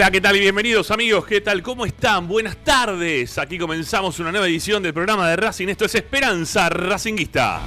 [0.00, 1.26] Hola, ¿qué tal y bienvenidos amigos?
[1.26, 1.62] ¿Qué tal?
[1.62, 2.26] ¿Cómo están?
[2.26, 3.36] Buenas tardes.
[3.36, 5.68] Aquí comenzamos una nueva edición del programa de Racing.
[5.68, 7.60] Esto es Esperanza Racinguista.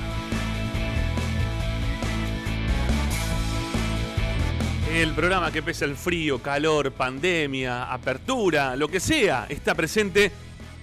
[4.91, 10.31] El programa que pese el frío, calor, pandemia, apertura, lo que sea, está presente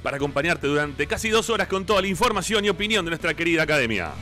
[0.05, 3.65] para acompañarte durante casi dos horas con toda la información y opinión de nuestra querida
[3.65, 4.13] academia.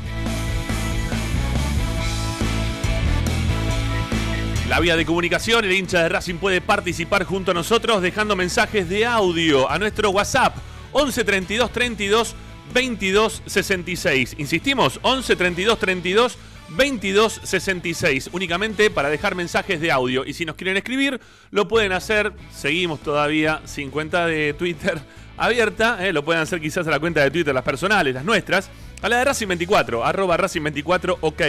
[4.68, 8.88] La vía de comunicación, el hincha de Racing puede participar junto a nosotros dejando mensajes
[8.88, 10.56] de audio a nuestro WhatsApp
[10.92, 12.34] 11 32 32
[12.74, 14.34] 22 66.
[14.38, 18.28] Insistimos, 11 32 32 22 66.
[18.32, 20.26] Únicamente para dejar mensajes de audio.
[20.26, 21.18] Y si nos quieren escribir,
[21.50, 22.32] lo pueden hacer.
[22.54, 25.00] Seguimos todavía sin cuenta de Twitter
[25.38, 26.06] abierta.
[26.06, 28.68] eh, Lo pueden hacer quizás a la cuenta de Twitter, las personales, las nuestras.
[29.00, 31.42] A la de Racing 24, arroba Racing 24, ok.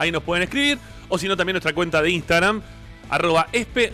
[0.00, 0.78] Ahí nos pueden escribir.
[1.10, 2.62] O si no, también nuestra cuenta de Instagram,
[3.10, 3.92] arroba espe.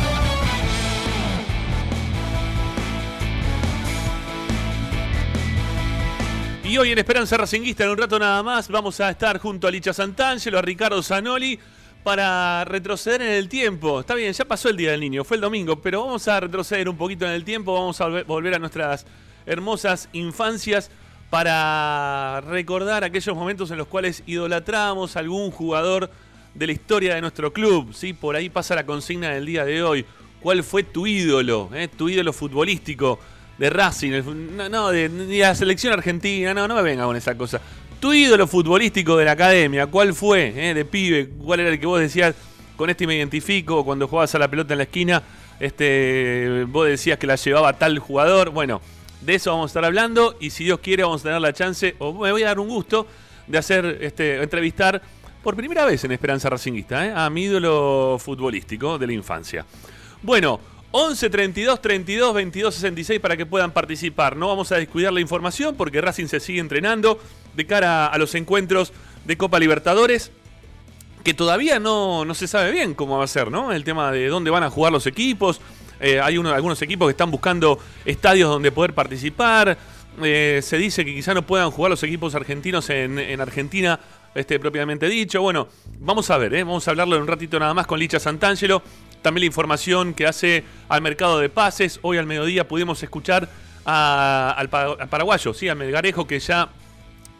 [6.68, 9.70] Y hoy en Esperanza Racinguista, en un rato nada más, vamos a estar junto a
[9.70, 11.58] Licha Santangelo, a Ricardo Zanoli,
[12.04, 14.00] para retroceder en el tiempo.
[14.00, 16.86] Está bien, ya pasó el Día del Niño, fue el domingo, pero vamos a retroceder
[16.90, 19.06] un poquito en el tiempo, vamos a volver- a nuestras
[19.46, 20.90] hermosas infancias
[21.30, 26.10] para recordar aquellos momentos en los cuales idolatramos a algún jugador
[26.52, 27.94] de la historia de nuestro club.
[27.94, 28.12] ¿sí?
[28.12, 30.04] Por ahí pasa la consigna del día de hoy.
[30.42, 31.70] ¿Cuál fue tu ídolo?
[31.72, 31.88] eh?
[31.88, 33.18] Tu ídolo futbolístico
[33.58, 34.22] de Racing,
[34.56, 37.60] no, no, de, de la selección argentina, no, no me venga con esa cosa.
[38.00, 40.52] Tu ídolo futbolístico de la academia, ¿cuál fue?
[40.56, 42.34] eh, De pibe, ¿cuál era el que vos decías,
[42.76, 45.22] con este me identifico, cuando jugabas a la pelota en la esquina,
[45.58, 48.50] este, vos decías que la llevaba tal jugador?
[48.50, 48.80] Bueno,
[49.20, 51.96] de eso vamos a estar hablando y si Dios quiere vamos a tener la chance,
[51.98, 53.06] o me voy a dar un gusto,
[53.48, 55.02] de hacer, este, entrevistar
[55.42, 57.12] por primera vez en Esperanza Racinguista, ¿eh?
[57.12, 59.66] a mi ídolo futbolístico de la infancia.
[60.22, 64.36] Bueno, 11 32 32 22 66 para que puedan participar.
[64.36, 67.20] No vamos a descuidar la información porque Racing se sigue entrenando.
[67.54, 68.92] de cara a los encuentros
[69.24, 70.30] de Copa Libertadores
[71.24, 73.72] que todavía no, no se sabe bien cómo va a ser, ¿no?
[73.72, 75.60] El tema de dónde van a jugar los equipos.
[76.00, 79.76] Eh, hay uno- algunos equipos que están buscando estadios donde poder participar.
[80.22, 83.98] Eh, se dice que quizá no puedan jugar los equipos argentinos en, en Argentina,
[84.34, 85.42] este, propiamente dicho.
[85.42, 85.68] Bueno,
[85.98, 86.62] vamos a ver, ¿eh?
[86.62, 88.82] vamos a hablarlo en un ratito nada más con Licha Santangelo.
[89.22, 91.98] También la información que hace al mercado de pases.
[92.02, 93.48] Hoy al mediodía pudimos escuchar
[93.84, 96.68] a- al, pa- al paraguayo, sí, a Melgarejo, que ya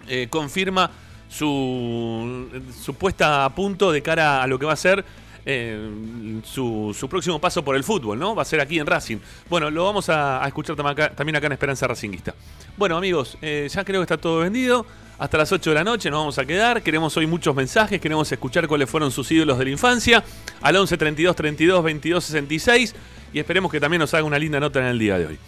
[0.09, 0.91] eh, confirma
[1.29, 2.49] su,
[2.83, 5.05] su puesta a punto de cara a lo que va a ser
[5.51, 8.35] eh, su, próximo paso por el fútbol, ¿no?
[8.35, 9.17] Va a ser aquí en Racing.
[9.49, 12.35] Bueno, lo vamos a, escuchar también acá en Esperanza Racinguista.
[12.77, 14.85] Bueno, amigos, eh, ya creo que está todo vendido.
[15.19, 16.83] Hasta las 8 de la noche nos vamos a quedar.
[16.83, 20.23] Queremos hoy muchos mensajes, queremos escuchar cuáles fueron sus ídolos de la infancia.
[20.61, 22.95] Al 11 32 32 22 66
[23.33, 25.39] y esperemos que también nos haga una linda nota en el día de hoy.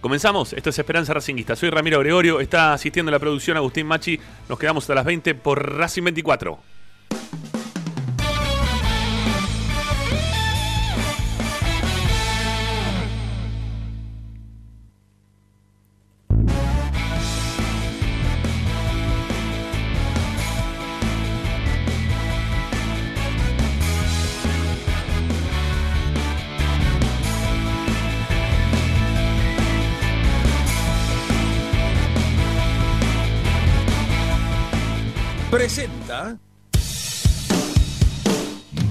[0.00, 1.56] Comenzamos, esto es Esperanza Racinguista.
[1.56, 4.20] Soy Ramiro Gregorio, está asistiendo a la producción Agustín Machi.
[4.48, 6.71] Nos quedamos hasta las 20 por Racing 24.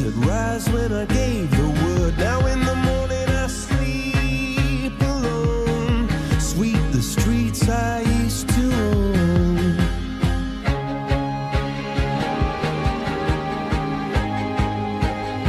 [0.04, 2.18] Would rise when I gave the word.
[2.18, 6.10] Now in the morning I sleep alone.
[6.42, 9.78] Sweep the streets I used to own.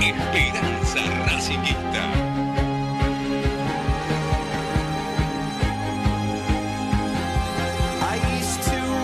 [0.00, 1.00] Esperanza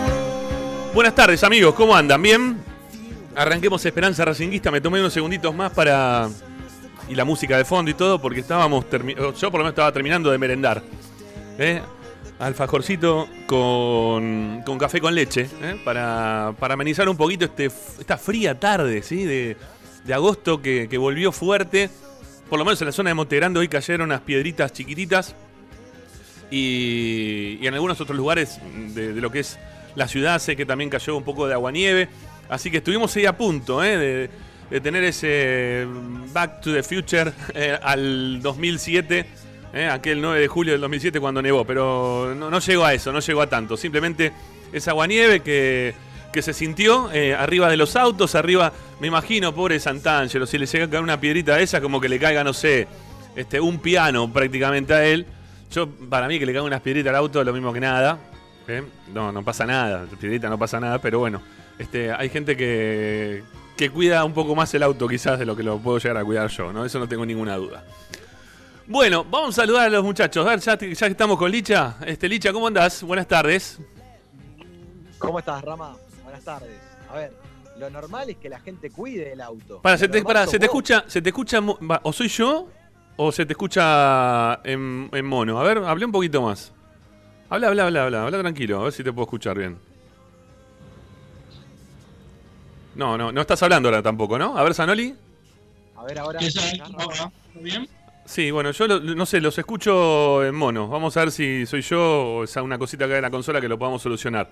[0.07, 0.93] roll.
[0.93, 2.21] Buenas tardes, amigos, ¿cómo andan?
[2.21, 2.70] ¿Bien?
[3.35, 4.71] Arranquemos Esperanza Racinguista.
[4.71, 6.29] Me tomé unos segunditos más para.
[7.09, 8.85] Y la música de fondo y todo, porque estábamos.
[8.89, 10.81] termi- Yo por lo menos estaba terminando de merendar.
[11.57, 11.81] ¿eh?
[12.39, 15.79] Alfajorcito con, con café con leche, ¿eh?
[15.85, 19.25] para, para amenizar un poquito este, esta fría tarde ¿sí?
[19.25, 19.57] de,
[20.05, 21.89] de agosto que, que volvió fuerte.
[22.49, 25.35] Por lo menos en la zona de Montegrande hoy cayeron unas piedritas chiquititas.
[26.49, 28.59] Y, en algunos otros lugares
[28.93, 29.57] de lo que es
[29.95, 32.09] la ciudad sé que también cayó un poco de aguanieve.
[32.51, 34.29] Así que estuvimos ahí a punto ¿eh?
[34.69, 35.87] de, tener ese
[36.33, 39.25] Back to the Future eh, al 2007,
[39.73, 39.85] ¿eh?
[39.87, 41.63] aquel 9 de julio del 2007 cuando nevó.
[41.63, 43.77] Pero no, no llegó a eso, no llegó a tanto.
[43.77, 44.33] Simplemente
[44.73, 45.95] esa aguanieve que,
[46.33, 50.65] que se sintió eh, arriba de los autos, arriba, me imagino, pobre Santangelo, si le
[50.65, 52.85] llega a caer una piedrita de esa, como que le caiga, no sé,
[53.33, 55.25] este, un piano prácticamente a él.
[55.73, 58.19] Yo, para mí, que le caiga unas piedritas al auto es lo mismo que nada.
[58.67, 58.83] ¿eh?
[59.13, 60.05] No, no pasa nada.
[60.19, 61.41] Piedrita no pasa nada, pero bueno.
[61.77, 63.43] Este, hay gente que,
[63.75, 66.23] que cuida un poco más el auto quizás de lo que lo puedo llegar a
[66.23, 66.85] cuidar yo, ¿no?
[66.85, 67.83] Eso no tengo ninguna duda.
[68.87, 70.45] Bueno, vamos a saludar a los muchachos.
[70.45, 71.95] A ver, ya, estamos con Licha.
[72.05, 73.03] Este, Licha, ¿cómo andás?
[73.03, 73.79] Buenas tardes.
[75.17, 75.95] ¿Cómo estás, Rama?
[76.23, 76.77] Buenas tardes.
[77.09, 77.31] A ver,
[77.79, 79.81] lo normal es que la gente cuide el auto.
[79.81, 81.59] Para, Lo se te, sos se te escucha, se te escucha,
[82.03, 82.67] o soy yo
[83.15, 85.59] o se te escucha en, en mono.
[85.59, 86.73] A ver, hablé un poquito más.
[87.49, 89.77] Habla, habla, habla, habla, habla tranquilo, a ver si te puedo escuchar bien.
[92.95, 94.57] No, no, no estás hablando ahora tampoco, ¿no?
[94.57, 95.15] A ver, Sanoli.
[95.95, 96.39] A ver, ahora.
[96.39, 97.87] ¿Todo bien?
[98.25, 100.87] Sí, bueno, yo lo- no sé, los escucho en mono.
[100.87, 103.67] Vamos a ver si soy yo o es una cosita acá en la consola que
[103.67, 104.49] lo podamos solucionar.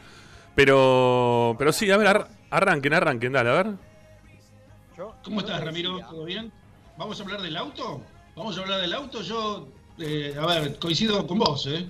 [0.56, 3.68] Pero, pero sí, a ver, ar- arranquen, arranquen, dale, a ver.
[5.24, 6.00] ¿Cómo estás, Ramiro?
[6.10, 6.52] ¿Todo bien?
[6.98, 8.02] ¿Vamos a hablar del auto?
[8.36, 9.22] Vamos a hablar del auto.
[9.22, 9.68] Yo,
[10.00, 11.86] eh, a ver, coincido con vos, ¿eh?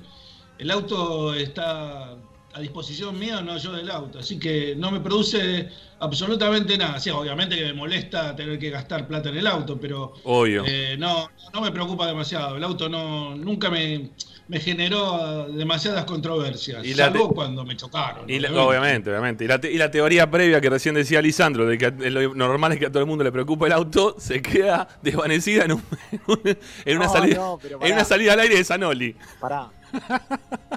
[0.59, 2.15] El auto está
[2.59, 4.19] a disposición mía, no yo del auto.
[4.19, 6.99] Así que no me produce absolutamente nada.
[6.99, 10.63] Sí, obviamente que me molesta tener que gastar plata en el auto, pero Obvio.
[10.67, 12.57] eh, no, no me preocupa demasiado.
[12.57, 14.09] El auto no nunca me,
[14.49, 18.29] me generó demasiadas controversias, Y la salvo cuando me chocaron.
[18.29, 19.45] Y la- obviamente, obviamente.
[19.45, 22.73] Y la, te- y la teoría previa que recién decía Lisandro, de que lo normal
[22.73, 25.83] es que a todo el mundo le preocupa el auto, se queda desvanecida en, un-
[26.85, 29.15] en una, No, salida, no, en una salida al aire de Sanoli.
[29.39, 29.69] Pará.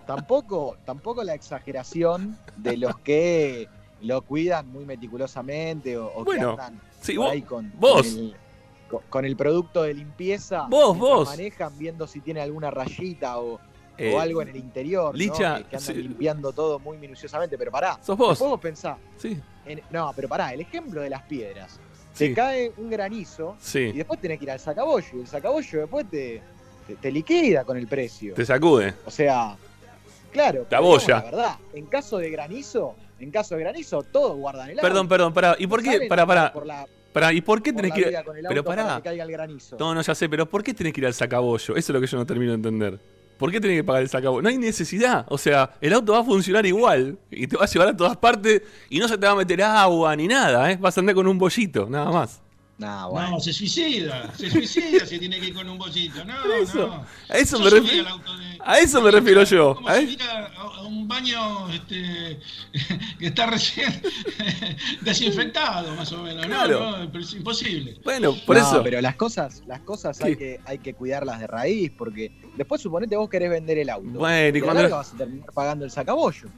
[0.06, 3.68] Tampoco, tampoco la exageración de los que
[4.02, 7.92] lo cuidan muy meticulosamente o, o Bueno, que andan sí, por vos- ahí con, vos.
[8.02, 8.36] con el,
[8.90, 10.66] con- con el producto de limpieza.
[10.68, 11.28] Vos, vos.
[11.28, 13.60] manejan viendo si tiene alguna rayita o,
[13.98, 15.14] Eh, o algo en el interior.
[15.16, 16.02] Licha, que, que andan sí.
[16.02, 17.58] limpiando todo muy minuciosamente.
[17.58, 17.98] Pero pará.
[18.02, 18.38] ¿Sos vos?
[18.38, 18.96] Vos pensá.
[19.18, 21.78] Sí, en- no, pero pará, el ejemplo de las piedras.
[22.14, 22.28] Sí.
[22.28, 23.92] Te cae un granizo y sí.
[23.92, 25.06] después tenés que ir al sacabollo.
[25.14, 26.42] Y el sacabollo después te,
[26.86, 28.34] te, te liquida con el precio.
[28.34, 28.94] Te sacude.
[29.06, 29.56] O sea,
[30.32, 30.66] claro.
[30.68, 31.16] Digamos abolla.
[31.16, 34.82] La verdad, en caso de granizo, en caso de granizo, todos guardan el auto.
[34.82, 35.56] Perdón, perdón, pará.
[35.58, 36.06] ¿Y por qué?
[36.08, 36.52] Pará, pará.
[36.52, 37.32] Por la, pará.
[37.32, 38.46] ¿Y por qué por tenés la que ir?
[38.48, 39.76] Pero para que caiga el granizo.
[39.78, 41.76] No, no, ya sé, pero ¿por qué tenés que ir al sacabollo?
[41.76, 42.98] Eso es lo que yo no termino de entender.
[43.38, 44.42] ¿Por qué tenés que pagar el sacabollo?
[44.42, 45.26] No hay necesidad.
[45.28, 48.16] O sea, el auto va a funcionar igual y te va a llevar a todas
[48.16, 50.76] partes y no se te va a meter agua ni nada, ¿eh?
[50.80, 52.40] Vas a andar con un bollito, nada más.
[53.10, 53.30] Bueno.
[53.30, 56.24] No, se suicida, se suicida si tiene que ir con un bollito.
[56.24, 57.04] No, Eso, no.
[57.28, 58.16] a eso Yo me refiero.
[58.16, 58.22] de-
[58.64, 60.16] a eso me refiero yo, Como ¿eh?
[60.30, 60.46] a,
[60.76, 62.38] a un baño este,
[63.18, 64.00] que está recién
[65.00, 66.46] desinfectado, más o menos.
[66.46, 66.78] Claro.
[66.80, 67.98] No, no, es imposible.
[68.04, 68.82] Bueno, por No, eso.
[68.82, 73.16] pero las cosas, las cosas hay que, hay que cuidarlas de raíz, porque después suponete
[73.16, 74.18] vos querés vender el auto.
[74.18, 76.48] Bueno, y cuando- vas a terminar pagando el sacabollo.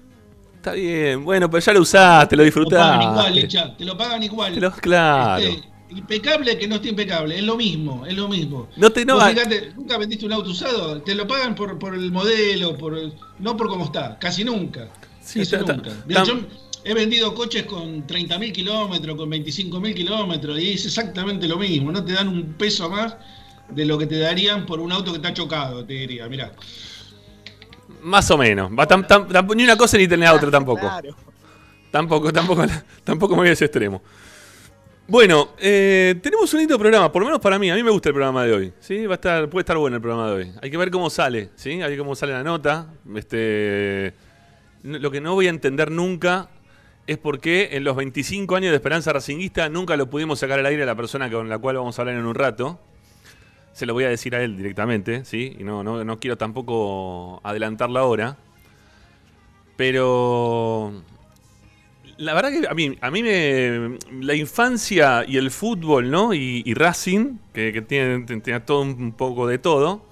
[0.57, 3.41] Está bien, bueno, pero ya lo usaste, lo Te lo pagan igual, disfrutaste.
[3.41, 4.55] Licha, te lo pagan igual.
[4.55, 5.43] Te lo- claro.
[5.45, 8.69] Este, impecable que no esté impecable, es lo mismo, es lo mismo.
[8.77, 12.11] No te no, fíjate, nunca vendiste un auto usado, te lo pagan por, por el
[12.11, 14.89] modelo, por el- no por cómo está, casi nunca.
[15.21, 15.91] Sí, casi está- nunca.
[15.91, 16.41] está- Mira, yo
[16.85, 22.05] he vendido coches con 30.000 kilómetros, con 25.000 kilómetros, y es exactamente lo mismo, no
[22.05, 23.17] te dan un peso más
[23.71, 26.53] de lo que te darían por un auto que está chocado, te diría, mirá.
[28.03, 28.71] más o menos.
[28.73, 30.81] Va tam- tam- tam- ni una cosa ni tener la otra tampoco.
[30.81, 31.17] Claro.
[31.91, 32.65] Tampoco, tampoco,
[33.05, 34.03] tampoco me voy a ese extremo.
[35.07, 37.71] Bueno, eh, tenemos un lindo programa, por lo menos para mí.
[37.71, 38.73] A mí me gusta el programa de hoy.
[38.81, 39.05] ¿sí?
[39.05, 40.53] Va a estar, puede estar bueno el programa de hoy.
[40.63, 41.73] Hay que ver cómo sale, ¿sí?
[41.73, 42.87] Hay que ver cómo sale la nota.
[43.15, 44.15] Este,
[44.83, 46.49] lo que no voy a entender nunca
[47.07, 50.65] es por qué en los 25 años de Esperanza Racinguista nunca lo pudimos sacar al
[50.65, 52.81] aire a la persona con la cual vamos a hablar en un rato.
[53.75, 55.55] Se lo voy a decir a él directamente, ¿sí?
[55.59, 58.39] Y no, no, no quiero tampoco adelantar la hora.
[59.77, 60.95] Pero
[62.17, 66.35] la verdad que a mí, a mí me, la infancia y el fútbol, ¿no?
[66.35, 68.25] Y, y Racing, que, tiene,
[68.61, 70.05] todo un poco de todo,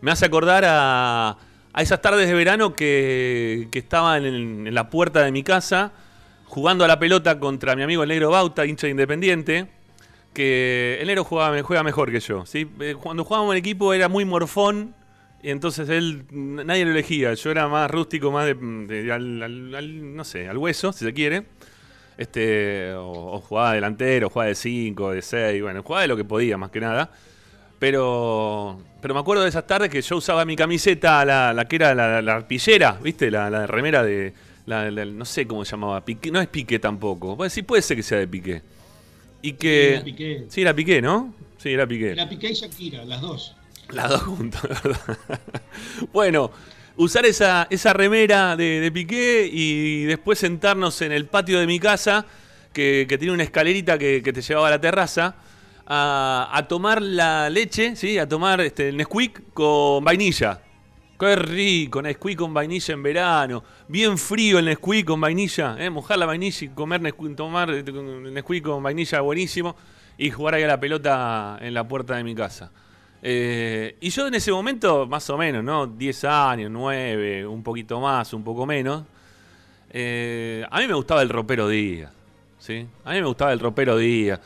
[0.00, 1.36] me hace acordar a,
[1.72, 5.92] a esas tardes de verano que, que estaba en, en la puerta de mi casa
[6.48, 9.68] jugando a la pelota contra mi amigo el negro Bauta, hincha de Independiente,
[10.32, 12.46] que el negro jugaba, juega mejor que yo.
[12.46, 12.68] ¿sí?
[12.80, 14.94] Eh, Cuando jugábamos en equipo era muy morfón,
[15.42, 17.32] y entonces él, nadie lo elegía.
[17.34, 21.04] Yo era más rústico, más de, de- al, al- al- no sé, al hueso, si
[21.04, 21.44] se quiere.
[22.16, 26.24] Este, o, o jugaba delantero, jugaba de 5, de 6, bueno, jugaba de lo que
[26.24, 27.10] podía, más que nada.
[27.78, 31.76] Pero, pero me acuerdo de esas tardes que yo usaba mi camiseta, la, la que
[31.76, 33.30] era la, la arpillera, ¿viste?
[33.30, 34.32] La, la remera de.
[34.66, 36.04] la- la- no sé cómo se llamaba.
[36.04, 37.36] Piqué, no es piqué tampoco.
[37.36, 38.62] Bueno, sí puede ser que sea de piqué.
[39.42, 39.94] Y que.
[39.94, 40.44] Era Piqué.
[40.48, 41.32] Sí, era piqué, ¿no?
[41.58, 42.10] Sí, era piqué.
[42.12, 43.54] Era Piqué y Shakira, las dos.
[43.90, 45.18] Las dos juntas, ¿verdad?
[46.12, 46.50] bueno,
[46.98, 52.26] usar esa, esa remera de, Piqué y después sentarnos en el patio de mi casa,
[52.72, 55.36] que, tiene una escalerita que, te llevaba a la terraza,
[55.86, 58.18] a, tomar la leche, ¿sí?
[58.18, 60.60] A tomar este, el Nesquik con vainilla.
[61.18, 63.64] Qué rico, Nesquik con vainilla en verano.
[63.88, 65.76] Bien frío el Nesquik con vainilla.
[65.78, 65.88] ¿eh?
[65.88, 69.74] Mojar la vainilla y comer Nesquik, tomar este, Nesquik con vainilla buenísimo.
[70.18, 72.70] Y jugar ahí a la pelota en la puerta de mi casa.
[73.22, 75.86] Eh, y yo en ese momento, más o menos, ¿no?
[75.86, 79.04] 10 años, 9, un poquito más, un poco menos.
[79.90, 82.12] eh, a mí me gustaba el ropero Díaz.
[82.58, 82.86] ¿sí?
[83.04, 84.40] A mí me gustaba el ropero Díaz.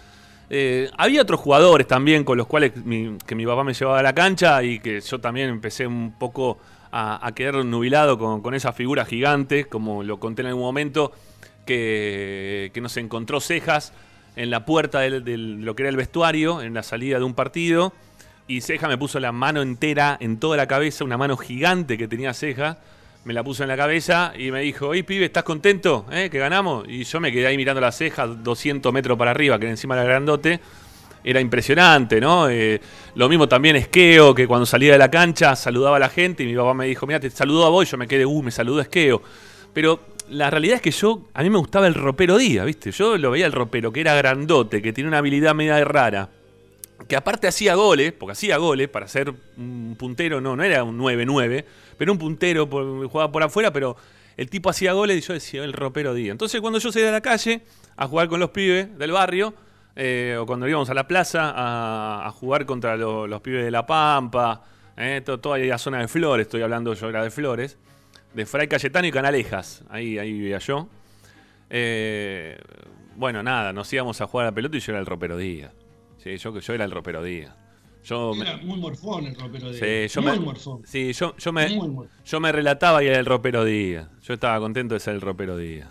[0.51, 4.03] Eh, había otros jugadores también con los cuales mi- que mi papá me llevaba a
[4.03, 6.59] la cancha y que yo también empecé un poco
[6.95, 11.11] a, quedar nubilado con, con esa figura gigante, como lo conté en algún momento,
[11.65, 13.95] que, que nos encontró cejas
[14.37, 17.95] en la puerta de lo que era el vestuario, en la salida de un partido,
[18.57, 22.07] y Ceja me puso la mano entera en toda la cabeza, una mano gigante que
[22.07, 22.79] tenía Ceja,
[23.25, 26.07] me la puso en la cabeza y me dijo, hey pibe, ¿estás contento?
[26.11, 26.29] ¿Eh?
[26.31, 26.85] ¿Que ganamos?
[26.89, 30.05] Y yo me quedé ahí mirando la ceja 200 metros para arriba, que encima era
[30.05, 30.61] grandote.
[31.25, 32.49] Era impresionante, ¿no?
[32.51, 32.81] Eh,
[33.15, 36.47] lo mismo también Esqueo, que cuando salía de la cancha saludaba a la gente y
[36.47, 38.51] mi papá me dijo, mira, te saludó a vos, y yo me quedé, uh, me
[38.51, 39.23] saludó Esqueo.
[39.73, 42.91] Pero la realidad es que yo, a mí me gustaba el ropero Díaz, ¿viste?
[42.91, 46.29] Yo lo veía el ropero, que era grandote, que tiene una habilidad media rara.
[47.09, 50.99] Que aparte hacía goles, porque hacía goles para ser un puntero, no, no era un
[50.99, 51.65] 9-9,
[51.99, 53.97] pero un puntero, jugaba por afuera, pero
[54.37, 56.33] el tipo hacía goles y yo decía, el ropero Díaz.
[56.33, 57.63] Entonces cuando yo salía a la calle
[57.97, 59.55] a jugar con los pibes del barrio,
[59.95, 63.85] eh, o cuando íbamos a la plaza a, jugar contra lo- los pibes de La
[63.85, 64.65] Pampa,
[64.97, 67.77] eh, to- toda la zona de Flores, estoy hablando yo era de Flores,
[68.33, 70.89] de Fray Cayetano y Canalejas, ahí, ahí vivía yo.
[71.69, 72.59] Eh,
[73.17, 75.73] bueno, nada, nos íbamos a jugar a la pelota y yo era el ropero Díaz.
[76.23, 77.55] Sí, yo, yo era el ropero Díaz.
[78.05, 80.83] Yo me- Era muy morfón el ropero de Sí, yo Muy me, morfón.
[80.85, 81.69] sí, yo, yo me,
[82.25, 84.09] yo me relataba y era el ropero Díaz.
[84.23, 85.89] Yo estaba contento de ser el ropero Díaz.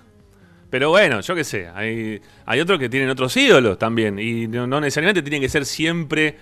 [0.69, 4.19] Pero bueno, yo qué sé, hay, hay otros que tienen otros ídolos también.
[4.19, 6.37] Y no, no necesariamente tiene que ser siempre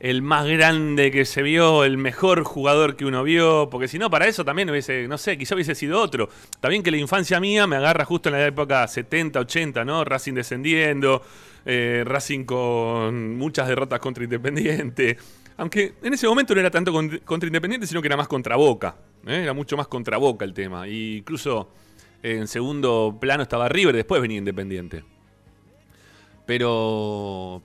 [0.00, 3.68] el más grande que se vio, el mejor jugador que uno vio.
[3.70, 6.28] Porque si no, para eso también hubiese, no sé, quizá hubiese sido otro.
[6.60, 10.04] También que la infancia mía me agarra justo en la época 70, 80, ¿no?
[10.04, 11.22] Racing descendiendo,
[11.64, 15.16] eh, Racing con muchas derrotas contra Independiente.
[15.56, 18.56] Aunque en ese momento no era tanto con- contra Independiente, sino que era más contra
[18.56, 18.96] Boca.
[19.26, 19.42] ¿eh?
[19.42, 20.88] Era mucho más contra Boca el tema.
[20.88, 21.70] Y incluso
[22.22, 25.04] en segundo plano estaba River, después venía Independiente.
[26.46, 27.62] Pero.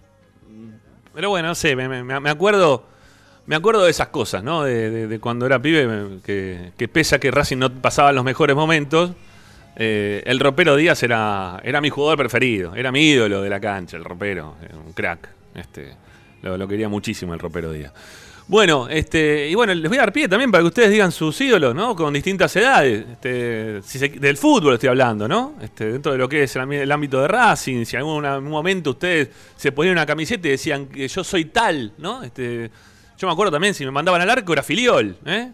[1.13, 2.85] Pero bueno, no sé, me, me- acuerdo.
[3.47, 4.63] Me acuerdo de esas cosas, ¿no?
[4.63, 9.11] De, cuando era pibe, que, que pese a que Racing no pasaba los mejores momentos,
[9.75, 13.97] eh, el ropero Díaz era, era mi jugador preferido, era mi ídolo de la cancha,
[13.97, 15.29] el ropero, era un crack.
[15.53, 15.93] Este,
[16.41, 17.93] lo, quería muchísimo el ropero Díaz.
[18.47, 21.39] Bueno, este, y bueno, les voy a dar pie también para que ustedes digan sus
[21.41, 21.95] ídolos, ¿no?
[21.95, 23.03] Con distintas edades.
[23.13, 25.55] Este, si se- del fútbol estoy hablando, ¿no?
[25.59, 28.91] Este, dentro de lo que es el, ámbito de Racing, si en algún, algún momento
[28.91, 32.21] ustedes se ponían una camiseta y decían que yo soy tal, ¿no?
[32.21, 32.69] Este,
[33.17, 35.51] yo me acuerdo también, si me mandaban al arco era filiol, ¿eh?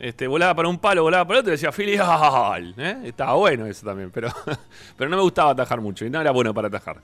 [0.00, 2.96] Este, volaba para un palo, volaba para otro y decía filial, ¿eh?
[3.04, 4.30] Estaba bueno eso también, pero,
[4.96, 7.02] pero no me gustaba atajar mucho y no era bueno para atajar.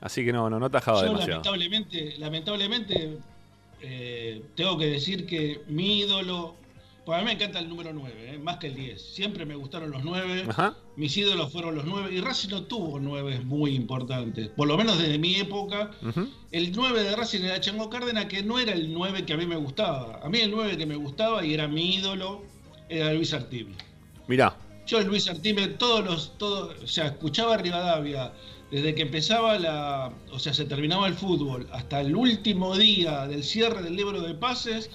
[0.00, 1.30] Así que no, no, no atajaba Yo demasiado.
[1.32, 3.18] lamentablemente, lamentablemente
[3.82, 6.54] eh, tengo que decir que mi ídolo,
[7.10, 9.02] pues a mí me encanta el número 9, eh, más que el 10.
[9.02, 10.44] Siempre me gustaron los 9.
[10.48, 10.76] Ajá.
[10.94, 14.48] Mis ídolos fueron los 9 y Racing no tuvo 9 muy importantes.
[14.50, 16.28] Por lo menos desde mi época, Ujú.
[16.52, 19.44] el 9 de Racing era Chango Cárdenas, que no era el 9 que a mí
[19.44, 20.20] me gustaba.
[20.22, 22.44] A mí el 9 que me gustaba y era mi ídolo
[22.88, 23.72] era Luis Artime.
[24.28, 24.56] Mirá.
[24.86, 28.32] Yo Luis Artime, todos los, todo, o sea, escuchaba a Rivadavia,
[28.70, 33.42] desde que empezaba la, o sea, se terminaba el fútbol, hasta el último día del
[33.42, 34.90] cierre del libro de pases,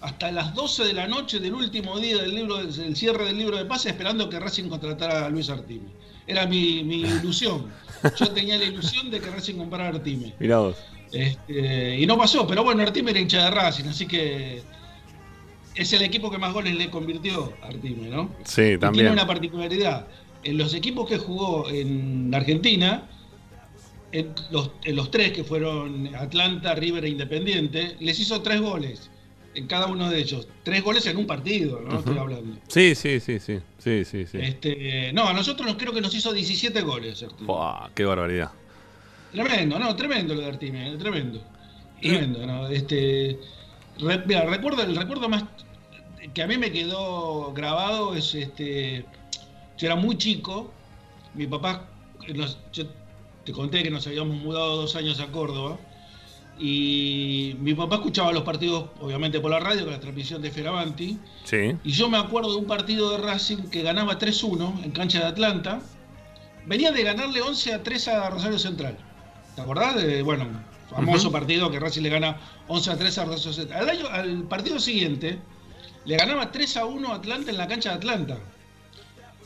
[0.00, 3.56] hasta las 12 de la noche del último día del libro del cierre del libro
[3.56, 5.88] de pases, esperando que Racing contratara a Luis Artime.
[6.26, 7.66] Era mi, mi ilusión.
[8.18, 10.34] Yo tenía la ilusión de que Racing comprara a Artime.
[10.38, 10.76] Mirá vos.
[11.10, 14.62] Este, y no pasó, pero bueno, Artime era hincha de Racing, así que
[15.74, 18.30] es el equipo que más goles le convirtió a Artime, ¿no?
[18.44, 19.12] Sí, Y tiene también.
[19.12, 20.06] una particularidad.
[20.44, 23.08] En los equipos que jugó en Argentina,
[24.12, 29.10] en los, en los tres que fueron Atlanta, River e Independiente, les hizo tres goles
[29.58, 30.46] en cada uno de ellos.
[30.62, 31.98] Tres goles en un partido, ¿no?
[31.98, 32.56] Estoy hablando.
[32.68, 33.58] Sí, sí, sí, sí.
[33.78, 34.38] Sí, sí, sí.
[34.40, 37.24] Este, no, a nosotros nos- creo que nos hizo 17 goles.
[37.40, 38.50] Buah, qué barbaridad.
[39.32, 41.42] Tremendo, no, tremendo lo de Artime, eh, tremendo.
[42.00, 42.68] Tremendo, ¿no?
[42.68, 43.38] Este,
[43.98, 45.44] re- mira, recuerdo, el recuerdo más
[46.32, 49.04] que a mí me quedó grabado es este.
[49.76, 50.72] Yo era muy chico,
[51.34, 51.88] mi papá,
[52.34, 52.84] nos- yo
[53.44, 55.78] te conté que nos habíamos mudado dos años a Córdoba,
[56.58, 61.18] y mi papá escuchaba los partidos, obviamente por la radio, con la transmisión de Feravanti,
[61.44, 61.76] Sí.
[61.84, 65.26] y yo me acuerdo de un partido de Racing que ganaba 3-1 en cancha de
[65.26, 65.80] Atlanta.
[66.66, 68.96] Venía de ganarle 11 a 3 a Rosario Central.
[69.54, 69.96] ¿Te acordás?
[69.96, 70.46] De, bueno,
[70.90, 71.32] famoso Ujú.
[71.32, 73.80] partido que Racing le gana 11 a 3 a Rosario Central.
[73.82, 75.38] Al, año- al partido siguiente
[76.04, 78.38] le ganaba 3 a 1 a Atlanta en la cancha de Atlanta.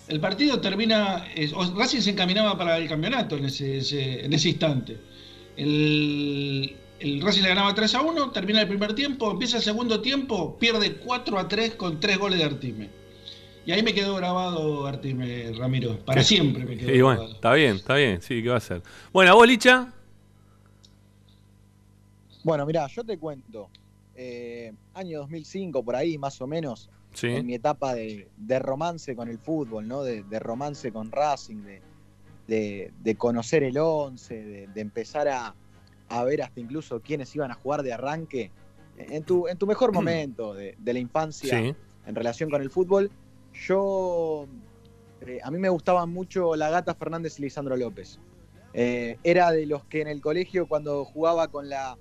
[0.08, 1.24] El partido termina,
[1.76, 4.98] Racing se encaminaba para el campeonato en ese, ese- en ese instante.
[5.56, 10.00] El, el Racing le ganaba 3 a 1, termina el primer tiempo, empieza el segundo
[10.00, 12.90] tiempo, pierde 4 a 3 con 3 goles de Artime.
[13.64, 15.98] Y ahí me quedó grabado Artime, Ramiro.
[16.04, 17.34] Para siempre me quedó Y bueno, grabado.
[17.34, 18.20] está bien, está bien.
[18.22, 18.82] Sí, ¿qué va a hacer?
[19.12, 19.92] Bueno, ¿vos, Licha?
[22.44, 23.70] Bueno, mirá, yo te cuento.
[24.14, 27.28] eh, año 2005, por ahí más o menos, Sí.
[27.28, 30.02] en mi etapa de, de romance con el fútbol, ¿no?
[30.02, 31.80] De, de romance con Racing, de,
[32.46, 35.54] de- de conocer el 11, de, de empezar a,
[36.12, 38.50] a ver hasta incluso quiénes iban a jugar de arranque.
[38.98, 41.74] En tu, en tu mejor momento de, de la infancia Sí.
[42.06, 43.10] en relación con el fútbol,
[43.66, 44.46] yo.
[45.22, 48.18] eh, a mí me gustaban mucho la gata Fernández y Lisandro López.
[48.74, 51.96] Eh, era de los que en el colegio, cuando jugaba con la,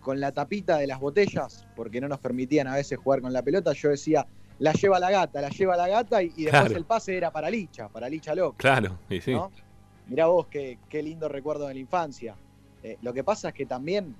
[0.00, 3.42] con la tapita de las botellas, porque no nos permitían a veces jugar con la
[3.42, 4.26] pelota, yo decía,
[4.58, 6.76] la lleva la gata, la lleva la gata y, y después Claro.
[6.76, 8.58] el pase era para Licha, para Licha López.
[8.58, 9.32] Claro, y sí.
[9.32, 9.50] ¿no?
[10.06, 12.36] Mirá vos qué, qué lindo recuerdo de la infancia.
[12.82, 14.14] Eh, lo que pasa es que también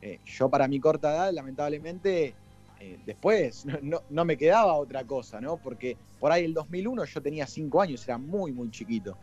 [0.00, 2.34] eh, yo para mi corta edad, lamentablemente,
[2.80, 5.56] eh, después no, no- me quedaba otra cosa, ¿no?
[5.56, 9.16] Porque por ahí el 2001 yo tenía 5 años, era muy, muy chiquito.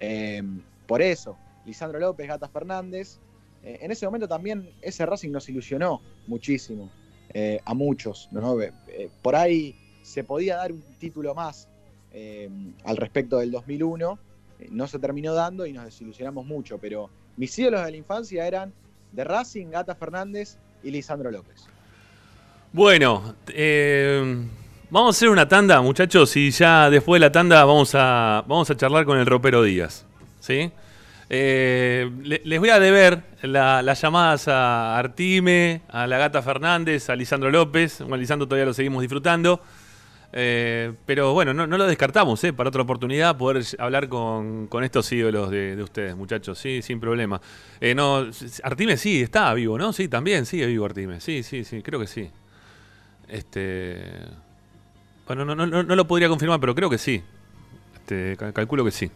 [0.00, 0.42] Eh,
[0.86, 3.18] por eso, Lisandro López, Gata Fernández,
[3.62, 6.90] en ese momento también ese Racing nos ilusionó muchísimo,
[7.64, 8.28] a muchos,
[9.22, 11.66] por ahí se podía dar un título más
[12.12, 12.48] eh,
[12.84, 14.18] al respecto del 2001,
[14.60, 18.46] eh, no se terminó dando y nos desilusionamos mucho, pero mis ídolos de la infancia
[18.46, 18.72] eran
[19.12, 21.66] de Racing, Gata Fernández y Lisandro López.
[22.72, 24.44] Bueno, eh,
[24.90, 28.68] vamos a hacer una tanda, muchachos, y ya después de la tanda vamos a, vamos
[28.70, 30.04] a charlar con el ropero Díaz.
[30.40, 30.70] ¿Sí?
[31.30, 37.08] Eh, le- les voy a deber la- las llamadas a Artime, a la Gata Fernández,
[37.08, 38.00] a Lisandro López.
[38.00, 39.60] Bueno, Lisandro todavía lo seguimos disfrutando.
[40.36, 42.52] Eh, pero bueno, no, lo descartamos, ¿eh?
[42.52, 47.40] Para otra oportunidad poder hablar con, estos ídolos de, de ustedes, muchachos, sí, sin problema.
[47.80, 47.94] Eh,
[48.64, 49.92] Artime sí, está vivo, ¿no?
[49.92, 51.20] Sí, también sigue vivo Artime.
[51.20, 52.28] Sí, sí, sí, creo que sí.
[53.28, 54.02] Este.
[55.28, 57.22] Bueno, no, no, no, no lo podría confirmar, pero creo que sí.
[57.94, 59.08] Este, cal- calculo que sí.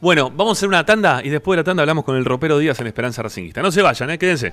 [0.00, 2.58] Bueno, vamos a hacer una tanda y después de la tanda hablamos con el ropero
[2.58, 3.60] Díaz en Esperanza Racingista.
[3.60, 4.18] No se vayan, ¿eh?
[4.18, 4.52] quédense.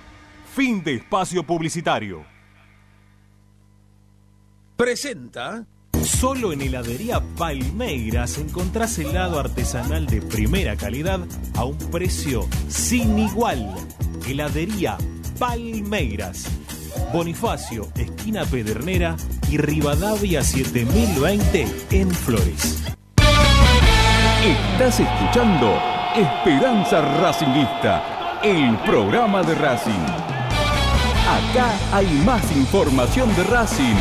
[0.53, 2.25] Fin de espacio publicitario.
[4.75, 5.65] Presenta.
[6.03, 11.21] Solo en heladería Palmeiras encontrás helado artesanal de primera calidad
[11.55, 13.73] a un precio sin igual.
[14.27, 14.97] Heladería
[15.39, 16.47] Palmeiras.
[17.13, 19.15] Bonifacio, esquina Pedernera
[19.49, 22.83] y Rivadavia 7020 en Flores.
[24.43, 25.79] Estás escuchando
[26.13, 30.30] Esperanza Racingista, el programa de Racing.
[31.31, 33.95] Acá hay más información de Racing.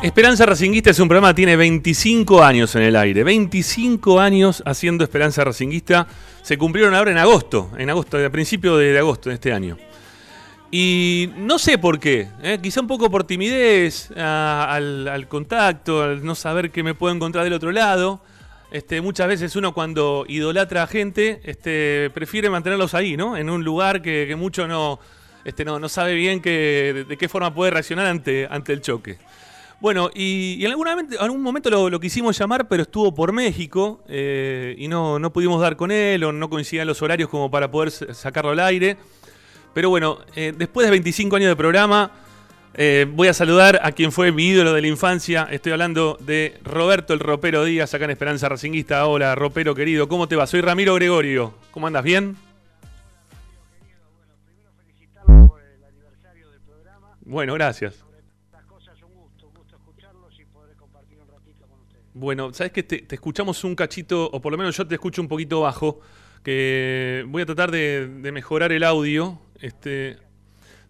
[0.00, 3.22] Esperanza Racinguista es un programa que tiene 25 años en el aire.
[3.24, 6.06] 25 años haciendo Esperanza Racinguista.
[6.40, 9.76] Se cumplieron ahora en agosto, en agosto, a principio de agosto de este año.
[10.70, 12.58] Y no sé por qué, ¿eh?
[12.62, 17.54] quizá un poco por timidez al, contacto, al no saber qué me puedo encontrar del
[17.54, 18.20] otro lado.
[18.70, 23.34] Este, muchas veces uno cuando idolatra a gente, este, prefiere mantenerlos ahí, ¿no?
[23.34, 25.00] En un lugar que, que mucho no,
[25.42, 29.16] este, no, no sabe bien que, de, qué forma puede reaccionar ante, ante el choque.
[29.80, 34.74] Bueno, y, en momento, en algún momento lo, quisimos llamar, pero estuvo por México eh,
[34.76, 37.90] y no, no pudimos dar con él o no coincidían los horarios como para poder
[37.90, 38.98] sacarlo al aire.
[39.74, 42.10] Pero bueno, eh, después de 25 años de programa,
[42.80, 45.48] eh, voy a saludar a quien fue mi ídolo de la infancia.
[45.50, 49.04] Estoy hablando de Roberto el Ropero Díaz, acá en Esperanza Racinguista.
[49.06, 50.46] Hola, Ropero querido, ¿cómo te va?
[50.46, 51.54] Soy Ramiro Gregorio.
[51.72, 52.04] ¿Cómo andas?
[52.04, 52.36] ¿Bien?
[57.20, 58.04] Bueno, gracias.
[62.14, 65.28] Bueno, sabes que te, escuchamos un cachito, o por lo menos yo te escucho un
[65.28, 66.00] poquito bajo,
[66.44, 69.40] que voy a tratar de mejorar el audio.
[69.60, 70.18] Este,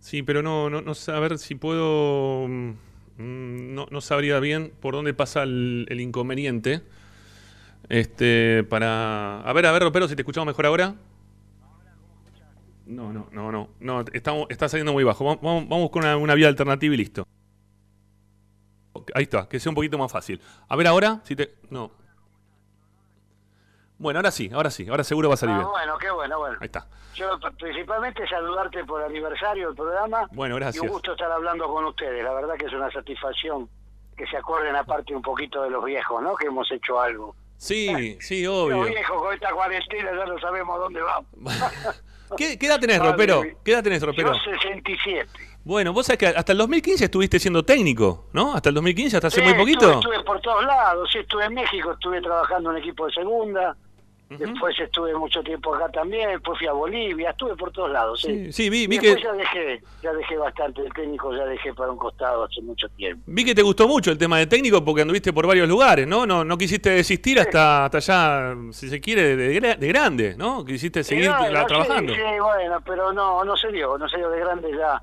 [0.00, 2.46] sí, pero no, no, no a ver si puedo.
[2.48, 2.72] mm,
[3.18, 6.82] No, no sabría bien por dónde pasa el, inconveniente.
[7.88, 9.40] Este, para.
[9.40, 10.94] A ver, a ver, Ropero, si te escuchamos mejor ahora.
[12.86, 13.68] No, no, no, no.
[13.80, 15.24] no estamos, está saliendo muy bajo.
[15.24, 17.26] Vamos- vamos con una, una vía alternativa y listo.
[19.14, 20.40] Ahí está, que sea un poquito más fácil.
[20.68, 21.54] A ver ahora, si te.
[21.70, 21.90] No.
[23.98, 25.70] Bueno, ahora sí, ahora sí, ahora seguro va a salir Ah, bien.
[25.70, 26.56] bueno, qué bueno, bueno.
[26.60, 26.86] Ahí está.
[27.14, 30.28] Yo principalmente saludarte por el aniversario del programa.
[30.32, 30.82] Bueno, gracias.
[30.84, 32.22] Y un gusto estar hablando con ustedes.
[32.22, 33.68] La verdad que es una satisfacción
[34.16, 36.36] que se acuerden aparte un poquito de los viejos, ¿no?
[36.36, 37.34] Que hemos hecho algo.
[37.56, 38.84] Sí, sí, Los obvio.
[38.84, 41.28] viejos con esta cuarentena ya no sabemos dónde vamos.
[42.36, 43.42] ¿Qué, qué edad tenés, Ropero?
[43.64, 44.32] ¿Qué edad tenés, Ropero?
[44.32, 45.28] Yo 67.
[45.64, 48.54] Bueno, vos sabés que hasta el 2015 estuviste siendo técnico, ¿no?
[48.54, 49.86] Hasta el 2015, hasta hace Sí, muy poquito.
[49.92, 51.08] Estuve, estuve por todos lados.
[51.12, 53.76] Sí, estuve en México, estuve trabajando en equipo de segunda.
[54.30, 56.28] Después estuve mucho tiempo acá también.
[56.30, 57.30] Después fui a Bolivia.
[57.30, 58.20] Estuve por todos lados.
[58.20, 60.82] Sí, Sí, sí, vi, vi que, ya dejé, ya dejé bastante.
[60.82, 63.22] El técnico ya dejé para un costado hace mucho tiempo.
[63.26, 66.26] vi que te gustó mucho el tema de técnico porque anduviste por varios lugares, ¿no?
[66.26, 70.62] No, no quisiste desistir hasta, hasta allá, si se quiere, de, gra- de grande, ¿no?
[70.64, 72.12] Quisiste seguir Y no, trabajando.
[72.14, 75.02] Sí, bueno, pero no, no se dio, no se dio de grande ya.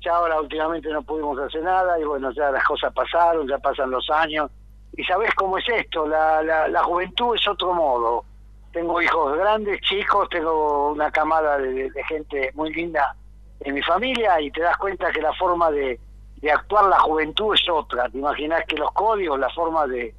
[0.00, 3.90] Ya ahora últimamente no pudimos hacer nada y bueno, ya las cosas pasaron, ya pasan
[3.90, 4.50] los años.
[4.96, 8.24] Y sabés cómo es esto, la, la, la juventud es otro modo.
[8.72, 13.14] Tengo hijos grandes, chicos, tengo una camada de, de gente muy linda
[13.60, 15.98] en mi familia y te das cuenta que la forma de,
[16.36, 18.08] de actuar la juventud es otra.
[18.08, 20.14] Te imaginas que los códigos, la forma de,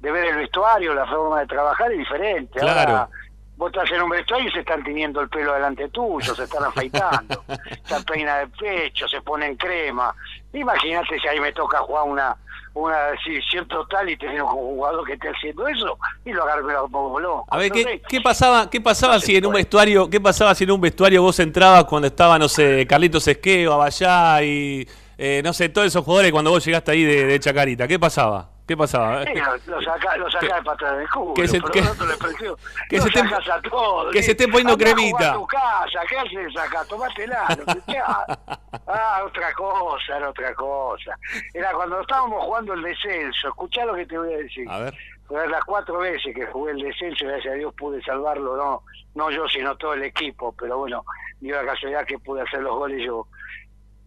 [0.00, 2.60] de ver el vestuario, la forma de trabajar es diferente.
[2.60, 2.90] Claro.
[2.90, 3.08] Ahora,
[3.56, 6.64] vos estás en un vestuario y se están teniendo el pelo delante tuyo, se están
[6.64, 7.44] afeitando,
[7.84, 10.14] se peina de pecho, se ponen crema.
[10.54, 12.36] Imagínate si ahí me toca jugar una
[12.74, 16.88] una decisión total y tener un jugador que esté haciendo eso y lo agarro lo
[16.88, 17.44] pongo.
[17.48, 20.64] A ver, ¿qué, qué pasaba, qué pasaba No si en un vestuario, qué pasaba si
[20.64, 25.52] en un vestuario vos entrabas cuando estaba, no sé, Carlitos Esqueo, Abayá y eh, no
[25.52, 27.86] sé, todos esos jugadores cuando vos llegaste ahí de, de Chacarita?
[27.86, 28.53] ¿Qué pasaba?
[28.66, 29.22] ¿Qué pasaba?
[29.24, 32.56] Sí, lo, lo saca, lo saca de patada del culo, que se- pero que- no
[32.88, 35.32] que se esté- sacas a todos, que se esté poniendo cremita.
[35.32, 36.84] a tu casa, ¿qué haces acá?
[36.86, 37.46] Tomátela,
[37.86, 38.26] sea.
[38.86, 41.16] Ah, otra cosa, era otra cosa.
[41.54, 44.68] Era cuando estábamos jugando el descenso, escuchá lo que te voy a decir.
[44.70, 44.94] A ver.
[45.26, 48.82] Fue las cuatro veces que jugué el descenso, gracias a Dios pude salvarlo, no
[49.14, 51.04] no yo, sino todo el equipo, pero bueno,
[51.40, 53.26] dio la casualidad que pude hacer los goles yo.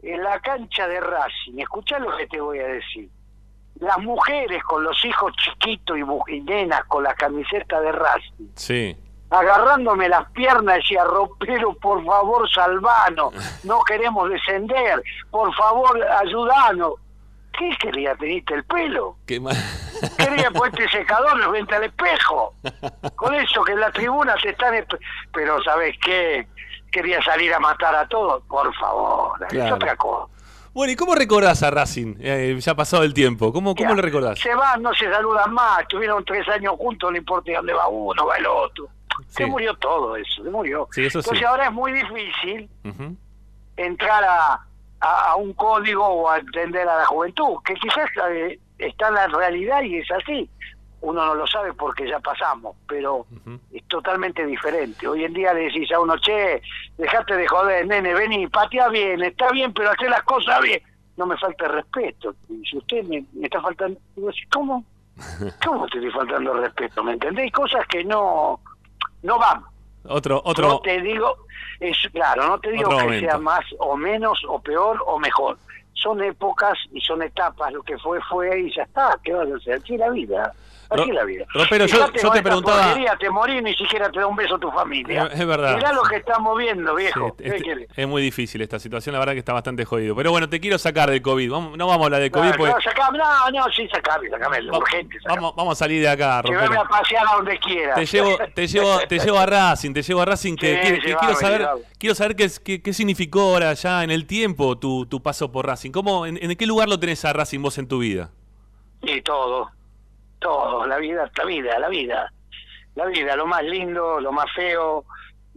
[0.04, 3.10] En la cancha de Racing, escuchá lo que te voy a decir.
[3.79, 8.97] Las mujeres con los hijos chiquitos y, y nenas con la camiseta de Racing, Sí.
[9.29, 16.93] agarrándome las piernas, decía, Ropero, por favor, salvanos, no queremos descender, por favor, ayudanos.
[17.57, 18.15] ¿Qué quería?
[18.15, 19.17] ¿Teniste el pelo?
[19.25, 19.55] Qué mal.
[20.17, 22.53] Quería ponerte secador frente al espejo.
[23.15, 24.75] Con eso que en la tribuna te están...
[25.33, 26.47] Pero ¿sabes qué?
[26.91, 28.43] Quería salir a matar a todos.
[28.43, 29.73] Por favor, es Claro.
[29.75, 30.31] otra cosa.
[30.77, 32.17] Bueno, ¿y cómo recordás a Racing?
[32.19, 33.51] Eh, ya ha pasado el tiempo.
[33.51, 34.37] ¿Cómo, cómo Ya, lo recordás?
[34.37, 35.81] Se van, no se saludan más.
[35.81, 38.87] Estuvieron tres años juntos, no importa dónde va uno, va el otro.
[39.29, 39.37] Sí.
[39.37, 40.87] Se murió todo eso, se murió.
[40.91, 41.29] Sí, eso sí.
[41.29, 42.69] Entonces ahora es muy difícil
[43.75, 44.67] entrar a,
[44.99, 49.13] a, a un código o a entender a la juventud, que quizás eh, está en
[49.15, 50.47] la realidad y es así.
[51.01, 53.25] Uno no lo sabe porque ya pasamos, pero
[53.71, 55.07] es totalmente diferente.
[55.07, 56.62] Hoy en día le decís a uno, che,
[56.97, 60.81] dejate de joder, nene, vení, patea bien, está bien, pero hace las cosas bien.
[61.15, 62.33] No me falta respeto.
[62.49, 64.83] Y si usted me, me está faltando, digo, ¿cómo?
[65.65, 67.03] ¿Cómo te estoy faltando respeto?
[67.03, 67.51] ¿Me entendéis?
[67.51, 68.60] Cosas que no,
[69.23, 69.63] no van.
[70.10, 70.79] Otro, No otro.
[70.83, 71.38] te digo,
[71.79, 73.27] es claro, no te digo que momento.
[73.29, 75.57] sea más o menos o peor o mejor.
[75.93, 79.55] son épocas y son etapas, lo que fue fue y ya está, ¿qué vas a
[79.55, 79.73] hacer?
[79.83, 80.53] Así la vida.
[80.89, 81.45] Así la vida.
[81.54, 85.26] Ropero, yo- yo te preguntaba- te morís, ni siquiera te da un beso tu familia.
[85.34, 85.76] Es- es verdad.
[85.76, 87.36] Mirá lo que estamos viendo, viejo.
[87.38, 90.15] Sí, ¿Qué este- es muy difícil esta situación, la verdad que está bastante jodido.
[90.15, 91.52] Pero bueno, te quiero sacar del COVID.
[91.52, 94.30] Vamos- no vamos a hablar de COVID No, porque no, sacame, no, no, sí, sacame,
[94.30, 95.17] sacame, Va- urgente.
[95.19, 95.36] sacame.
[95.41, 96.82] vamos, vamos a salir de acá, Llévame Ropero.
[96.82, 97.95] a pasear a donde quiera.
[97.95, 100.95] Te llevo, te llevo, te llevo a Racing, te llevo a Racing que, Sí, quiero-
[101.02, 101.82] que llevame, quiero saber, llevame.
[102.00, 105.65] quiero saber qué, qué, qué significó ahora ya en el tiempo tu, tu paso por
[105.67, 105.91] Racing.
[105.91, 108.30] ¿Cómo, en, en qué lugar lo tenés a Racing vos en tu vida?
[109.04, 109.69] Y todo,
[110.39, 112.34] todo, la vida, la vida, la vida.
[112.95, 115.06] La vida, lo más lindo, lo más feo,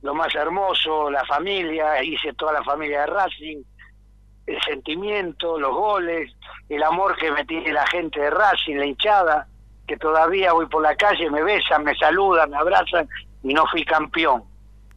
[0.03, 3.63] lo más hermoso, la familia, hice toda la familia de Racing,
[4.47, 6.33] el sentimiento, los goles,
[6.69, 9.47] el amor que me tiene la gente de Racing, la hinchada,
[9.87, 13.09] que todavía voy por la calle, me besan, me saludan, me abrazan
[13.43, 14.45] y no fui campeón.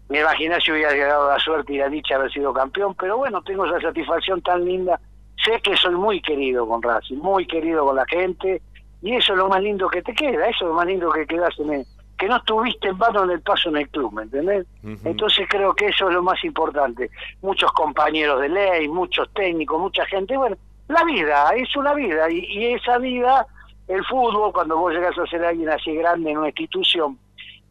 [0.09, 3.41] Me imaginé si hubiera llegado la suerte y la dicha haber sido campeón, pero bueno,
[3.41, 4.99] tengo esa satisfacción tan linda.
[5.43, 8.61] Sé que soy muy querido con Racing, muy querido con la gente,
[9.03, 11.27] y eso es lo más lindo que te queda, eso es lo más lindo que
[11.27, 11.85] quedas en el,
[12.17, 14.65] que no estuviste en vano en el paso en el club, ¿me entendés?
[15.03, 17.09] Entonces creo que eso es lo más importante.
[17.41, 20.55] Muchos compañeros de ley, muchos técnicos, mucha gente, bueno,
[20.87, 23.45] la vida, es una vida, y, y esa vida,
[23.89, 27.19] el fútbol, cuando vos llegas a ser alguien así grande en una institución,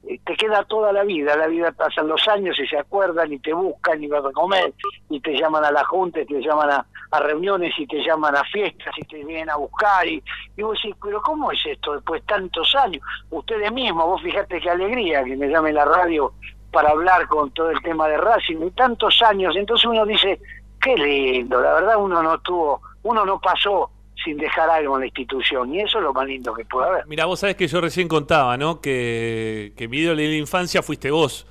[0.08, 3.38] eh, te queda toda la vida, la vida pasan los años y se acuerdan y
[3.38, 4.74] te buscan y vas a comer
[5.08, 8.34] y te llaman a la junta, y te llaman a, a reuniones y te llaman
[8.34, 10.22] a fiestas y te vienen a buscar y,
[10.56, 13.02] y vos decís, pero ¿cómo es esto después de tantos años?
[13.30, 16.32] Ustedes mismos, vos fijate qué alegría que me llame la radio
[16.72, 20.40] para hablar con todo el tema de Racing y tantos años, entonces uno dice,
[20.80, 23.90] qué lindo, la verdad uno no tuvo, uno no pasó
[24.24, 27.06] sin dejar algo en la institución y eso es lo más lindo que puede haber.
[27.06, 28.80] Mira, vos sabés que yo recién contaba, ¿no?
[28.80, 31.46] Que, que mi ídolo de la infancia fuiste vos.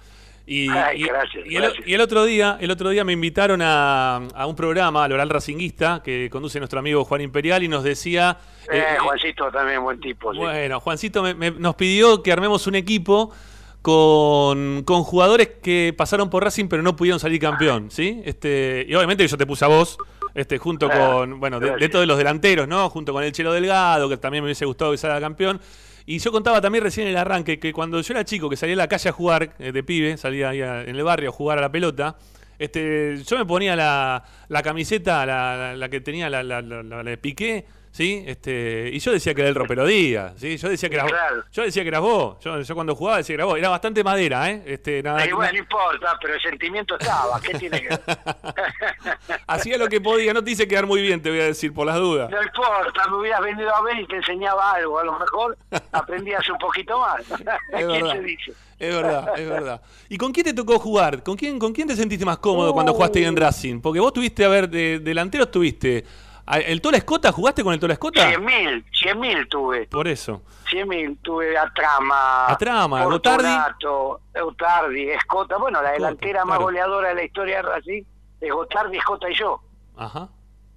[0.54, 1.88] Y, Ay, y- gracias, el, gracias.
[1.88, 5.30] y el otro día, el otro día me invitaron a, a un programa, al Oral
[5.30, 8.38] Racinguista, que conduce nuestro amigo Juan Imperial, y nos decía.
[8.72, 10.34] Eh, eh, Juancito también buen tipo.
[10.34, 10.40] sí.
[10.40, 13.32] Bueno, Juancito me- me- nos pidió que armemos un equipo
[13.82, 18.22] con, con jugadores que pasaron por Racing pero no pudieron salir campeón, ¿sí?
[18.26, 19.98] Este, y obviamente yo te puse a vos,
[20.36, 22.90] este, junto Ah, con, bueno, de, de todos los delanteros, ¿no?
[22.90, 25.60] Junto con el Chelo Delgado, que también me hubiese gustado que salga campeón.
[26.14, 28.78] Y yo contaba también recién el arranque que cuando yo era chico, que salía a
[28.80, 31.62] la calle a jugar, eh, de pibe, salía ahí en el barrio a jugar a
[31.62, 32.18] la pelota,
[32.60, 36.44] este, yo me ponía la, la camiseta, la, la- la que tenía la
[37.04, 38.24] de Piqué, ¿sí?
[38.26, 40.58] Este, y yo decía que era el ropero Díaz, ¿sí?
[40.58, 41.44] Yo decía que eras Claro.
[41.52, 42.38] Yo decía que eras vos.
[42.42, 43.58] Yo, yo cuando jugaba decía que eras vos.
[43.58, 44.64] Era bastante madera, ¿eh?
[44.66, 47.40] Este, nada, Y bueno, no importa, pero el sentimiento estaba.
[47.42, 47.90] ¿Qué tiene que?
[49.48, 50.34] Hacía lo que podía.
[50.34, 52.30] No te hice quedar muy bien, te voy a decir, por las dudas.
[52.30, 55.00] No importa, me hubieras venido a ver y te enseñaba algo.
[55.00, 55.58] A lo mejor
[55.92, 57.22] aprendías un poquito más.
[57.72, 58.14] Es ¿Quién verdad.
[58.14, 58.54] te dice?
[58.80, 59.82] Es verdad, es verdad.
[60.10, 61.22] ¿Y con quién te tocó jugar?
[61.22, 63.80] ¿Con quién, con quién te sentiste más cómodo cuando jugaste ahí en Racing?
[63.80, 66.04] Porque vos tuviste, a ver, de, delantero estuviste.
[66.46, 67.32] A- ¿El Tola Escota?
[67.32, 68.28] ¿Jugaste con el Tola Escota?
[68.28, 69.88] Cien mil, cien mil tuve.
[69.88, 70.42] Por eso.
[70.70, 72.48] Cien mil tuve a Trama.
[72.48, 73.04] A Trama,
[74.42, 75.58] Gotardi, Escota.
[75.58, 78.04] Bueno, la delantera más goleadora de la historia de Racing
[78.40, 79.62] es Gotardi, Escota y yo.
[79.98, 80.30] Ajá.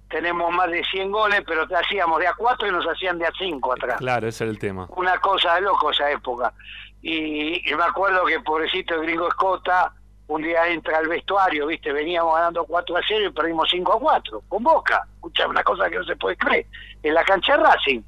[0.09, 3.25] Tenemos más de 100 goles, pero te hacíamos de a 4 y nos hacían de
[3.25, 3.97] a 5 atrás.
[3.97, 4.87] Claro, ese era el tema.
[4.95, 6.53] una cosa de loco esa época.
[7.01, 9.93] Y, y me acuerdo que pobrecito el gringo Escota,
[10.27, 13.99] un día entra al vestuario, viste, veníamos ganando 4 a 0 y perdimos 5 a
[13.99, 15.03] 4, con Boca.
[15.15, 16.65] Escucha, una cosa que no se puede creer.
[17.03, 18.01] En la cancha de Racing.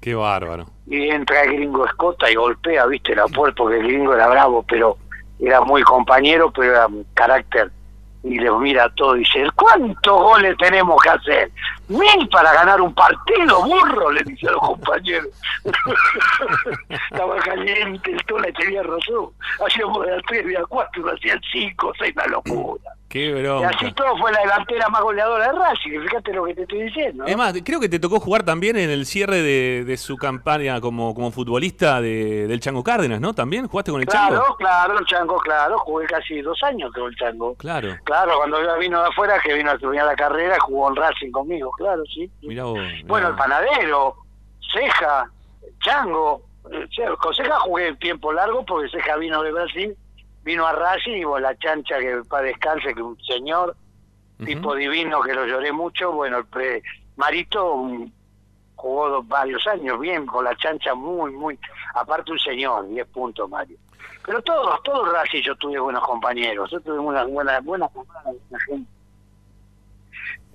[0.00, 0.66] Qué bárbaro.
[0.86, 4.64] Y entra el gringo Escota y golpea, viste, la puerta, porque el gringo era bravo,
[4.66, 4.96] pero
[5.38, 7.70] era muy compañero, pero era un carácter.
[8.22, 11.50] Y le mira todo y dice, ¿cuántos goles tenemos que hacer?
[11.90, 15.28] Mil para ganar un partido, burro, le dice a los compañeros.
[17.10, 19.30] Estaba caliente, el tola tenía razón.
[19.66, 22.92] Hacíamos de a tres, de a cuatro, hacían cinco, seis, una locura.
[23.08, 23.70] Qué Y bronca.
[23.70, 27.24] así todo fue la delantera más goleadora de Racing, fíjate lo que te estoy diciendo.
[27.24, 27.28] ¿no?
[27.28, 30.80] Es más, creo que te tocó jugar también en el cierre de, de su campaña
[30.80, 33.34] como, como futbolista de- del Chango Cárdenas, ¿no?
[33.34, 34.56] ¿También jugaste con el Claro, Chango?
[34.58, 37.54] claro, el Chango, claro, jugué casi dos años con el Chango.
[37.56, 37.96] Claro.
[38.04, 41.32] Claro, cuando yo vino de afuera, que vino a terminar la carrera, jugó en Racing
[41.32, 42.30] conmigo, claro, sí.
[42.42, 42.78] Mirá vos.
[42.78, 44.14] mirá Bueno, el panadero,
[44.72, 45.30] Ceja,
[45.80, 46.42] Chango.
[46.70, 46.86] eh,
[47.18, 49.96] Con Ceja jugué tiempo largo porque Ceja vino de Brasil,
[50.44, 53.74] vino a Racing y bueno, la chancha que para descanse, que un señor,
[54.44, 56.12] tipo divino que lo lloré mucho.
[56.12, 56.82] Bueno, el pre-
[57.16, 58.10] Marito mm,
[58.76, 61.58] jugó varios años bien, con la chancha muy, muy.
[61.94, 63.76] Aparte, un señor, 10 puntos, Mario.
[64.24, 68.88] Pero todos, todos Racing yo tuve buenos compañeros, yo tuve una buena, buena, buena gente.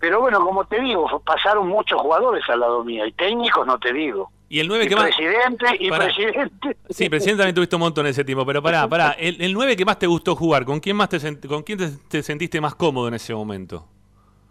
[0.06, 3.92] Pero bueno, como te digo, pasaron muchos jugadores al lado mío, y técnicos no te
[3.92, 4.30] digo.
[4.48, 5.06] Y el 9 Y que más.
[5.06, 6.06] presidente, y Pará.
[6.06, 6.78] presidente.
[6.92, 9.12] Sí, presidente también tuviste un montón en ese tiempo, pero pará, pará.
[9.18, 11.80] El, el 9 que más te gustó jugar, ¿con quién más te, sent- con quién
[11.80, 13.88] te, te sentiste más cómodo en ese momento?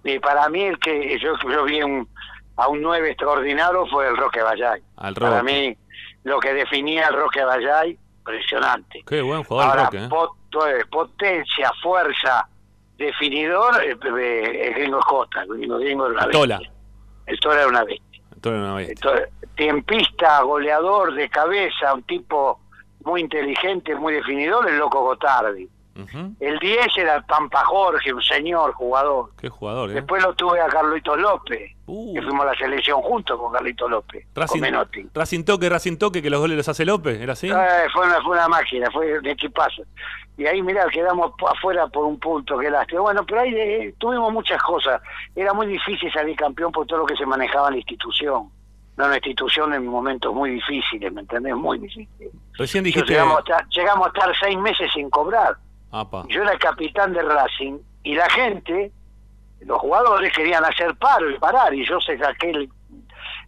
[0.03, 2.09] Y para mí el que yo, yo vi un-
[2.57, 4.83] a un 9 extraordinario fue el Roque Vallay.
[4.97, 5.53] Al Para Roque.
[5.53, 5.77] mí
[6.25, 9.05] lo que definía el Roque Vallay, impresionante.
[9.07, 10.09] Qué buen jugador Ahora, Roque, ¿eh?
[10.09, 12.49] pot- potencia, fuerza,
[12.99, 16.59] definidor, eh, eh, el gringo Escota, el gringo, gringo era una Tola.
[16.59, 16.75] bestia.
[17.27, 18.23] El Tola era una bestia.
[18.41, 19.29] Todo una bestia.
[19.57, 22.61] Tiempista, goleador de cabeza, un tipo
[23.05, 25.69] muy inteligente, muy definidor, el loco Gotardi.
[26.41, 29.31] El 10 era el Pampa Jorge, un señor jugador.
[29.39, 29.95] Qué jugador, ¿eh?
[29.95, 32.15] Después lo tuve a Carlito López, Uh.
[32.15, 35.07] que fuimos a la selección juntos con Carlito López, Racing, con Menotti.
[35.13, 37.49] Racing Toque, Racing Toque, que los goles los hace López, ¿era así?
[37.51, 39.83] Eh, fue, una, fue una máquina, fue de equipazo.
[40.37, 43.03] Y ahí, mirá, quedamos afuera por un punto, qué lástima.
[43.03, 45.01] Bueno, pero ahí eh, tuvimos muchas cosas.
[45.37, 48.51] Era muy difícil salir campeón por todo lo que se manejaba en la institución.
[48.97, 51.55] No, una institución en momentos muy difíciles, ¿me entendés?
[51.55, 52.33] Muy difíciles.
[52.55, 53.13] Recién dijiste...
[53.13, 55.57] llegamos, a estar, llegamos a estar seis meses sin cobrar.
[55.91, 56.25] Apa.
[56.29, 58.93] Yo era el capitán de Racing y la gente,
[59.61, 62.71] los jugadores querían hacer paro y parar y yo se saqué el-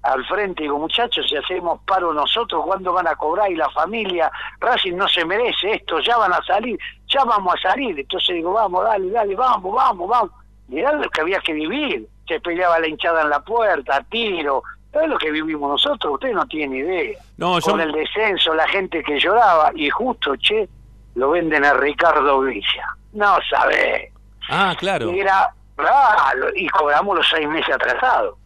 [0.02, 3.50] al frente y digo, muchachos, si hacemos paro nosotros, ¿cuándo van a cobrar?
[3.50, 4.30] Y la familia,
[4.61, 6.78] Racing no se merece esto, ya van a salir,
[7.09, 7.98] ya vamos a salir.
[7.98, 10.30] Entonces digo, vamos, dale, dale, vamos, vamos, vamos.
[10.68, 12.07] Mirá lo que había que vivir.
[12.28, 14.62] Se peleaba la hinchada en la puerta, tiro.
[14.92, 17.18] Es lo que vivimos nosotros, ustedes no tienen idea.
[17.36, 17.72] No, yo...
[17.72, 20.68] Con el descenso, la gente que lloraba, y justo, che,
[21.16, 22.86] lo venden a Ricardo Villa.
[23.12, 24.12] No sabés.
[24.48, 25.11] Ah, claro.
[25.12, 28.36] Y era, claro, y cobramos los seis meses atrasados.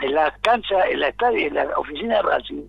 [0.00, 2.62] En la cancha, en la estadio, en la oficina de Racing,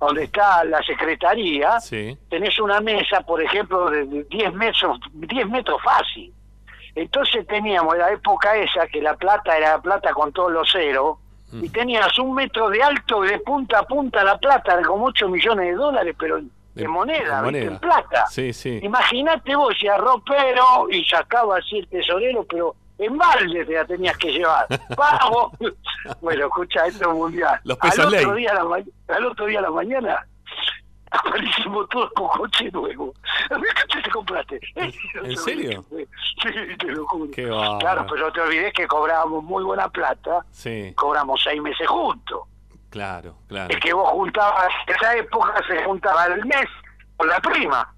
[0.00, 2.16] donde está la secretaría, Sí.
[2.28, 6.32] tenés una mesa, por ejemplo, de de 10 metros, 10 metros fácil.
[6.94, 11.18] Entonces teníamos en la época esa que la plata era plata con todos los ceros,
[11.52, 11.64] Mm.
[11.64, 15.28] y tenías un metro de alto y de punta a punta la plata, como 8
[15.28, 18.26] millones de dólares, pero De- de moneda, de en plata.
[18.26, 18.80] Sí, sí.
[18.82, 23.84] Imagínate vos, si a ropero y sacaba así el tesorero, pero en balde te la
[23.84, 24.66] tenías que llevar.
[24.96, 25.52] ¡Vamos!
[26.20, 27.60] bueno, escucha, esto es mundial.
[27.64, 28.76] Los al, otro día a la ma-
[29.08, 30.26] al otro día a la mañana
[31.10, 33.14] aparecimos todos con coche nuevo.
[33.92, 34.60] ¿Qué te compraste?
[34.74, 35.84] ¿En serio?
[36.42, 37.30] Sí, te lo juro.
[37.32, 37.44] Qué.
[37.80, 42.42] Claro, pero no te olvides que cobrábamos muy buena plata, Sí, cobramos seis meses juntos.
[42.90, 43.72] claro, claro.
[43.74, 46.66] Es que vos juntabas, en esa época se juntaba el mes
[47.16, 47.90] con la prima.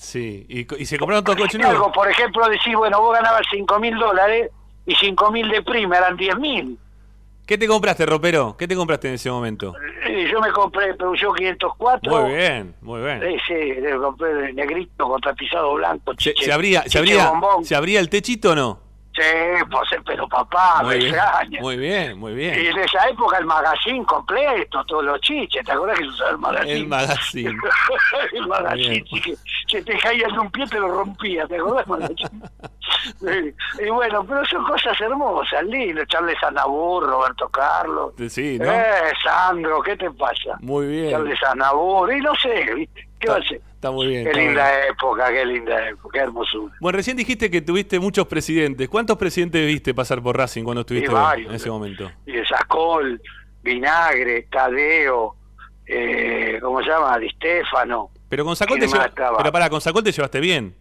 [0.00, 1.92] Sí, y, se compraron todos coches Algo, nuevos.
[1.94, 4.50] por ejemplo, decir, bueno, vos ganabas 5 mil dólares
[4.86, 6.78] y 5 mil de prima eran 10 mil.
[7.46, 8.56] ¿Qué te compraste, ropero?
[8.58, 9.74] ¿Qué te compraste en ese momento?
[10.08, 12.10] Y yo me compré Peugeot 504.
[12.18, 13.20] Muy bien, muy bien.
[13.20, 16.12] Sí, sí, le compré el negrito con tapizado blanco.
[16.12, 17.64] ¿Se, chiche- se abría, se, abría, bombón.
[17.66, 18.80] ¿Se abría el techito o no?
[19.20, 21.60] Sí, pues, pero papá, Muy me bien, extraña.
[21.60, 22.54] muy bien, muy Y bien.
[22.54, 26.38] en esa época el magazine completo, todos los chiches, ¿te acuerdas que se usaba el
[26.38, 26.72] magazine?
[26.72, 27.58] El magazine.
[28.32, 29.34] el magazine, que
[29.68, 31.86] se te caía de un pie te lo rompía, ¿te acordás?
[31.86, 32.30] magazine?
[33.20, 33.54] Sí,
[33.86, 38.12] y bueno, pero son cosas hermosas, lindo, Charles Anabur, Roberto Carlos.
[38.28, 38.70] Sí, ¿no?
[38.70, 40.56] Eh, Sandro, ¿qué te pasa?
[40.60, 41.10] Muy bien.
[41.10, 43.08] Charles Anabur, y no sé, ¿viste?
[43.20, 43.60] ¿qué va a ser?
[43.80, 44.24] Está muy bien.
[44.24, 44.92] Qué está linda bien.
[44.92, 46.74] época, qué linda época, qué hermosura.
[46.80, 48.90] Bueno, recién dijiste que tuviste muchos presidentes.
[48.90, 51.48] ¿Cuántos presidentes viste pasar por Racing cuando estuviste varios.
[51.48, 52.10] en ese momento?
[52.26, 53.22] Y de Sacol,
[53.62, 55.34] Vinagre, Tadeo,
[55.86, 57.18] eh, ¿cómo se llama?
[57.18, 58.10] Di Stefano.
[58.28, 59.38] Pero con Sacol te ¿Quién más lleva- estaba?
[59.38, 60.76] Pero para, con Sacol te llevaste bien.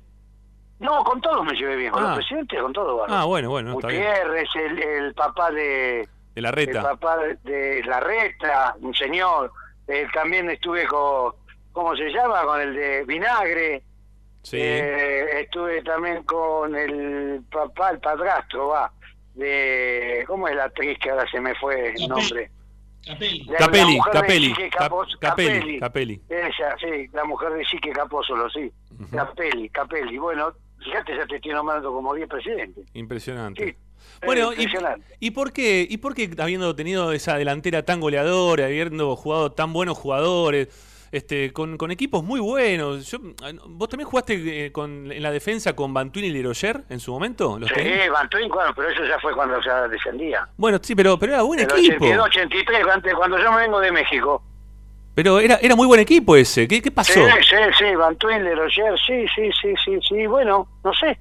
[0.80, 2.08] No, con todos me llevé bien, con Ah.
[2.10, 3.06] los presidentes, con todos.
[3.10, 4.02] Ah, bueno, bueno, está bien.
[4.04, 6.82] Gutiérrez, el, el papá de, De la el reta.
[6.84, 9.54] papá de, de la reta, un señor.
[9.88, 11.32] Eh, también estuve con,
[11.72, 12.44] ¿cómo se llama?
[12.44, 13.84] Con el de Vinagre.
[14.44, 14.58] Sí.
[14.60, 18.92] Eh, estuve también con el papá, el padrastro, va.
[19.36, 22.08] De, ¿Cómo es la actriz que ahora se me fue el Capelli.
[22.08, 22.52] nombre?
[23.06, 23.44] Capelli.
[23.46, 26.22] La- Capelli, Capelli, Capos- Capelli, Capelli.
[26.30, 28.72] Ella, sí, la mujer de Sique Capósolo, sí.
[29.16, 30.18] Capelli, Capelli.
[30.18, 30.52] Bueno,
[30.84, 32.86] fíjate, ya te estoy nombrando como 10 presidentes.
[32.94, 33.66] Impresionante.
[33.66, 33.76] Sí.
[34.26, 35.06] Bueno, y, impresionante.
[35.20, 39.72] ¿y por qué, ¿y por qué habiendo tenido esa delantera tan goleadora, habiendo jugado tan
[39.74, 40.68] buenos jugadores,
[41.12, 43.10] este, con, con equipos muy buenos?
[43.12, 43.18] Yo,
[43.68, 47.58] ¿Vos también jugaste eh, con, en la defensa con Bantuini y Leroyer en su momento?
[47.76, 50.48] Sí, Bantuín, claro, pero eso ya fue cuando ya descendía.
[50.58, 52.06] Bueno, sí, pero, pero era buen equipo.
[52.06, 54.44] 82, 83, antes, cuando yo me vengo de México.
[55.16, 56.68] Pero era, era muy buen equipo ese.
[56.68, 57.14] ¿Qué, qué pasó?
[57.14, 61.20] Sí, sí, sí, Bantuín, Leroyer, sí, sí, sí, sí, sí, bueno, no sé.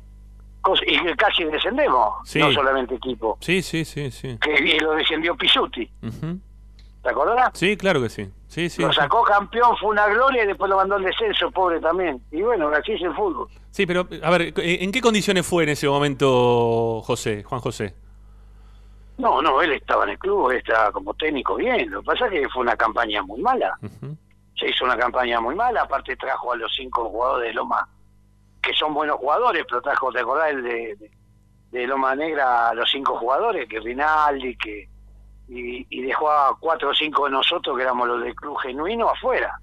[0.86, 2.38] Y casi descendemos, Sí.
[2.40, 3.38] no solamente equipo.
[3.40, 4.38] Sí, sí, sí, sí.
[4.40, 5.90] Que lo descendió Pisuti.
[7.02, 7.50] ¿te acordás?
[7.54, 8.28] Sí, claro que sí.
[8.48, 8.80] Sí, sí.
[8.80, 12.20] lo sacó campeón, fue una gloria y después lo mandó al descenso, pobre también.
[12.32, 13.46] Y bueno, así es el fútbol.
[13.70, 17.94] Sí, pero, a ver, ¿en qué condiciones fue en ese momento José, Juan José?
[19.18, 21.90] No, no, él estaba en el club, él estaba como técnico bien.
[21.90, 23.76] Lo que pasa es que fue una campaña muy mala.
[24.56, 27.86] Se hizo una campaña muy mala, aparte trajo a los cinco jugadores de Loma,
[28.62, 31.10] que son buenos jugadores, pero trajo, ¿te acordás el de, de,
[31.70, 34.88] de Loma Negra a los cinco jugadores, que Rinaldi, que
[35.48, 39.08] y, y dejó a cuatro o cinco de nosotros, que éramos los del club genuino,
[39.08, 39.58] afuera.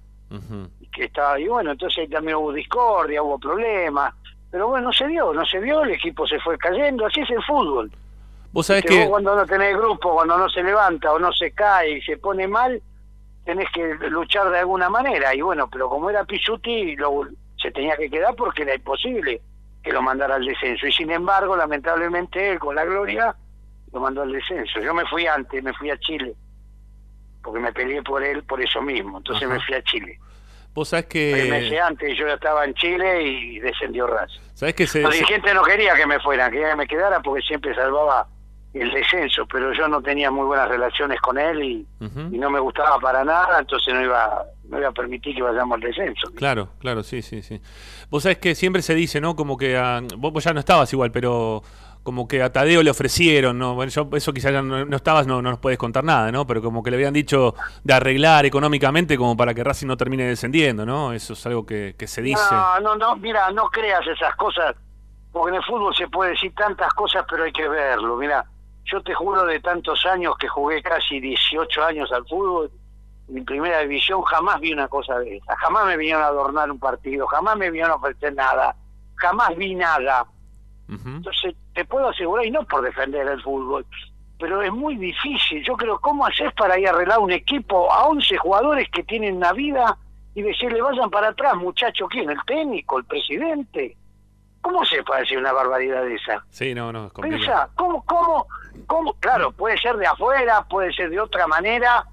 [0.80, 4.12] Y que estaba, y bueno, entonces ahí también hubo discordia, hubo problemas,
[4.50, 7.30] pero bueno, no se dio, no se dio, el equipo se fue cayendo, así es
[7.30, 7.90] el fútbol.
[8.52, 9.00] Vos sabés Que que...
[9.00, 12.16] vos cuando no tenés grupo, cuando no se levanta o no se cae y se
[12.16, 12.82] pone mal,
[13.44, 15.34] tenés que luchar de alguna manera.
[15.34, 19.40] Y bueno, pero como era Pisuti, lo, se tenía que quedar porque era imposible
[19.82, 20.86] que lo mandara al descenso.
[20.86, 23.36] Y sin embargo, lamentablemente, él con la gloria
[23.96, 24.78] lo mandó al descenso.
[24.80, 26.34] Yo me fui antes, me fui a Chile,
[27.42, 29.16] porque me peleé por él por eso mismo.
[29.16, 30.18] Entonces me fui a Chile.
[30.74, 31.80] Vos sabés Seis meses que...
[31.80, 34.40] antes yo ya estaba en Chile y descendió Racing.
[34.52, 35.00] Sabés que se...
[35.00, 38.28] Los dirigentes no quería que me fuera, quería que me quedara porque siempre salvaba
[38.74, 41.86] el descenso, pero yo no tenía muy buenas relaciones con él y,
[42.36, 45.80] no me gustaba para nada, entonces no iba, no iba a permitir que vayamos al
[45.80, 46.30] descenso.
[46.34, 47.62] Claro, claro, sí, sí, sí.
[48.10, 49.34] Vos sabés que siempre se dice, ¿no?
[49.34, 51.62] Como que a, vos, vos ya no estabas igual, pero
[52.06, 53.74] como que a Tadeo le ofrecieron, ¿no?
[53.74, 56.46] Bueno, yo eso quizás ya no, no estabas, no, no nos puedes contar nada, ¿no?
[56.46, 60.22] Pero como que le habían dicho de arreglar económicamente como para que Racing no termine
[60.22, 61.12] descendiendo, ¿no?
[61.12, 62.40] Eso es algo que, se dice.
[62.54, 64.76] No, no, no, mira, no creas esas cosas,
[65.32, 68.16] porque en el fútbol se puede decir tantas cosas, pero hay que verlo.
[68.16, 68.46] Mira,
[68.84, 72.70] yo te juro de tantos años que jugué casi 18 años al fútbol,
[73.34, 76.78] en primera división jamás vi una cosa de esa, jamás me vinieron a adornar un
[76.78, 78.76] partido, jamás me vinieron a ofrecer nada,
[79.16, 80.24] jamás vi nada.
[80.88, 83.84] Entonces, te puedo asegurar, y no por defender el fútbol,
[84.38, 85.64] pero es muy difícil.
[85.64, 89.36] Yo creo, ¿cómo haces para ir a arreglar un equipo a 11 jugadores que tienen
[89.36, 89.96] una vida
[90.34, 92.30] y decirle, vayan para atrás, muchacho, ¿quién?
[92.30, 92.98] ¿El técnico?
[92.98, 93.96] ¿El presidente?
[94.60, 96.44] ¿Cómo se para decir una barbaridad de esa?
[96.50, 97.12] Sí, no, no, es.
[97.12, 98.46] Pensa, ¿cómo, cómo,
[98.86, 99.14] cómo?
[99.14, 102.04] Claro, puede ser de afuera, puede ser de otra manera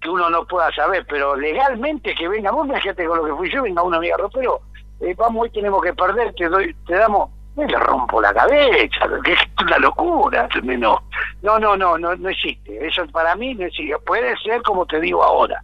[0.00, 3.52] que uno no pueda saber, pero legalmente que venga, vos fíjate con lo que fui
[3.52, 4.62] yo, venga una amiga, pero
[5.00, 9.08] eh, vamos, hoy tenemos que perder, te doy, te damos, me le rompo la cabeza,
[9.24, 11.00] que es una locura, no,
[11.42, 15.00] no, no, no, no, no existe, eso para mí no existe, puede ser como te
[15.00, 15.62] digo ahora,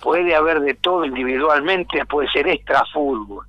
[0.00, 3.44] puede haber de todo individualmente, puede ser extra fútbol,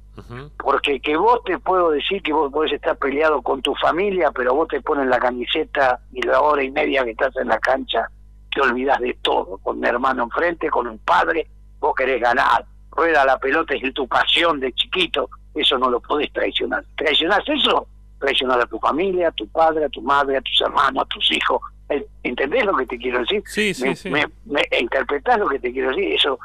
[0.57, 4.53] porque que vos te puedo decir que vos podés estar peleado con tu familia, pero
[4.53, 8.09] vos te pones la camiseta y la hora y media que estás en la cancha,
[8.51, 11.47] te olvidas de todo, con un hermano enfrente, con un padre,
[11.79, 15.29] vos querés ganar, rueda la pelota es tu pasión de chiquito,
[15.61, 16.83] eso no lo podés traicionar.
[16.95, 17.87] ¿Traicionás eso?
[18.19, 21.31] Traicionar a tu familia, a tu padre, a tu madre, a tus hermanos, a tus
[21.31, 21.61] hijos.
[21.89, 23.41] Eh, ¿Entendés lo que te quiero decir?
[23.47, 24.09] Sí, sí, me, sí.
[24.09, 26.39] me- me- interpretás lo que te quiero decir, eso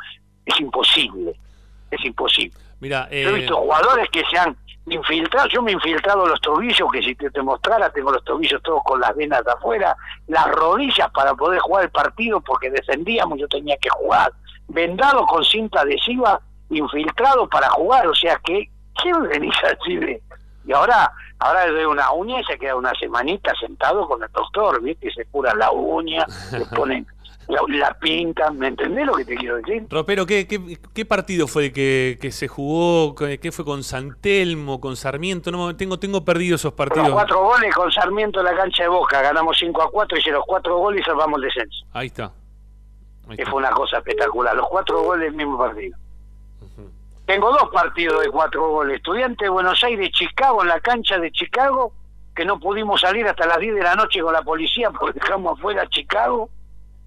[0.46, 1.34] es imposible,
[1.90, 2.58] es imposible.
[2.80, 4.56] Mira, Yo he eh, visto jugadores que se han
[4.86, 8.62] infiltrado, yo me he infiltrado los tobillos, que si te, te mostrara, tengo los tobillos
[8.62, 9.96] todos con las venas de afuera,
[10.26, 14.32] las rodillas para poder jugar el partido porque descendíamos, yo tenía que jugar,
[14.68, 16.40] vendado con cinta adhesiva,
[16.70, 18.68] infiltrado para jugar, o sea que,
[19.02, 19.10] ¿qué
[19.66, 20.22] así de?
[20.66, 24.30] Y ahora, ahora le doy una uña y se queda una semanita sentado con el
[24.32, 25.08] doctor, ¿viste?
[25.08, 27.06] Y se cura la uña, se ponen,
[27.48, 29.86] la, la pintan, ¿me entendés lo que te quiero decir?
[29.90, 33.14] Ropero, ¿qué, qué, qué partido fue el que, que se jugó?
[33.14, 35.50] ¿Qué fue con San Telmo, con Sarmiento?
[35.50, 37.10] No, tengo, tengo perdido esos Los partidos.
[37.10, 40.44] cuatro goles con Sarmiento en la cancha de Boca, ganamos 5 a 4, hice los
[40.46, 41.84] cuatro goles y salvamos el descenso.
[41.92, 42.32] Ahí está.
[43.28, 43.50] Ahí Que está.
[43.50, 44.56] fue una cosa espectacular.
[44.56, 45.94] Los cuatro goles del mismo partido.
[47.26, 48.96] Tengo dos partidos de cuatro goles.
[48.96, 51.92] Estudiante de Buenos Aires, Chicago, en la cancha de Chicago,
[52.34, 55.58] que no pudimos salir hasta las 10 de la noche con la policía porque dejamos
[55.58, 56.50] afuera a Chicago.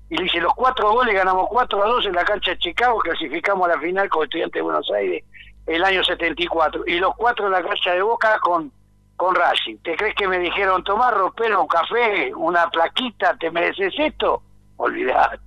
[0.10, 2.98] Y le hice los cuatro goles, ganamos 4 a 2 en la cancha de Chicago,
[3.00, 5.24] clasificamos a la final con Estudiante de Buenos Aires
[5.68, 6.84] el año 74.
[6.88, 8.72] Y los cuatro en la cancha de Boca con,
[9.16, 9.78] con Racing.
[9.84, 14.42] ¿Te crees que me dijeron, tomar ropero, un café, una plaquita, te mereces esto?
[14.78, 15.40] Olvidate.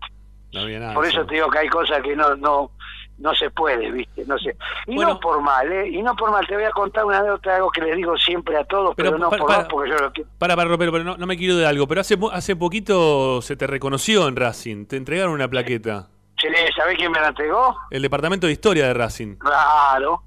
[0.52, 0.94] No.
[0.94, 2.72] Por eso te digo que hay cosas que no no
[3.20, 4.24] no se puede, ¿viste?
[4.26, 4.56] No sé.
[4.86, 5.88] Y no por mal, ¿eh?
[5.88, 6.46] Y no por mal.
[6.46, 9.28] Te voy a contar una anécdota, algo que les digo siempre a todos, pero, no
[9.30, 10.30] para- por para- mal, porque yo lo quiero.
[10.38, 11.86] Para, para, Ropero, pero no, no me quiero de algo.
[11.86, 14.86] Pero hace, hace poquito se te reconoció en Racing.
[14.86, 16.08] Te entregaron una plaqueta.
[16.40, 17.76] ¿Se le- ¿Sabés quién me la entregó?
[17.90, 19.36] El departamento de historia de Racing.
[19.36, 20.22] Claro,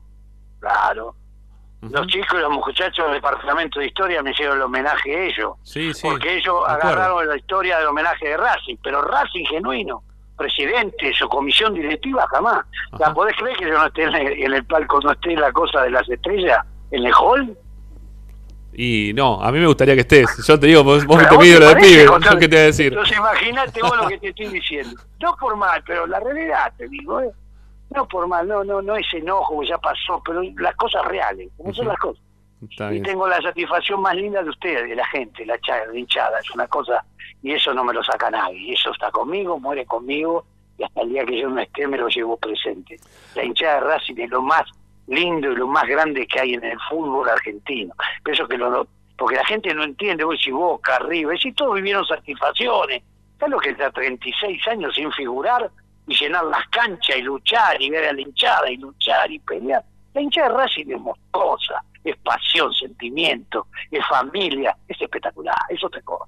[0.59, 1.15] claro.
[1.81, 5.53] Los chicos y los muchachos del departamento de historia me hicieron el homenaje a ellos.
[5.63, 6.07] Sí, sí.
[6.07, 10.01] porque ellos agarraron la historia del homenaje de Racing, pero Racing genuino,
[10.37, 12.65] presidente, su comisión directiva, jamás.
[12.99, 15.51] ¿La podés creer que yo no esté en el, en el palco, no esté la
[15.51, 16.59] cosa de las estrellas,
[16.91, 17.57] en el hall?
[18.75, 20.45] Y no, a mí me gustaría que estés.
[20.47, 22.05] Yo te digo, vos, vos te pido lo de pibe.
[22.05, 22.87] ¿Yo qué te voy a decir?
[22.87, 24.99] Entonces imagínate vos lo que te estoy diciendo.
[25.21, 27.29] No por mal, pero la realidad, te digo, ¿eh?
[27.91, 31.49] No por mal, no, no, no ese enojo que ya pasó, pero las cosas reales,
[31.55, 32.23] como son las cosas.
[32.67, 33.03] Está Y bien.
[33.03, 36.65] tengo la satisfacción más linda de ustedes, de la gente, la, la hinchada, es una
[36.67, 37.03] cosa,
[37.43, 40.45] y eso no me lo saca nadie, eso está conmigo, muere conmigo,
[40.77, 42.97] y hasta el día que yo no esté me lo llevo presente.
[43.35, 44.63] La hinchada de Racing es lo más
[45.07, 47.93] lindo y lo más grande que hay en el fútbol argentino.
[48.23, 48.87] Pienso que lo,
[49.17, 53.03] porque la gente no entiende, vos si Boca, River, si todos vivieron satisfacciones.
[53.37, 55.69] ¿Sabes lo que está 36 años sin figurar
[56.07, 59.83] y llenar las canchas y luchar y ver a la hinchada y luchar y pelear?
[60.13, 66.01] La hinchada de Racing es monstruosa, es pasión, sentimiento, es familia, es espectacular, eso te
[66.01, 66.25] cosa.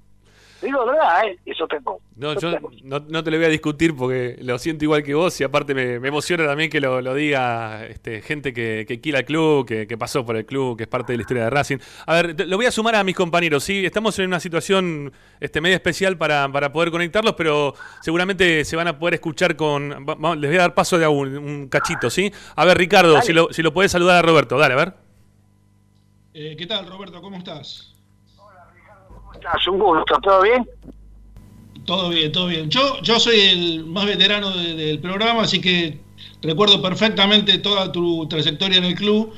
[0.61, 1.37] Digo verdad, ¿eh?
[1.45, 1.99] eso te cosa.
[2.15, 2.49] No, yo
[2.83, 5.75] no, no te lo voy a discutir porque lo siento igual que vos y aparte
[5.75, 9.67] me, me emociona también que lo, lo diga este, gente que, que quiera el club,
[9.67, 11.77] que, que pasó por el club, que es parte de la historia de Racing.
[12.05, 13.85] A ver, te- lo voy a sumar a mis compañeros, ¿sí?
[13.85, 18.87] Estamos en una situación este, media especial para, para poder conectarlos, pero seguramente se van
[18.87, 19.91] a poder escuchar con...
[20.07, 22.31] va- va- les voy a dar paso de un, un cachito, ¿sí?
[22.55, 24.93] A ver, Ricardo, si lo, si lo podés saludar a Roberto, dale, a ver.
[26.33, 27.21] Eh, ¿Qué tal, Roberto?
[27.21, 27.91] ¿Cómo estás?
[29.35, 30.65] Estás un gusto, ¿todo bien?
[31.85, 32.69] Todo bien, todo bien.
[32.69, 35.99] Yo, yo soy el más veterano de- del programa, así que
[36.41, 39.33] recuerdo perfectamente toda tu trayectoria en el club.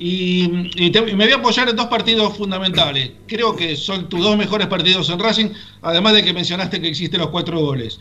[0.00, 3.10] Y, me voy a apoyar en dos partidos fundamentales.
[3.26, 5.48] Creo que son tus dos mejores partidos en Racing,
[5.82, 7.98] además de que mencionaste que hiciste los cuatro goles.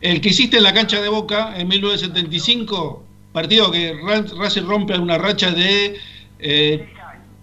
[0.00, 3.02] El que hiciste en la cancha de Boca en 1975,
[3.32, 5.98] partido que Ra- Racing rompe una racha de
[6.38, 6.88] eh,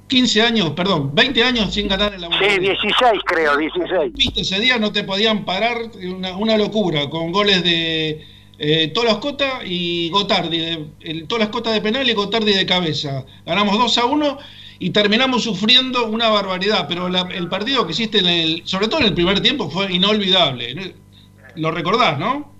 [0.07, 4.13] 15 años, perdón, 20 años sin ganar en la Sí, 16 creo, 16.
[4.13, 8.25] Viste, ese día no te podían parar, una, una locura, con goles de
[8.59, 13.25] eh, Tolas Cota y Gotardi, de, el, Tolas Cota de penal y Gotardi de cabeza.
[13.45, 14.37] Ganamos 2 a 1
[14.79, 18.99] y terminamos sufriendo una barbaridad, pero la- el partido que hiciste, en el, sobre todo
[18.99, 20.93] en el primer tiempo, fue inolvidable.
[21.55, 22.53] Lo recordás, ¿no?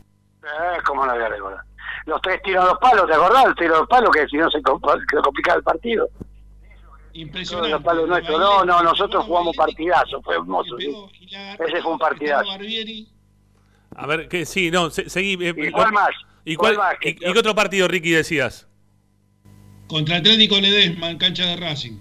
[0.43, 1.59] Eh, ¿Cómo no voy a recordar?
[2.05, 3.45] Los tres tiros a los palos, ¿te acordás?
[3.45, 6.09] El tiro a los palos que si no se complicaba el partido.
[7.13, 7.69] Impresionante.
[7.71, 8.39] Los palos nuestros.
[8.39, 10.77] No, no, nosotros jugamos partidazo, fue hermoso.
[10.79, 10.91] sí.
[11.29, 12.49] Ese fue un partidazo.
[13.95, 15.33] A ver, que sí, no, se- seguí.
[15.45, 16.09] eh, ¿Y cuál más?
[16.45, 16.97] ¿Y, ¿Cuál cuál- más?
[17.03, 18.67] y- y qué otro partido, Ricky, decías?
[19.87, 21.99] Contra Atlético Ledesma en cancha de Racing.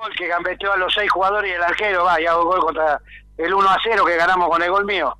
[0.00, 3.02] Gol que gambeteó a los seis jugadores y el arquero, va, y hago gol contra
[3.36, 5.14] el 1 a 0 que ganamos con el gol mío.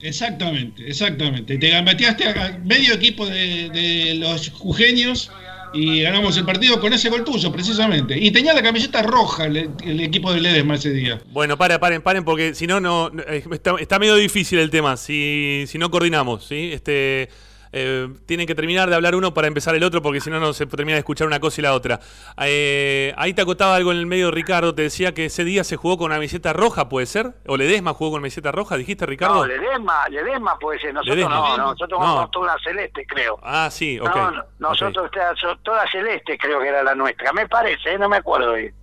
[0.00, 1.56] Exactamente, exactamente.
[1.56, 5.30] Te gambeteaste a medio equipo de, de los jujeños
[5.74, 8.18] y ganamos el partido con ese gol precisamente.
[8.18, 11.20] Y tenía la camiseta roja el, el equipo de Ledesma ese día.
[11.32, 14.70] Bueno, paren, paren, paren, porque si no, no no, eh, está, está medio difícil el
[14.70, 14.96] tema.
[14.96, 16.70] Si, si no coordinamos, ¿sí?
[16.72, 17.28] Este,
[17.76, 20.52] eh, tienen que terminar de hablar uno para empezar el otro, porque si no, no
[20.52, 21.98] se termina de escuchar una cosa y la otra.
[22.38, 24.74] Eh, ahí te acotaba algo en el medio, Ricardo.
[24.74, 27.32] Te decía que ese día se jugó con una camiseta roja, ¿puede ser?
[27.46, 28.76] ¿O Ledesma jugó con camiseta roja?
[28.76, 29.34] ¿Dijiste, Ricardo?
[29.36, 31.34] No, Ledesma, Ledesma puede ser, nosotros Ledesma.
[31.36, 32.06] no, no, nosotros No.
[32.06, 33.38] jugamos toda celeste, creo.
[33.42, 34.14] Ah, sí, ok.
[34.14, 35.10] No, no, nosotros
[35.40, 37.98] so- toda celeste creo que era la nuestra, me parece, ¿eh?
[37.98, 38.74] no me acuerdo bien.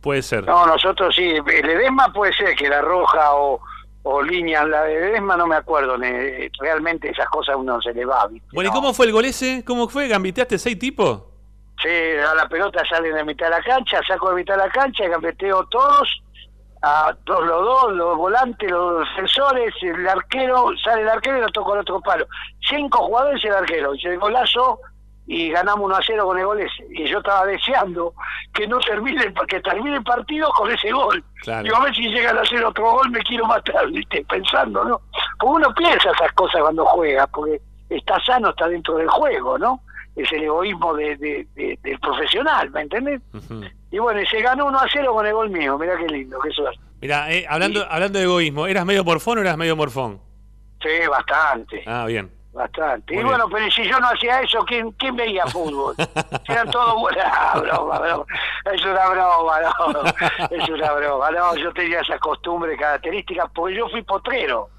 [0.00, 0.44] Puede ser.
[0.44, 3.60] No, nosotros sí, el Edesma puede ser que la roja o,
[4.06, 5.96] o línea, la de Edesma no me acuerdo,
[6.60, 8.46] realmente esas cosas a uno se le va, ¿viste?
[8.52, 9.64] Bueno, ¿y cómo fue el gol ese?
[9.66, 10.08] ¿Cómo fue?
[10.08, 11.22] ¿Gambiteaste seis tipos?
[11.82, 14.70] Sí, a la pelota sale de mitad de la cancha, saco de mitad de la
[14.70, 16.22] cancha, gambeteo todos,
[16.82, 21.48] a todos los dos, los volantes, los defensores, el arquero, sale el arquero y lo
[21.48, 22.26] toco al otro palo.
[22.68, 24.80] Cinco jugadores y el arquero, y el golazo
[25.26, 26.84] y ganamos 1 a 0 con el gol ese.
[26.90, 28.12] Y yo estaba deseando
[28.52, 31.22] que no termine, que termine el partido con ese gol.
[31.42, 31.62] Claro.
[31.64, 34.24] Digo, a ver si llegan a hacer otro gol, me quiero matar, ¿viste?
[34.28, 35.00] Pensando, ¿no?
[35.38, 39.80] Porque uno piensa esas cosas cuando juega, porque está sano, está dentro del juego, ¿no?
[40.14, 43.20] Es el egoísmo de, de- de- del profesional, ¿me entendés?
[43.90, 46.38] Y bueno, y se ganó 1 a 0 con el gol mío, mirá qué lindo,
[46.40, 46.78] qué suerte.
[47.00, 50.20] Mira, eh, hablando, hablando de egoísmo, ¿eras medio morfón o eras medio morfón?
[50.82, 52.30] Sí, bastante, Ah, bien.
[52.54, 53.14] Bastante.
[53.14, 53.36] Muy y bien.
[53.36, 55.94] bueno, pero si yo no hacía eso, ¿quién, quién veía fútbol?
[56.48, 57.12] Eran todos.
[57.22, 58.24] Ah, broma, broma.
[58.72, 60.02] Es una broma, no.
[60.50, 61.30] Es una broma.
[61.30, 64.70] No, yo tenía esa costumbre característica porque yo fui potrero.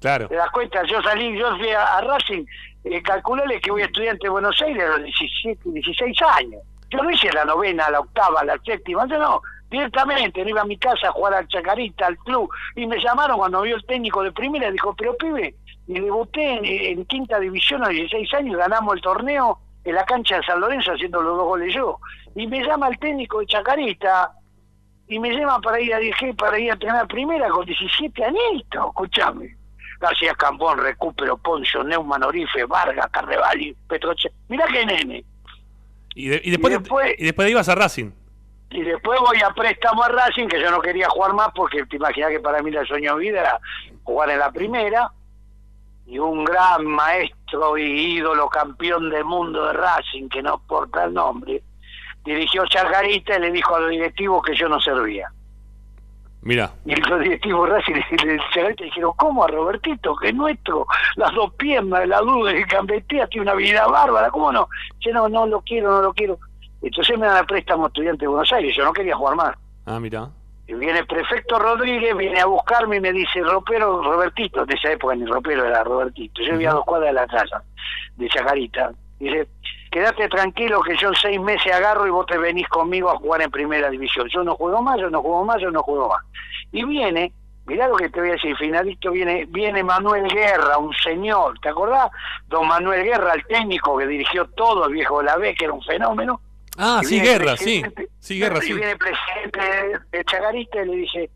[0.00, 0.28] Claro.
[0.28, 0.82] ¿Te das cuenta?
[0.84, 2.44] Yo salí, yo fui a, a Racing,
[2.84, 6.62] eh, calculale que voy estudiante de Buenos Aires a los 17, 16 años.
[6.88, 10.64] Yo no hice la novena, la octava, la séptima, yo no, directamente, no iba a
[10.64, 14.22] mi casa a jugar al Chacarita, al club, y me llamaron cuando vio el técnico
[14.22, 15.54] de primera, y dijo, pero pibe,
[15.90, 20.04] y debuté en, en quinta división a los 16 años, ganamos el torneo en la
[20.04, 21.98] cancha de San Lorenzo haciendo los dos goles yo.
[22.36, 24.32] Y me llama el técnico de Chacarita,
[25.08, 28.86] y me llama para ir a dirigir, para ir a entrenar primera con 17 añitos,
[28.86, 29.56] escuchame.
[29.98, 34.30] García Cambón, Recupero, Poncio, Neumann, Orife, Vargas, Carrevali, Petroche.
[34.48, 35.24] Mirá qué nene.
[36.14, 38.10] Y, de- y después, Y después- y después ibas a Racing.
[38.70, 41.96] Y después voy a préstamo a Racing, que yo no quería jugar más porque te
[41.96, 43.60] imaginas que para mí el sueño de vida era
[44.04, 45.10] jugar en la primera.
[46.10, 51.14] Y un gran maestro y ídolo campeón del mundo de Racing, que no porta el
[51.14, 51.62] nombre,
[52.24, 55.30] dirigió Chargarita y le dijo a los directivos que yo no servía.
[56.42, 56.72] Mira.
[56.84, 60.84] Y los directivos de Racing y Chargarita dijeron, ¿cómo a Robertito, que es nuestro?
[61.14, 64.68] Las dos piernas, la duda de Cambetea, tiene una vida bárbara, ¿cómo no?
[64.98, 66.40] Yo no, no lo quiero, no lo quiero.
[66.82, 69.56] Entonces me dan a préstamo estudiante de Buenos Aires, yo no quería jugar más.
[69.86, 70.28] Ah, mira.
[70.70, 74.92] Y viene el prefecto Rodríguez, viene a buscarme y me dice, Ropero, Robertito, de esa
[74.92, 77.64] época ni Ropero era Robertito, yo vivía a dos cuadras de la casa,
[78.14, 78.92] de Chacarita.
[79.18, 79.48] Dice,
[79.90, 83.42] quédate tranquilo que yo en seis meses agarro y vos te venís conmigo a jugar
[83.42, 84.28] en primera división.
[84.32, 86.22] Yo no juego más, yo no juego más, yo no juego más.
[86.70, 87.32] Y viene,
[87.66, 91.70] mirá lo que te voy a decir, finalito viene, viene Manuel Guerra, un señor, ¿te
[91.70, 92.12] acordás?
[92.46, 95.74] Don Manuel Guerra, el técnico que dirigió todo, el viejo de la B, que era
[95.74, 96.40] un fenómeno.
[96.82, 97.82] Ah, sí, Guerra, sí.
[98.20, 98.72] Sí, Guerra, y sí.
[98.72, 101.30] viene el presidente de Chacarita y le dice,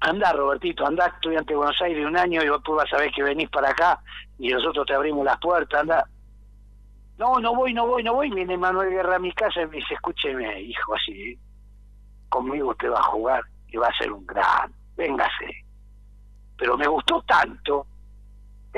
[0.00, 3.22] anda Robertito, anda estudiante de Buenos Aires un año y vos vas a ver que
[3.22, 4.00] venís para acá
[4.38, 6.08] y nosotros te abrimos las puertas, anda.
[7.18, 8.30] No, no voy, no voy, no voy.
[8.30, 11.38] Viene Manuel Guerra a mi casa y me dice, escúcheme, hijo, así,
[12.30, 15.64] conmigo usted va a jugar y va a ser un gran, véngase.
[16.56, 17.86] Pero me gustó tanto,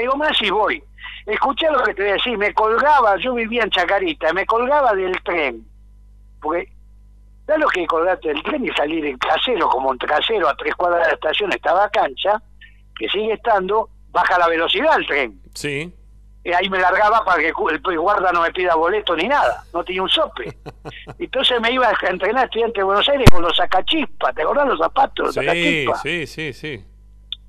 [0.00, 0.82] digo, más y voy.
[1.26, 4.92] Escuché lo que te voy a decir, me colgaba, yo vivía en Chacarita, me colgaba
[4.94, 5.64] del tren,
[6.40, 6.72] porque
[7.46, 10.74] ¿sabes lo que colgarte del tren y salir en trasero, como en trasero a tres
[10.74, 12.42] cuadras de la estación estaba cancha,
[12.96, 15.40] que sigue estando, baja la velocidad el tren.
[15.54, 15.94] Sí.
[16.44, 19.84] Y ahí me largaba para que el guarda no me pida boleto ni nada, no
[19.84, 20.52] tenía un sope.
[21.18, 24.78] Entonces me iba a entrenar estudiante de Buenos Aires con los sacachispas, ¿te acordás los
[24.78, 25.36] zapatos?
[25.36, 26.84] Los Sí, sí, sí, sí.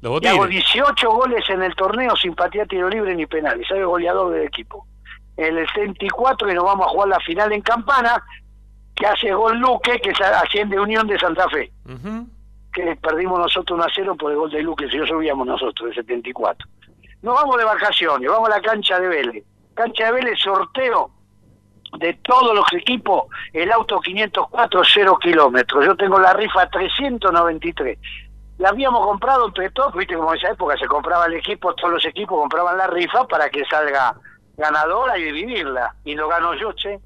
[0.04, 0.66] Los Y hago botines.
[0.74, 3.60] 18 goles en el torneo sin patear tiro libre ni penal.
[3.60, 4.86] Y soy goleador del equipo.
[5.38, 8.22] En el 74 y nos vamos a jugar la final en Campana,
[8.95, 11.72] que hace gol Luque, que asciende Unión de Santa Fe.
[12.74, 15.89] Que perdimos nosotros 1 a 0 por el gol de Luque, si no subíamos nosotros,
[15.89, 16.68] el 74.
[17.22, 19.43] Nos vamos de vacaciones, vamos a la cancha de Vélez.
[19.74, 21.12] Cancha de Vélez, sorteo
[21.97, 25.86] de todos los equipos, el auto 504, 0 kilómetros.
[25.86, 27.97] Yo tengo la rifa 393.
[28.58, 31.93] La habíamos comprado entre todos, viste como en esa época se compraba el equipo, todos
[31.93, 34.16] los equipos compraban la rifa para que salga
[34.58, 35.95] ganadora y dividirla.
[36.04, 36.99] Y lo gano yo, che.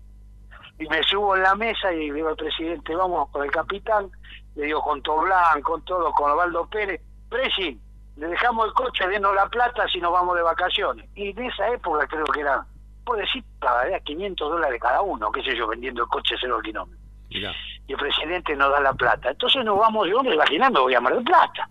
[0.79, 4.11] Y me subo en la mesa y digo al presidente, vamos con el capitán,
[4.55, 7.79] le digo con Toblán, con todo, con Osvaldo Pérez, Presi,
[8.17, 11.07] le dejamos el coche, denos la plata si nos vamos de vacaciones.
[11.15, 12.65] Y en esa época creo que era,
[13.05, 16.99] por decir, pagaría 500 dólares cada uno, qué sé yo, vendiendo el coche cero kilómetros.
[17.29, 17.53] Mirá.
[17.87, 19.31] Y el presidente nos da la plata.
[19.31, 21.69] Entonces nos vamos, yo me imaginando, voy a Mar del Plata.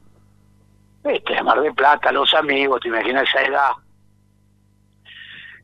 [1.04, 3.70] Viste, a Mar del Plata, los amigos, te imaginas esa edad.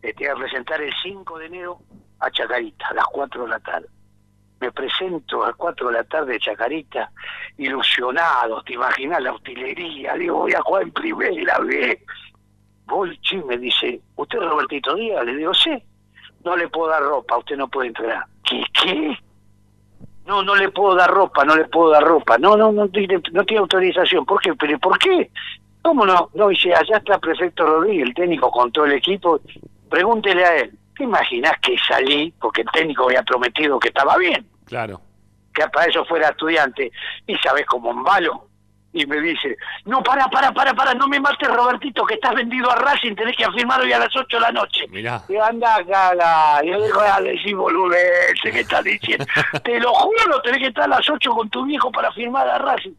[0.02, 1.78] Eh, te voy a presentar el 5 de enero
[2.20, 3.88] a Chacarita, a las 4 de la tarde.
[4.60, 7.10] Me presento a las 4 de la tarde a Chacarita,
[7.56, 11.98] ilusionado, te imaginas la utilería, digo, voy a jugar en primera vez.
[13.22, 15.24] Sí, me dice, ¿usted es Robertito Díaz?
[15.24, 15.82] Le digo, sí.
[16.44, 18.26] No le puedo dar ropa, usted no puede entrenar.
[18.44, 18.62] ¿Qué?
[18.82, 19.16] ¿Qué?
[20.26, 22.38] No, no le puedo dar ropa, no le puedo dar ropa.
[22.38, 24.24] No, no, no tiene, no tiene autorización.
[24.24, 24.54] ¿Por qué?
[24.54, 25.30] ¿Pero por qué?
[25.82, 26.30] ¿Cómo no?
[26.34, 29.40] No, dice, allá está el prefecto Rodríguez, el técnico con todo el equipo.
[29.90, 30.78] Pregúntele a él.
[30.96, 32.32] ¿Te imaginas que salí?
[32.40, 35.00] Porque el técnico había prometido que estaba bien, Claro.
[35.52, 36.92] que para eso fuera estudiante.
[37.26, 38.46] Y sabes cómo embalo.
[38.94, 42.70] Y me dice, no, para, para, para, para, no me mates, Robertito, que estás vendido
[42.70, 44.86] a Racing, tenés que firmar hoy a las 8 de la noche.
[44.90, 45.22] Mirá.
[45.30, 46.62] Y anda, caga.
[46.62, 49.24] Yo digo, a decir boludeces que estás diciendo.
[49.64, 52.58] Te lo juro, tenés que estar a las 8 con tu viejo para firmar a
[52.58, 52.92] Racing.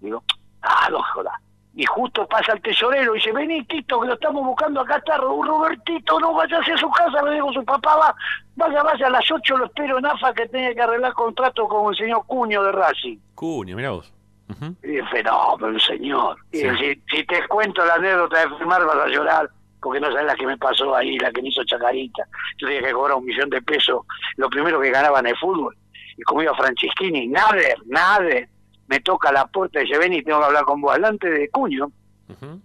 [0.00, 0.22] Digo,
[0.62, 1.34] ah, no jodas.
[1.74, 5.16] Y justo pasa el tesorero y dice, vení, Tito, que lo estamos buscando acá está
[5.16, 8.14] Ro- Robertito, no vaya hacia su casa, le digo, su papá va,
[8.56, 11.92] vaya, vaya, a las 8 lo espero en AFA que tenía que arreglar contrato con
[11.92, 13.18] el señor Cuño de Racing.
[13.36, 14.12] Cuño, mirá vos.
[14.48, 14.76] Ujú.
[14.82, 16.36] Y el fenómeno, señor.
[16.52, 16.68] Y Sí.
[16.78, 20.34] si, si te cuento la anécdota de firmar, vas a llorar, porque no sabes la
[20.36, 22.24] que me pasó ahí, la que me hizo Chacarita.
[22.58, 24.02] Yo tenía que cobrar un millón de pesos,
[24.36, 25.76] lo primero que ganaba en el fútbol.
[26.16, 28.48] Y como iba Franceschini, Nader, Nader,
[28.88, 31.48] me toca la puerta y dice, ven y tengo que hablar con vos, delante de
[31.50, 31.90] Cuño.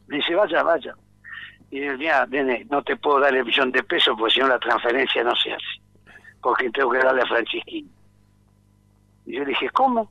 [0.08, 0.96] Me dice, vaya, vaya.
[1.70, 4.48] Y yo, mira, nene, no te puedo dar el millón de pesos porque si no
[4.48, 5.66] la transferencia no se hace.
[6.42, 7.90] Porque tengo que darle a Francisquini.
[9.26, 10.10] Y yo le dije, ¿cómo?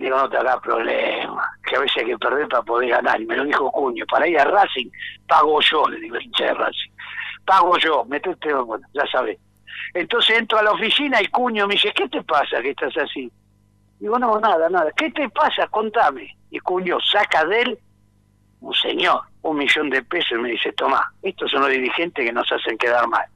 [0.00, 3.20] Digo, no te hagas problema, que a veces hay que perder para poder ganar.
[3.20, 4.88] Y me lo dijo Cuño, para ir a Racing,
[5.28, 6.90] pago yo, le digo, hincha de Racing.
[7.44, 9.38] Pago yo, metete, bueno, ya sabes.
[9.92, 13.30] Entonces entro a la oficina y Cuño me dice, ¿qué te pasa que estás así?
[13.98, 14.90] Digo, no, nada, nada.
[14.96, 15.66] ¿Qué te pasa?
[15.66, 16.34] Contame.
[16.50, 17.78] Y Cuño saca de él
[18.62, 22.32] un señor, un millón de pesos, y me dice, toma, estos son los dirigentes que
[22.32, 23.26] nos hacen quedar mal.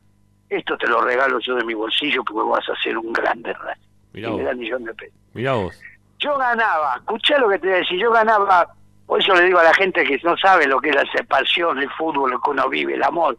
[0.49, 3.83] Esto te lo regalo yo de mi bolsillo porque vas a ser un grande Racing.
[4.15, 5.15] Mirá Y me da el millón de pesos.
[5.35, 5.79] Mirá vos.
[6.19, 8.69] Yo ganaba, escuché lo que te voy a decir, yo ganaba,
[9.07, 11.79] por eso le digo a la gente que no sabe lo que es la separación,
[11.79, 13.37] el fútbol, lo que uno vive, el amor.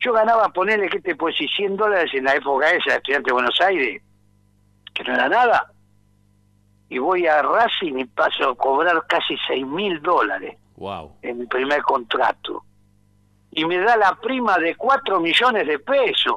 [0.00, 1.48] Yo ganaba, ponerle, ¿qué te puedo decir?
[1.54, 4.02] 100 dólares en la época esa, estudiante de Buenos Aires,
[4.94, 5.70] que no era nada.
[6.88, 11.16] Y voy a Racing y paso a cobrar casi 6 mil dólares Wow.
[11.22, 12.64] en mi primer contrato.
[13.50, 16.34] Y me da la prima de 4 millones de pesos.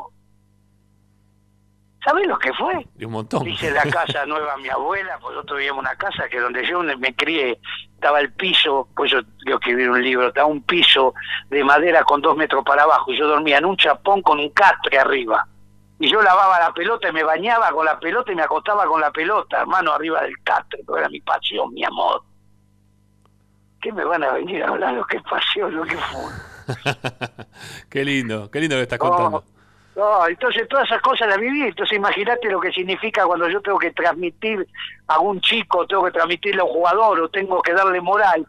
[2.05, 2.87] ¿Sabés lo que fue?
[2.99, 3.47] Y un montón.
[3.47, 6.83] Hice la casa nueva a mi abuela, pues nosotros vivíamos una casa que donde yo
[6.83, 7.59] me crié,
[7.95, 11.15] estaba el piso, pues yo que vi un libro, estaba un piso
[11.49, 14.49] de madera con dos metros para abajo, y yo dormía en un chapón con un
[14.49, 15.47] catre arriba.
[15.97, 19.01] Y yo lavaba la pelota y me bañaba con la pelota y me acostaba con
[19.01, 22.21] la pelota, hermano, arriba del catre, que era mi pasión, mi amor.
[23.81, 26.31] ¿Qué me van a venir a hablar lo que pasión, lo que fue?
[27.89, 29.54] qué lindo, qué lindo que estás No, contando.
[29.95, 31.63] No, entonces todas esas cosas las viví.
[31.63, 34.67] Entonces imagínate lo que significa cuando yo tengo que transmitir
[35.07, 38.45] a un chico, tengo que transmitirle a un jugador o tengo que darle moral.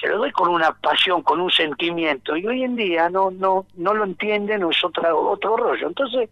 [0.00, 2.36] Se lo doy con una pasión, con un sentimiento.
[2.36, 5.86] Y hoy en día no no no lo entienden o es otra, otro rollo.
[5.86, 6.28] Entonces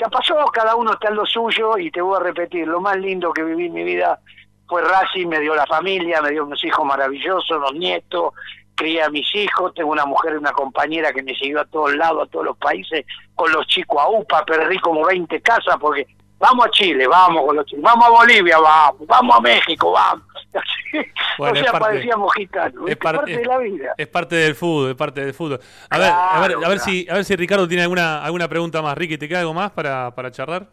[0.00, 2.96] ya pasó, cada uno está en lo suyo y te voy a repetir, lo más
[2.96, 4.18] lindo que viví en mi vida
[4.66, 8.32] fue Racing, me dio la familia, me dio unos hijos maravillosos, unos nietos,
[8.80, 11.94] crié a mis hijos, tengo una mujer y una compañera que me siguió a todos
[11.94, 13.04] lados, a todos los países,
[13.34, 16.06] con los chicos a UPA, perdí como 20 casas porque
[16.38, 20.24] vamos a Chile, vamos con los chicos, vamos a Bolivia, vamos, vamos a México, vamos.
[21.38, 23.94] Bueno, o sea, parte- parecíamos gitanos, es es par- parte de la vida.
[23.96, 25.60] Es parte del fútbol, es parte del fútbol.
[25.88, 28.48] A ver, a ver, a ver Claro, si, a ver si Ricardo tiene alguna, alguna
[28.48, 28.98] pregunta más.
[28.98, 30.66] Ricky, ¿te queda algo más para, para charlar?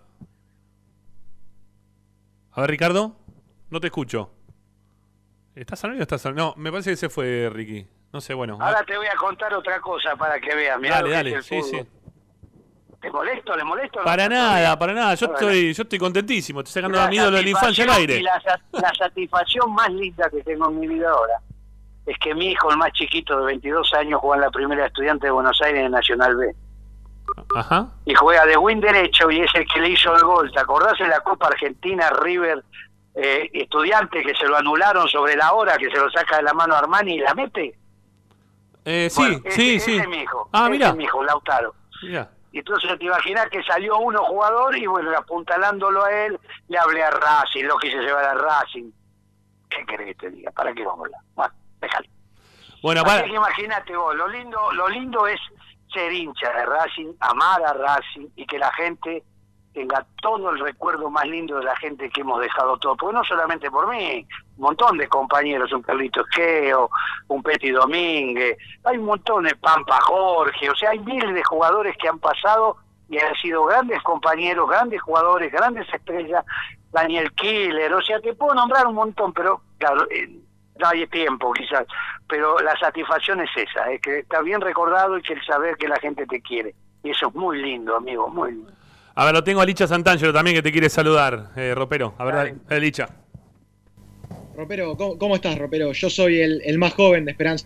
[2.53, 3.15] A ver, Ricardo,
[3.69, 4.31] no te escucho.
[5.55, 7.85] ¿Estás al medio o estás al No, me parece que se fue Ricky.
[8.13, 8.57] No sé, bueno.
[8.59, 10.79] Ahora te voy a contar otra cosa para que veas.
[10.79, 11.79] Mirá dale, dale, sí, sí.
[13.01, 13.55] ¿Te molesto?
[13.55, 13.99] ¿Le molesto?
[14.03, 15.13] Para nada, para nada.
[15.15, 16.61] Yo estoy, yo estoy contentísimo.
[16.61, 18.15] Estoy sacando a mi ídolo de la infancia al aire.
[18.17, 21.33] Y la, sa- la satisfacción más linda que tengo en mi vida ahora
[22.07, 25.27] es que mi hijo, el más chiquito de 22 años, juega en la primera estudiante
[25.27, 26.55] de Buenos Aires en Nacional B.
[27.55, 27.89] Ajá.
[28.05, 30.51] Y juega de win derecho y es el que le hizo el gol.
[30.51, 32.63] ¿Te acordás en la Copa Argentina River
[33.15, 36.53] eh, estudiante que se lo anularon sobre la hora, que se lo saca de la
[36.53, 37.77] mano a Armani y la mete?
[38.89, 39.91] Eh, sí, Bueno, sí, ese- sí.
[39.95, 40.49] ese es mi hijo.
[40.53, 40.87] Ah, ese mira.
[40.89, 41.75] es mi hijo, Lautaro.
[42.03, 42.29] Mira.
[42.53, 47.03] Y entonces te imaginas que salió uno jugador y bueno, apuntalándolo a él, le hablé
[47.03, 48.89] a Racing, lo quise llevar a Racing.
[49.69, 50.51] ¿Qué querés que te diga?
[50.51, 51.21] ¿Para qué vamos a hablar?
[51.35, 52.07] Bueno, déjalo.
[52.81, 55.39] Bueno, Así para, que imagínate vos, lo lindo, lo lindo es
[55.91, 59.23] ser hincha de Racing, amar a Racing y que la gente
[59.77, 62.97] tenga todo el recuerdo más lindo de la gente que hemos dejado todo.
[62.97, 64.25] Porque no solamente por mí,
[64.57, 66.89] un montón de compañeros, un Carlito Esqueo,
[67.27, 71.95] un Peti Domínguez, hay un montón de Pampa Jorge, o sea, hay miles de jugadores
[72.01, 76.43] que han pasado y han sido grandes compañeros, grandes jugadores, grandes estrellas,
[76.91, 80.27] Daniel Killer, o sea, te puedo nombrar un montón, pero claro, eh,
[80.79, 81.85] no hay tiempo quizás,
[82.27, 85.87] pero la satisfacción es esa, es que está bien recordado y que el saber que
[85.87, 86.73] la gente te quiere.
[87.03, 88.76] Y eso es muy lindo, amigo, muy lindo.
[89.19, 92.13] A ver, lo tengo a Licha Santangelo también que te quiere saludar, eh, Ropero.
[92.19, 93.09] A ver, dale, Licha.
[94.55, 95.91] Ropero, ¿cómo, cómo estás, Ropero?
[95.91, 97.65] Yo soy el, el más joven de Esperanza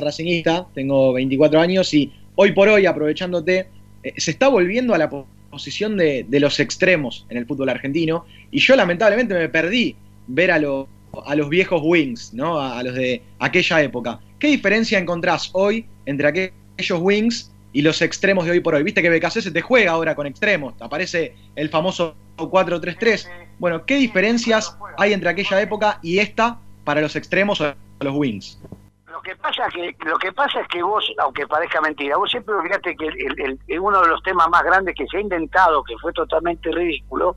[0.00, 3.68] Racingista, tengo 24 años y hoy por hoy, aprovechándote,
[4.02, 7.68] eh, se está volviendo a la po- posición de, de los extremos en el fútbol
[7.70, 9.96] argentino y yo lamentablemente me perdí
[10.26, 10.88] ver a, lo-
[11.26, 12.58] a los viejos wings, ¿no?
[12.60, 14.20] A, a los de aquella época.
[14.38, 18.82] ¿Qué diferencia encontrás hoy entre aquellos wings y los extremos de hoy por hoy?
[18.82, 23.28] Viste que BKC se te juega ahora con extremos, aparece el famoso 4-3-3.
[23.58, 28.60] Bueno, ¿qué diferencias hay entre aquella época y esta para los extremos o los wings?
[29.06, 32.54] Lo que pasa que lo que pasa es que vos, aunque parezca mentira, vos siempre
[32.62, 35.94] fíjate que el- el- uno de los temas más grandes que se ha inventado, que
[35.98, 37.36] fue totalmente ridículo,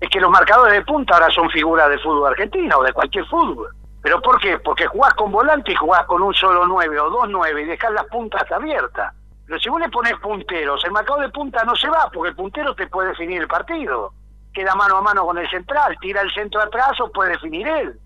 [0.00, 3.24] es que los marcadores de punta ahora son figuras del fútbol argentino o de cualquier
[3.26, 3.68] fútbol.
[4.02, 4.58] ¿Pero por qué?
[4.58, 7.92] Porque jugás con volante y jugás con un solo nueve o dos nueve y dejás
[7.92, 9.14] las puntas abiertas.
[9.46, 12.36] Pero si vos le pones punteros, el marcador de punta no se va, porque el
[12.36, 14.12] puntero te puede definir el partido.
[14.52, 17.98] Queda mano a mano con el central, tira el centro atrás o puede definir él.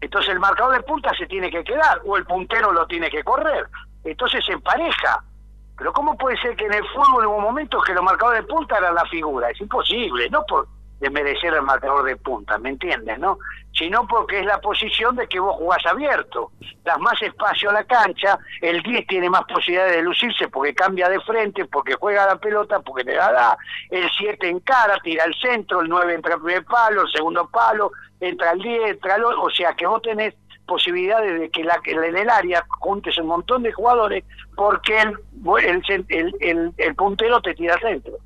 [0.00, 3.22] Entonces el marcador de punta se tiene que quedar, o el puntero lo tiene que
[3.22, 3.66] correr.
[4.04, 5.22] Entonces se empareja.
[5.78, 8.78] Pero ¿cómo puede ser que en el fútbol hubo momentos que los marcadores de punta
[8.78, 9.50] eran la figura?
[9.50, 10.66] Es imposible, no por
[11.02, 13.18] desmerecer el marcador de punta, ¿me entiendes?
[13.18, 13.36] no
[13.76, 16.52] Sino porque es la posición de que vos jugás abierto.
[16.84, 21.08] Das más espacio a la cancha, el 10 tiene más posibilidades de lucirse porque cambia
[21.08, 23.58] de frente, porque juega la pelota, porque la da.
[23.90, 27.90] El 7 encara, tira al centro, el 9 entra al primer palo, el segundo palo,
[28.20, 30.34] entra al 10, entra al o sea que vos tenés
[30.66, 34.22] posibilidades de que, la, en el área juntes un montón de jugadores
[34.54, 35.18] porque el,
[35.64, 38.18] el, el, el, el puntero te tira al centro.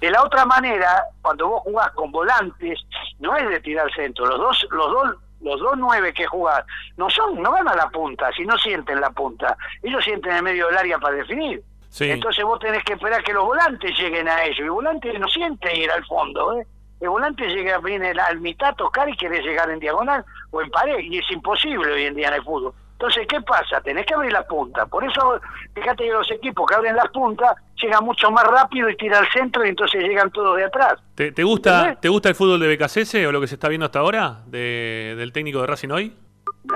[0.00, 2.80] De la otra manera, cuando vos jugás con volantes,
[3.18, 4.26] no es de tirar centro.
[4.26, 6.64] Los dos, los dos, los dos nueve que jugás
[6.96, 9.56] no son, no van a la punta, si no sienten la punta.
[9.82, 11.62] Ellos sienten en medio del área para definir.
[11.90, 12.10] Sí.
[12.10, 14.60] Entonces vos tenés que esperar que los volantes lleguen a ellos.
[14.60, 16.66] Y el volante no siente ir al fondo, ¿eh?
[17.00, 20.70] El volante llega, viene al mitad a tocar y quiere llegar en diagonal o en
[20.70, 20.98] pared.
[20.98, 22.74] Y es imposible hoy en día en el fútbol.
[23.00, 23.80] Entonces, ¿qué pasa?
[23.80, 24.84] Tenés que abrir la punta.
[24.84, 25.40] Por eso,
[25.74, 29.30] fíjate que los equipos que abren las puntas llegan mucho más rápido y tiran al
[29.32, 30.98] centro y entonces llegan todos de atrás.
[31.14, 32.00] ¿Te, te gusta, ¿Entendés?
[32.02, 35.14] ¿Te gusta el fútbol de BKCS o lo que se está viendo hasta ahora de-
[35.16, 36.14] del técnico de Racing hoy?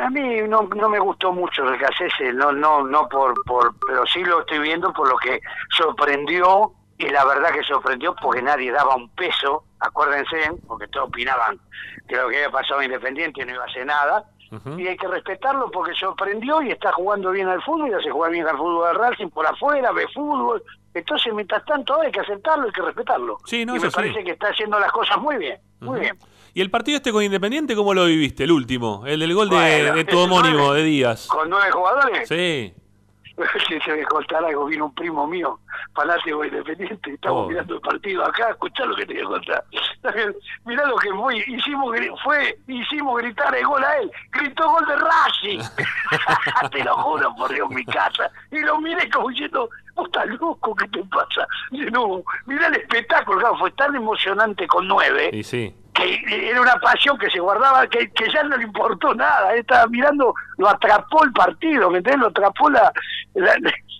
[0.00, 4.06] A mí no, no me gustó mucho el Gacese, no, no, no por, por, pero
[4.06, 5.38] sí lo estoy viendo por lo que
[5.76, 11.58] sorprendió, y la verdad que sorprendió porque nadie daba un peso, acuérdense, porque todos opinaban
[12.08, 14.24] que lo que había pasado a Independiente no iba a hacer nada,
[14.78, 18.32] y hay que respetarlo porque sorprendió y está jugando bien al fútbol, y hace jugar
[18.32, 22.66] bien al fútbol de Racing por afuera, ve fútbol, entonces mientras tanto hay que aceptarlo,
[22.66, 23.38] hay que respetarlo.
[23.44, 23.94] Sí, no, y me sí.
[23.94, 26.16] parece que está haciendo las cosas muy bien, muy bien.
[26.54, 29.02] ¿Y el partido este con Independiente cómo lo viviste, el último?
[29.06, 31.26] El del gol de, Bueno, de tu homónimo, de Díaz.
[31.26, 32.28] Con nueve jugadores.
[32.28, 32.72] Sí.
[33.68, 35.58] que se me contar algo, vino un primo mío,
[35.94, 37.48] fanático independiente, y estamos Oh.
[37.48, 39.64] mirando el partido acá, escuchá lo que te voy a contar.
[40.64, 44.96] Mirá lo que fue, hicimos, fue, hicimos gritar el gol a él, gritó gol de
[44.96, 45.60] Racing,
[46.70, 50.74] te lo juro por Dios, mi casa, y lo miré como diciendo, vos estás loco,
[50.76, 51.46] ¿qué te pasa?
[51.70, 55.74] Dice, no, mirá el espectáculo, claro, fue tan emocionante con nueve, Y sí.
[55.94, 59.86] Que era una pasión que se guardaba, que, que ya no le importó nada, estaba
[59.86, 62.20] mirando, lo atrapó el partido, ¿me entendés?
[62.20, 62.92] Lo atrapó la-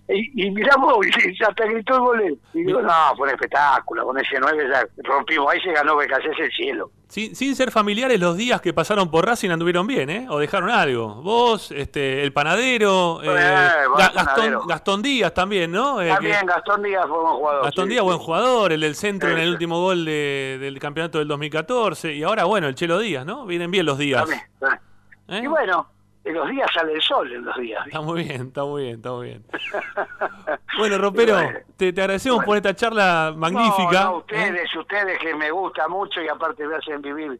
[0.09, 2.39] y, y miramos, y, hasta gritó el gol él.
[2.53, 6.39] Y digo, no, fue un espectáculo, con ese 9 ya rompimos, ahí se ganó BKC
[6.39, 6.91] el cielo.
[7.09, 10.27] Sin, sin ser familiares, los días que pasaron por Racing anduvieron bien, ¿eh?
[10.29, 11.23] O dejaron algo.
[11.23, 14.63] Vos, este, el panadero, eh, vos, panadero.
[14.67, 16.03] Gastón, Díaz también, ¿no?
[16.03, 17.65] Eh, También que- Gastón Díaz fue buen jugador.
[17.65, 18.07] Gastón sí, Díaz, sí.
[18.07, 22.15] buen jugador, el del centro en el último gol de- del campeonato del 2014.
[22.15, 23.47] Y ahora, bueno, el Chelo Díaz, ¿no?
[23.47, 24.21] Vienen bien los días.
[24.23, 24.43] También.
[25.29, 25.41] ¿Eh?
[25.45, 25.87] Y bueno,
[26.25, 27.87] en los días sale el sol, en los días.
[27.87, 29.45] Está muy bien, está muy bien, está muy bien.
[30.79, 31.39] Bueno, Ropero,
[31.77, 34.05] te, te agradecemos por esta charla magnífica.
[34.05, 34.18] No, no, ¿eh?
[34.18, 37.39] ustedes, ustedes que me gusta mucho y aparte me hacen vivir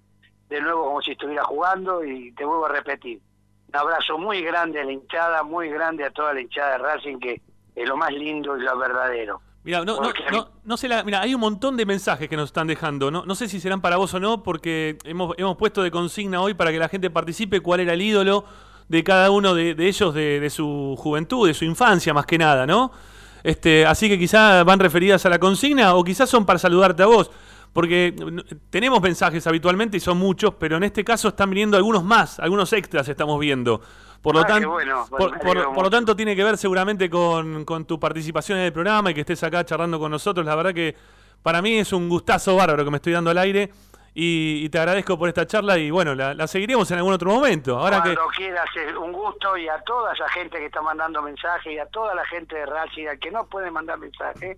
[0.49, 3.21] de nuevo como si estuviera jugando y te vuelvo a repetir.
[3.69, 7.19] Un abrazo muy grande a la hinchada, muy grande a toda la hinchada de Racing
[7.19, 7.41] que
[7.75, 9.41] es lo más lindo y lo verdadero.
[9.65, 12.51] Mira, no, no, no, no sé la, mira, hay un montón de mensajes que nos
[12.51, 13.11] están dejando.
[13.11, 16.43] No, no sé si serán para vos o no, porque hemos, hemos puesto de consigna
[16.43, 18.45] hoy para que la gente participe cuál era el ídolo
[18.89, 22.39] de cada uno de, de ellos de, de su juventud, de su infancia más que
[22.39, 22.93] nada, ¿no?
[23.45, 27.07] Este, así que quizás van referidas a la consigna o quizás son para saludarte a
[27.07, 27.31] vos.
[27.75, 28.15] Porque
[28.71, 32.73] tenemos mensajes habitualmente y son muchos, pero en este caso están viniendo algunos más, algunos
[32.73, 33.81] extras estamos viendo.
[34.23, 38.59] Por lo, Ah, bueno, por, lo tanto, tiene que ver seguramente con, con tu participación
[38.59, 40.47] en el programa y que estés acá charlando con nosotros.
[40.47, 40.95] La verdad que
[41.43, 43.71] para mí es un gustazo bárbaro que me estoy dando al aire
[44.15, 47.77] y, y te agradezco por esta charla y bueno, la, seguiremos en algún otro momento.
[47.77, 51.21] Ahora que Cuando quieras, es un gusto y a toda esa gente que está mandando
[51.21, 54.57] mensajes y a toda la gente de Racing, que no puede mandar mensajes,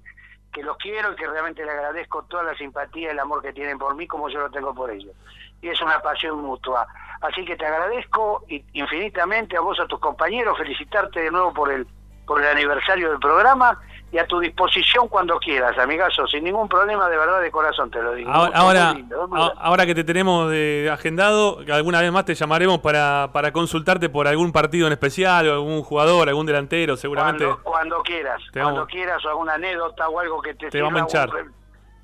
[0.52, 3.54] que los quiero y que realmente le agradezco toda la simpatía y el amor que
[3.54, 5.14] tienen por mí como yo lo tengo por ellos.
[5.62, 6.86] Y es una pasión mutua.
[7.22, 8.44] Así que te agradezco
[8.74, 11.86] infinitamente a vos, a tus compañeros, felicitarte de nuevo por el,
[12.26, 13.80] por el aniversario del programa
[14.12, 18.00] y a tu disposición cuando quieras, amigazo, sin ningún problema, de verdad, de corazón te
[18.00, 18.30] lo digo.
[18.30, 23.52] ahora, ahora, lindo, que te tenemos de agendado, alguna vez más te llamaremos para, para
[23.52, 27.44] consultarte por algún partido en especial o algún jugador, algún delantero, seguramente.
[27.44, 31.04] Cuando, cuando quieras, cuando quieras o alguna anécdota o algo que te, Te vamos a
[31.04, 31.30] hinchar.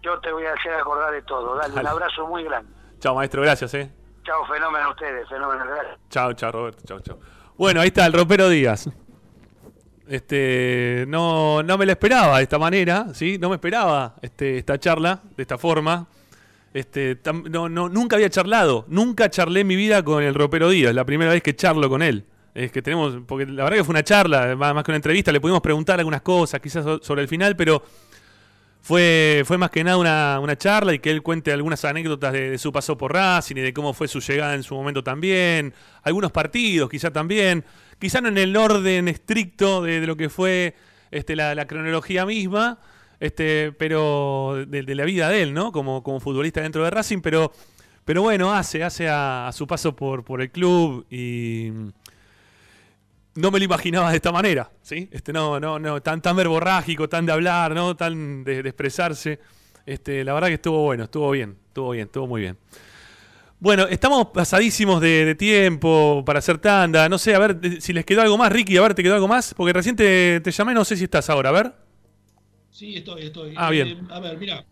[0.03, 1.55] Yo te voy a hacer acordar de todo.
[1.55, 2.73] Dale, un abrazo muy grande.
[2.99, 3.91] Chao, maestro, gracias, eh.
[4.25, 5.99] Chao, fenómeno a ustedes, fenómeno, gracias.
[6.11, 6.83] Chao, chao, Roberto.
[6.85, 7.19] Chao, chao.
[7.57, 8.89] Bueno, ahí está el ropero Díaz.
[10.13, 13.39] Este, no, no me la esperaba de esta manera, ¿sí?
[13.39, 16.07] No me esperaba este, esta charla de esta forma.
[16.75, 20.95] Este, no, no, nunca había charlado, nunca charlé en mi vida con el ropero Díaz,
[20.95, 22.27] la primera vez que charlo con él.
[22.55, 25.41] Es que tenemos, porque la verdad que fue una charla, más, que una entrevista, le
[25.41, 27.83] pudimos preguntar algunas cosas, quizás so- sobre el final, pero
[28.83, 32.51] fue, fue más que nada una, una charla y que él cuente algunas anécdotas de,
[32.51, 35.73] de su paso por Racing y de cómo fue su llegada en su momento también,
[36.03, 37.65] algunos partidos quizá también,
[38.03, 40.75] quizá no en el orden estricto de, lo que fue
[41.13, 42.81] este, la, cronología misma,
[43.21, 45.71] este, pero de, de la vida de él, ¿no?
[45.71, 47.53] Como, como futbolista dentro de Racing, pero,
[48.05, 51.71] pero bueno, hace, hace a, a su paso por, por el club y
[53.37, 55.09] no me lo imaginaba de esta manera, ¿sí?
[55.13, 57.95] Este, no, no, no, tan, tan verborrágico, tan de hablar, ¿no?
[57.95, 59.39] Tan de, de expresarse.
[59.87, 62.59] Este, la verdad que estuvo bueno, estuvo bien, estuvo bien, estuvo muy bien.
[63.63, 67.09] Bueno, estamos pasadísimos de, de tiempo para hacer tanda.
[67.09, 69.29] No sé, a ver si les quedó algo más, Ricky, a ver, ¿te quedó algo
[69.29, 69.55] más?
[69.57, 71.73] Porque recién te, te llamé, no sé si estás ahora, a ver.
[72.73, 73.55] Sí, estoy, estoy.
[73.57, 73.87] Ah, bien.
[73.87, 74.65] Eh, a ver, mira.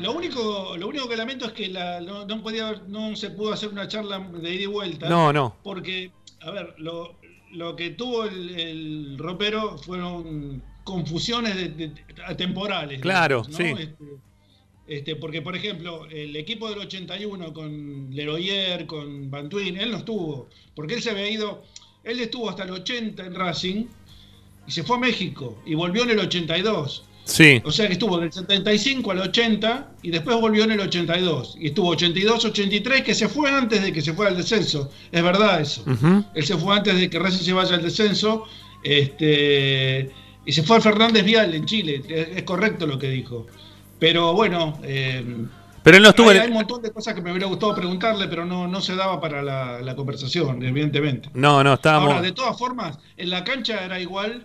[0.00, 3.54] Lo único, lo único que lamento es que la- no, no podía, no se pudo
[3.54, 5.08] hacer una charla de ida y vuelta.
[5.08, 5.56] No, no.
[5.62, 6.12] Porque,
[6.42, 7.16] a ver, lo,
[7.52, 13.00] lo que tuvo el, el ropero fueron confusiones de- de- temporales.
[13.00, 13.62] Claro, sí.
[13.64, 13.94] Este,
[14.88, 20.48] este, porque, por ejemplo, el equipo del 81 con Leroyer, con Bantuin, él no estuvo.
[20.74, 21.62] Porque él se había ido
[22.04, 23.84] Él estuvo hasta el 80 en Racing
[24.66, 27.04] y se fue a México y volvió en el 82.
[27.24, 27.60] Sí.
[27.64, 31.58] O sea que estuvo del 75 al 80 y después volvió en el 82.
[31.60, 34.90] Y estuvo 82-83 que se fue antes de que se fuera al descenso.
[35.12, 35.84] Es verdad eso.
[36.34, 38.44] Él se fue antes de que Racing se vaya al descenso.
[38.82, 40.10] Este,
[40.46, 42.02] y se fue al Fernández Vial en Chile.
[42.08, 43.46] Es, es correcto lo que dijo.
[43.98, 45.24] Pero bueno, eh,
[45.82, 47.74] Pero él no estuvo hay, en- hay un montón de cosas que me hubiera gustado
[47.74, 51.30] preguntarle, pero no, no se daba para la, la conversación, evidentemente.
[51.34, 52.10] No, no, estábamos.
[52.10, 54.44] Ahora, de todas formas, en la cancha era igual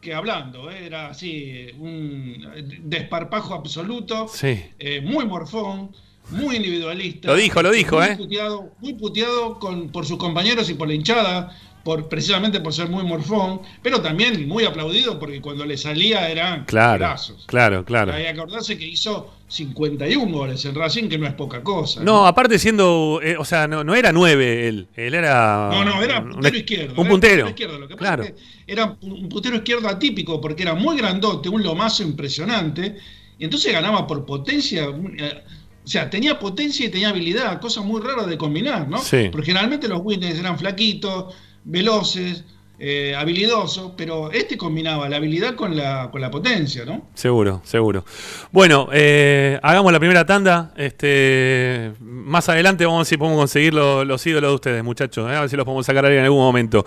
[0.00, 0.86] que hablando, ¿eh?
[0.86, 2.46] era así, un
[2.84, 4.62] desparpajo absoluto, Sí.
[4.78, 5.90] eh, muy morfón,
[6.30, 7.28] muy individualista.
[7.28, 8.16] Lo dijo, lo dijo, muy ¿eh?
[8.16, 11.56] Puteado, muy puteado con, por sus compañeros y por la hinchada,
[11.86, 16.64] por, precisamente por ser muy morfón, pero también muy aplaudido porque cuando le salía eran
[16.64, 17.14] Claro,
[17.46, 18.12] claro, claro.
[18.12, 22.02] Hay que acordarse que hizo 51 goles en Racing, que no es poca cosa.
[22.02, 25.68] No, aparte siendo, eh, o sea, no, no era nueve él, él era...
[25.72, 27.00] No, no, era un- puntero izquierdo.
[27.00, 27.48] Un puntero.
[27.50, 27.78] izquierdo.
[27.78, 28.22] Lo que pasa Claro.
[28.24, 32.96] es que era un puntero izquierdo atípico porque era muy grandote, un lomazo impresionante,
[33.38, 34.88] y entonces ganaba por potencia.
[35.18, 35.42] eh,
[35.84, 38.98] O sea, tenía potencia y tenía habilidad, cosa muy rara de combinar, ¿no?
[38.98, 39.28] Sí.
[39.30, 41.32] Porque generalmente los Winners eran flaquitos,
[41.66, 42.44] veloces,
[42.78, 47.08] eh, habilidosos, pero este combinaba la habilidad con la, con la potencia, ¿no?
[47.14, 48.04] Seguro, seguro.
[48.52, 50.74] Bueno, eh, hagamos la primera tanda.
[50.76, 55.30] Este, más adelante vamos a ver si podemos conseguir lo- los ídolos de ustedes, muchachos.
[55.30, 56.84] eh, a ver si los podemos sacar en algún momento.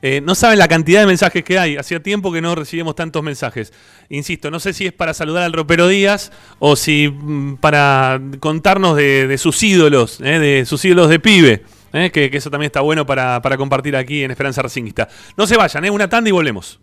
[0.00, 1.76] Eh, no saben la cantidad de mensajes que hay.
[1.76, 3.72] Hacía tiempo que no recibimos tantos mensajes.
[4.10, 6.30] Insisto, no sé si es para saludar al ropero Díaz
[6.60, 11.64] o si mm, para contarnos de, de sus ídolos, de sus ídolos de pibe.
[11.92, 15.08] Eh, que, que eso también está bueno para, para compartir aquí en Esperanza Racingista.
[15.36, 16.80] No se vayan, eh, una tanda y volvemos.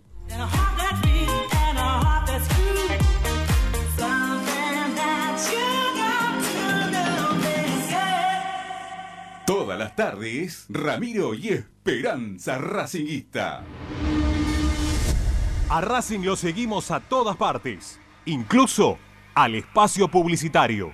[9.45, 13.63] Todas las tardes, Ramiro y Esperanza Racingista.
[15.69, 18.99] A Racing lo seguimos a todas partes, incluso
[19.35, 20.93] al espacio publicitario.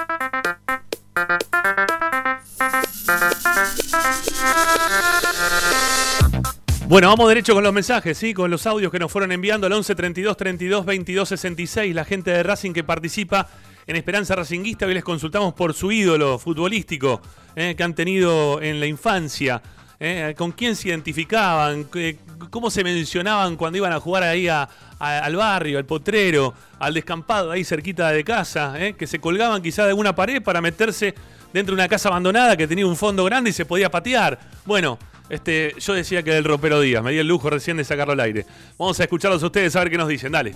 [6.91, 8.33] Bueno, vamos derecho con los mensajes, ¿sí?
[8.33, 11.95] Con los audios que nos fueron enviando al 11 32 32 22 66.
[11.95, 13.47] La gente de Racing que participa
[13.87, 14.85] en Esperanza Racinguista.
[14.85, 17.21] Hoy les consultamos por su ídolo futbolístico
[17.55, 17.75] ¿eh?
[17.77, 19.61] que han tenido en la infancia.
[20.01, 20.35] ¿eh?
[20.37, 21.85] ¿Con quién se identificaban?
[21.85, 22.17] ¿Qué-
[22.49, 24.67] ¿Cómo se mencionaban cuando iban a jugar ahí a-
[24.99, 28.73] al barrio, al potrero, al descampado ahí cerquita de casa?
[28.77, 28.95] ¿eh?
[28.99, 31.15] Que se colgaban quizá de alguna pared para meterse
[31.53, 34.37] dentro de una casa abandonada que tenía un fondo grande y se podía patear.
[34.65, 34.99] Bueno,
[35.31, 38.11] este, yo decía que era el ropero Díaz, me di el lujo recién de sacarlo
[38.11, 38.45] al aire.
[38.77, 40.53] Vamos a escucharlos a ustedes a ver qué nos dicen, dale.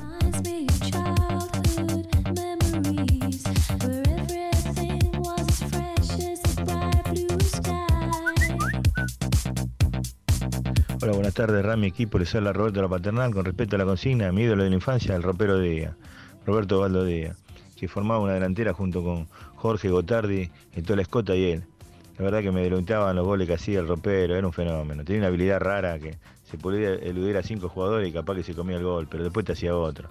[11.02, 14.34] Hola, buenas tardes, Rami equipo, les habla Roberto La Paternal con respecto a la consigna,
[14.34, 15.96] mi ídolo de la infancia, el ropero Díaz,
[16.46, 17.38] Roberto Baldo Díaz,
[17.78, 21.64] que formaba una delantera junto con Jorge Gotardi, el Tola Escota y él.
[22.18, 25.04] La verdad que me deleitaban los goles que hacía el ropero, era un fenómeno.
[25.04, 28.54] Tenía una habilidad rara que se podía eludir a cinco jugadores y capaz que se
[28.54, 30.10] comía el gol, pero después te hacía otro.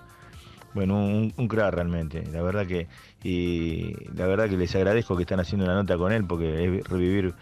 [0.75, 2.25] Bueno, un, un crack realmente.
[2.33, 2.89] La verdad que
[3.23, 6.89] y la verdad que les agradezco que están haciendo una nota con él porque es
[6.89, 7.35] revivir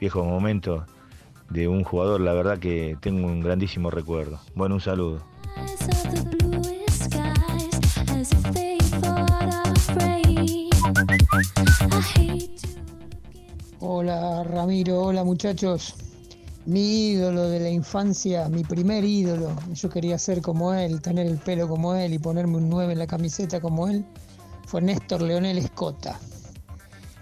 [0.00, 0.82] viejos momentos
[1.48, 4.40] de un jugador, la verdad que tengo un grandísimo recuerdo.
[4.54, 5.22] Bueno, un saludo.
[13.80, 15.94] Hola Ramiro, hola muchachos.
[16.66, 21.38] Mi ídolo de la infancia, mi primer ídolo, yo quería ser como él, tener el
[21.38, 24.04] pelo como él y ponerme un 9 en la camiseta como él,
[24.66, 26.18] fue Néstor Leonel Escota.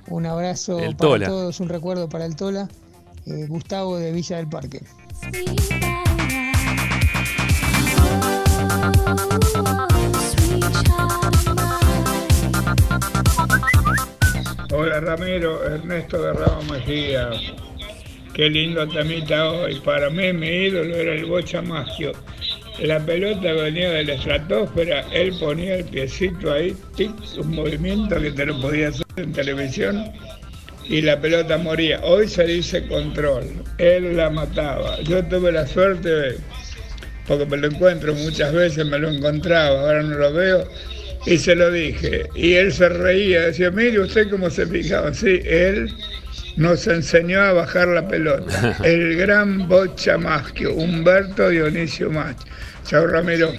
[0.09, 1.27] Un abrazo El para Tola.
[1.27, 2.69] todos, un recuerdo para el Tola.
[3.27, 4.83] Eh, Gustavo de Villa del Parque.
[14.78, 16.35] Hola Ramiro, Ernesto de
[16.70, 17.31] Mejía.
[18.35, 19.81] Qué lindo temita hoy.
[19.81, 22.12] Para mí mi ídolo era el Bocha Maggio.
[22.81, 26.77] La pelota venía de la estratosfera, él ponía el piecito ahí,
[27.39, 30.12] un movimiento que te lo podía hacer en televisión
[30.85, 31.98] y la pelota moría.
[32.03, 33.44] Hoy se dice control,
[33.78, 35.01] él la mataba.
[35.01, 36.36] Yo tuve la suerte,
[37.27, 40.69] porque me lo encuentro muchas veces, me lo encontraba, ahora no lo veo,
[41.27, 42.28] y se lo dije.
[42.35, 45.12] Y él se reía, decía, mire usted cómo se fijaba.
[45.12, 45.93] Sí, él
[46.57, 48.77] nos enseñó a bajar la pelota.
[48.85, 52.36] El gran Bocha Maschio, Humberto Dionisio Mach.
[52.85, 53.53] Chao Ramiro.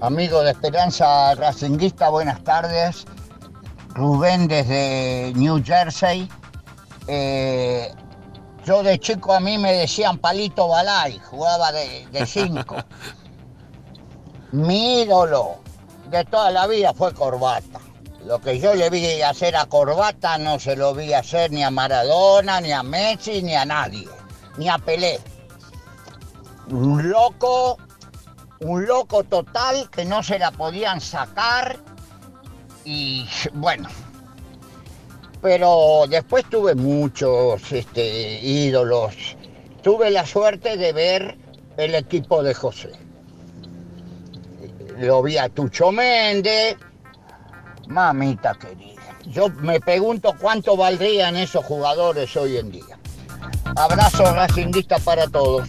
[0.00, 3.04] Amigo de Esperanza Racinguista, buenas tardes.
[3.94, 6.28] Rubén desde New Jersey.
[7.08, 7.88] Eh,
[8.64, 12.76] yo de chico a mí me decían Palito Balay, jugaba de, de cinco.
[14.52, 15.58] Mi ídolo
[16.10, 17.80] de toda la vida fue Corbata.
[18.24, 21.70] Lo que yo le vi hacer a Corbata no se lo vi hacer ni a
[21.70, 24.08] Maradona, ni a Messi, ni a nadie,
[24.56, 25.20] ni a Pelé.
[26.70, 27.78] Un loco
[28.64, 31.78] un loco total que no se la podían sacar
[32.84, 33.88] y bueno.
[35.44, 39.36] Pero después tuve muchos este, ídolos.
[39.82, 41.36] Tuve la suerte de ver
[41.76, 42.92] el equipo de José.
[44.96, 46.78] Lo vi a Tucho Méndez,
[47.88, 49.02] mamita querida.
[49.26, 52.98] Yo me pregunto cuánto valdrían esos jugadores hoy en día.
[53.76, 55.68] Abrazo racinguista para todos.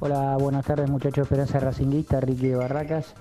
[0.00, 3.14] Hola, buenas tardes muchachos de Esperanza Racinguista, Ricky de Barracas.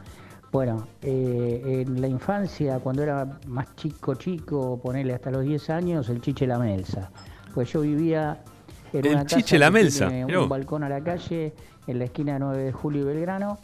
[0.52, 6.10] Bueno, eh, en la infancia, cuando era más chico, chico, ponerle hasta los 10 años,
[6.10, 7.10] el Chiche La Melsa.
[7.53, 8.44] Pues yo vivía
[8.91, 11.53] en El una casa Chiche La que Melsa, tiene un balcón a la calle,
[11.88, 13.57] en la esquina 9 de Julio y Belgrano,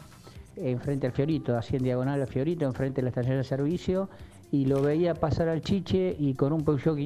[0.56, 4.08] enfrente al Fiorito, así en diagonal al Fiorito, enfrente de la estación de servicio,
[4.50, 6.96] y lo veía pasar al Chiche y con un Peugeot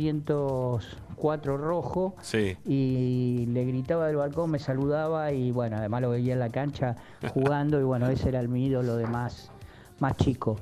[1.25, 2.57] 504 rojo, Sí.
[2.67, 6.97] y le gritaba del balcón, me saludaba y bueno, además lo veía en la cancha
[7.33, 9.51] jugando y bueno, ese era el mi ídolo de más,
[10.01, 10.57] más chico.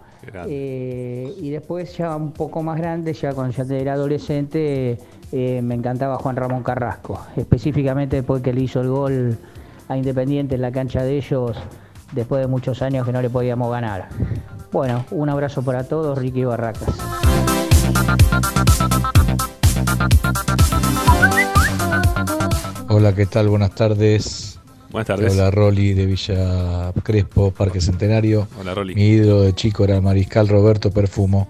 [0.46, 4.98] Eh, y después ya un poco más grande, ya cuando ya era adolescente,
[5.32, 9.38] eh, me encantaba Juan Ramón Carrasco, específicamente después que le hizo el gol
[9.88, 11.56] a Independiente en la cancha de ellos,
[12.12, 14.08] después de muchos años que no le podíamos ganar.
[14.70, 16.88] Bueno, un abrazo para todos, Ricky Barracas.
[22.88, 23.48] Hola, ¿qué tal?
[23.48, 24.60] Buenas tardes.
[24.90, 25.32] Buenas tardes.
[25.32, 28.46] Hola, Roli de Villa Crespo, Parque Centenario.
[28.60, 28.94] Hola, Roli.
[28.94, 31.48] Mi ídolo de chico era el mariscal Roberto Perfumo.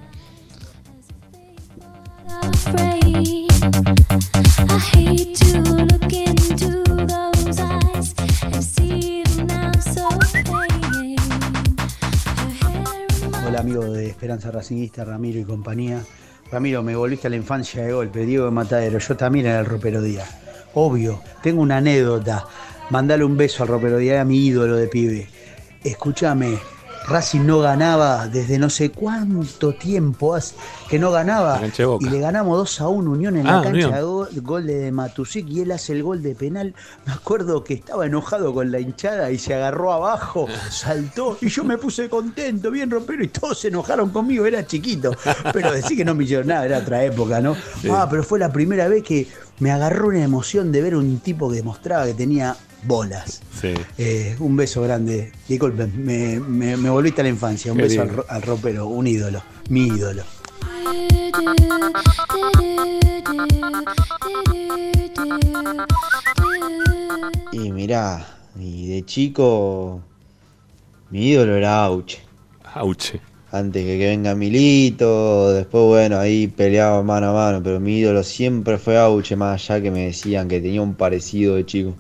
[13.47, 16.03] Hola amigo de Esperanza Racingista, Ramiro y compañía.
[16.53, 19.65] Ramiro, me volviste a la infancia de golpe, Diego de Matadero, yo también era el
[19.65, 20.29] ropero Díaz.
[20.75, 22.45] Obvio, tengo una anécdota.
[22.91, 25.29] Mandale un beso al ropero Díaz, era mi ídolo de pibe.
[25.83, 26.59] Escúchame,
[27.09, 30.37] Racing no ganaba desde no sé cuánto tiempo
[30.89, 31.59] que no ganaba.
[31.59, 31.83] Cancha.
[32.01, 34.05] Y le ganamos 2 a 1 Unión en Ah, la cancha, Unión.
[34.05, 36.75] gol, gol de Matusik y él hace el gol de penal.
[37.05, 41.65] Me acuerdo que estaba enojado con la hinchada y se agarró abajo, saltó y yo
[41.65, 45.13] me puse contento, bien rompero y todos se enojaron conmigo, era chiquito.
[45.53, 47.57] Pero decir que no me hicieron nada, era otra época, ¿no?
[47.81, 47.89] Sí.
[47.91, 49.27] Ah, pero fue la primera vez que
[49.59, 53.41] me agarró una emoción de ver un tipo que demostraba que tenía bolas.
[53.61, 53.75] Sí.
[53.99, 55.33] Eh, un beso grande.
[55.49, 57.73] Disculpen, me, me- me volviste a la infancia.
[57.73, 60.23] Un Qué beso al, al ropero, un ídolo, mi ídolo.
[67.53, 68.27] Y mirá,
[68.59, 70.01] y de chico
[71.11, 72.21] mi ídolo era Auche.
[72.75, 73.21] Auche.
[73.51, 78.23] Antes que, que venga Milito, después bueno, ahí peleaba mano a mano, pero mi ídolo
[78.23, 81.95] siempre fue Auche, más allá que me decían que tenía un parecido de chico.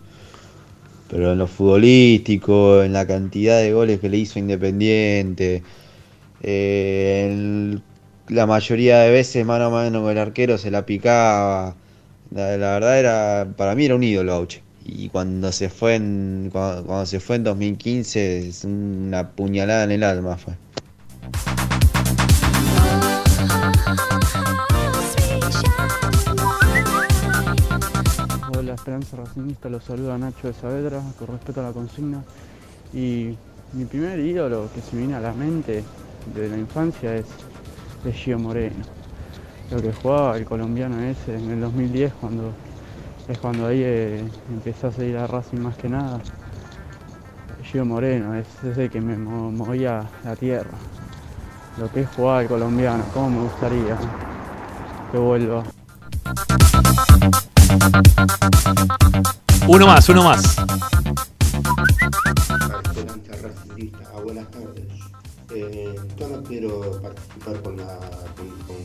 [1.13, 5.63] Pero en lo futbolístico, en la cantidad de goles que le hizo Independiente,
[6.43, 7.79] eh,
[8.29, 11.77] la mayoría de veces mano a mano con el arquero se la picaba.
[12.31, 14.63] La, verdad era, para mí era un ídolo Auche.
[14.87, 19.91] Y cuando se fue en, cuando, cuando se fue en 2015, es una puñalada en
[19.93, 20.55] el alma fue.
[28.83, 32.21] Esperanza Racingista, los saluda Nacho de Saavedra, con respeto a la consigna.
[32.93, 33.37] Y
[33.75, 35.85] mi primer ídolo que se viene a la mente
[36.35, 37.27] de la infancia es,
[38.05, 38.83] es Gio Moreno.
[39.71, 42.51] Lo que jugaba el colombiano ese en el 2010 cuando
[43.29, 44.25] es cuando ahí eh,
[44.83, 46.19] a seguir a Racing más que nada.
[47.63, 50.77] Gio Moreno es, es el que me mo- movía la tierra.
[51.79, 53.97] Lo que es jugar el colombiano, cómo me gustaría
[55.13, 55.63] que vuelva.
[59.69, 60.45] Uno más, uno más.
[62.85, 64.85] Esperanza Racingista, ah, buenas tardes.
[65.55, 67.85] Eh, yo no quiero participar con la,
[68.37, 68.77] con, con-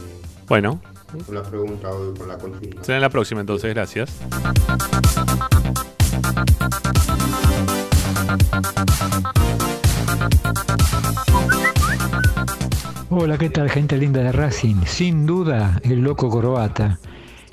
[0.47, 0.81] Bueno,
[1.25, 2.83] con la pregunta o con la consigna.
[2.83, 4.09] será en la próxima entonces, gracias.
[13.09, 14.83] Hola, ¿qué tal gente linda de Racing?
[14.85, 16.99] Sin duda, el loco Corbata,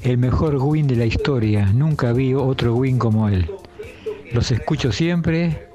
[0.05, 1.67] el mejor win de la historia.
[1.73, 3.51] Nunca vi otro win como él.
[4.33, 5.69] Los escucho siempre.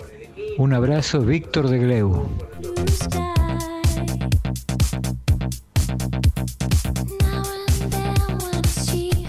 [0.57, 2.30] Un abrazo, Víctor de Gleu.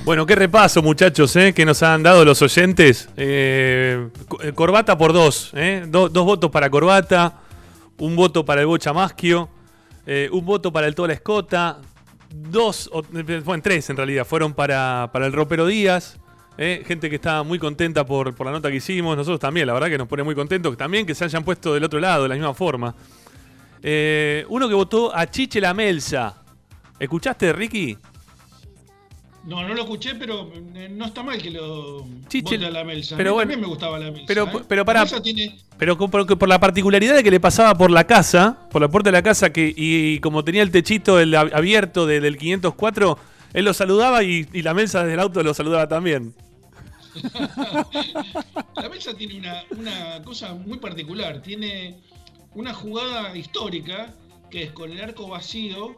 [0.05, 1.52] Bueno, qué repaso, muchachos, ¿eh?
[1.55, 3.09] que nos han dado los oyentes.
[3.16, 5.85] Eh, co- corbata por dos, ¿eh?
[5.86, 7.35] Do- dos votos para Corbata,
[7.98, 9.48] un voto para el Bocha Maschio,
[10.06, 11.78] eh, un voto para el Tola Escota,
[12.31, 16.19] dos, eh, bueno, tres en realidad, fueron para, para el Ropero Díaz.
[16.59, 16.82] ¿eh?
[16.86, 19.89] Gente que está muy contenta por, por la nota que hicimos, nosotros también, la verdad
[19.89, 22.35] que nos pone muy contentos, también que se hayan puesto del otro lado, de la
[22.35, 22.94] misma forma.
[23.82, 26.36] Eh, uno que votó a Chiche la Melsa.
[26.98, 27.97] ¿Escuchaste, Ricky?
[29.45, 32.85] No, no lo escuché, pero eh, no está mal que lo Chiche- vote a la
[32.85, 33.17] Melsa.
[33.17, 34.25] pero a mí bueno, también me gustaba la Melsa.
[34.27, 34.62] pero- ¿eh?
[34.69, 34.85] pero.
[34.85, 38.83] Melsa tiene, Pero por, por la particularidad de que le pasaba por la casa, por
[38.83, 42.37] la puerta de la casa, que y, como tenía el techito el abierto de- del
[42.37, 43.19] 504,
[43.55, 46.35] él lo saludaba y, y la mesa desde el auto lo saludaba también.
[48.77, 51.41] la Melsa tiene una, una cosa muy particular.
[51.43, 51.97] Tiene
[52.55, 54.15] una jugada histórica
[54.51, 55.97] que es con el arco vacío,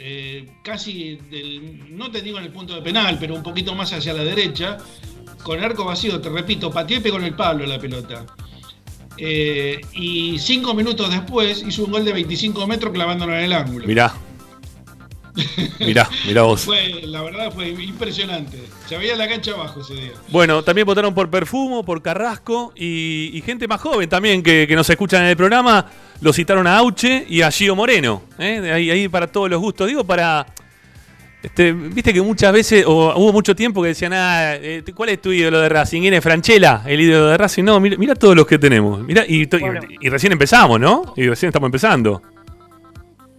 [0.00, 3.92] eh, casi del, no te digo en el punto de penal, pero un poquito más
[3.92, 4.78] hacia la derecha.
[5.42, 8.24] Con arco vacío, te repito, pateó y en el palo la pelota.
[9.16, 13.86] Eh, y cinco minutos después hizo un gol de 25 metros clavándolo en el ángulo.
[13.86, 14.14] Mirá.
[15.80, 16.62] Mirá, mirá vos.
[16.64, 18.58] Fue, la verdad fue impresionante.
[18.88, 20.12] Se veía la cancha abajo ese día.
[20.28, 24.74] Bueno, también votaron por Perfumo, por Carrasco y, y gente más joven también que, que
[24.74, 25.86] nos escuchan en el programa.
[26.20, 28.22] Lo citaron a Auche y a Gio Moreno.
[28.38, 28.60] ¿eh?
[28.60, 29.86] De Ahí, ahí para todos los gustos.
[29.86, 30.46] Digo, para.
[31.40, 35.22] Este, Viste que muchas veces, o hubo mucho tiempo que decían, ah, eh, ¿cuál es
[35.22, 36.00] tu ídolo de Racing?
[36.02, 37.62] ¿Quién es Franchella, el ídolo de Racing?
[37.62, 39.00] No, mira, mira todos los que tenemos.
[39.02, 39.48] Mira, y-
[40.00, 41.14] y recién empezamos, ¿no?
[41.16, 42.20] Y recién estamos empezando.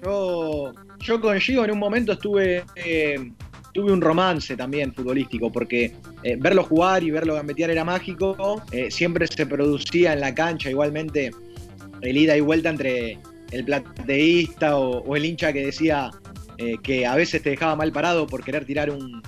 [0.01, 0.71] Yo
[1.01, 2.63] yo con Gio en un momento estuve.
[2.75, 3.31] eh,
[3.71, 5.93] tuve un romance también futbolístico, porque
[6.23, 8.63] eh, verlo jugar y verlo gambetear era mágico.
[8.71, 11.31] eh, siempre se producía en la cancha igualmente
[12.01, 13.19] el ida y vuelta entre
[13.51, 16.11] el plateísta o, el hincha que decía
[16.83, 19.21] que a veces te dejaba mal parado por querer tirar un,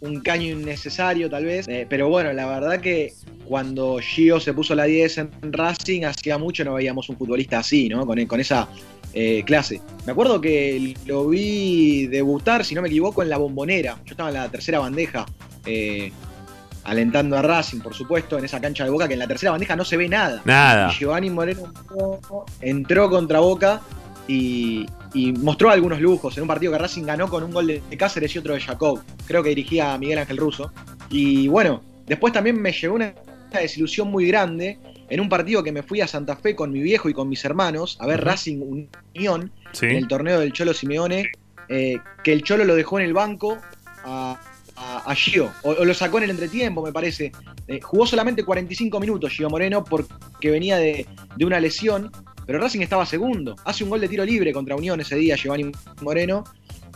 [0.00, 1.66] un caño innecesario tal vez.
[1.88, 3.14] Pero bueno, la verdad que
[3.44, 7.88] cuando Gio se puso la 10 en Racing, hacía mucho no veíamos un futbolista así,
[7.88, 8.06] ¿no?
[8.06, 8.68] Con, con esa
[9.20, 9.80] eh, clase.
[10.06, 13.96] Me acuerdo que lo vi debutar, si no me equivoco, en la bombonera.
[14.04, 15.26] Yo estaba en la tercera bandeja.
[15.66, 16.12] eh,
[16.84, 19.76] alentando a Racing, por supuesto, en esa cancha de Boca, que en la tercera bandeja
[19.76, 20.40] no se ve nada.
[20.44, 20.90] Nada.
[20.90, 21.64] Y Giovanni Moreno
[22.62, 23.82] entró contra Boca
[24.26, 27.96] y, y mostró algunos lujos en un partido que Racing ganó con un gol de
[27.98, 29.02] Cáceres y otro de Jacob.
[29.26, 30.72] Creo que dirigía a Miguel Ángel Russo.
[31.10, 33.12] Y bueno, después también me llegó una
[33.52, 34.78] desilusión muy grande
[35.08, 37.44] en un partido que me fui a Santa Fe con mi viejo y con mis
[37.44, 38.24] hermanos a ver.
[38.24, 38.60] Racing
[39.14, 39.86] Unión Sí.
[39.86, 41.30] en el torneo del Cholo Simeone,
[41.68, 43.58] eh, que el Cholo lo dejó en el banco
[44.04, 44.40] a,
[44.76, 47.32] a, a Gio, o, o lo sacó en el entretiempo, me parece.
[47.66, 51.06] Eh, jugó solamente 45 minutos Gio Moreno porque venía de,
[51.36, 52.10] de una lesión,
[52.46, 53.56] pero Racing estaba segundo.
[53.66, 55.70] Hace un gol de tiro libre contra Unión ese día, Giovanni
[56.00, 56.44] Moreno.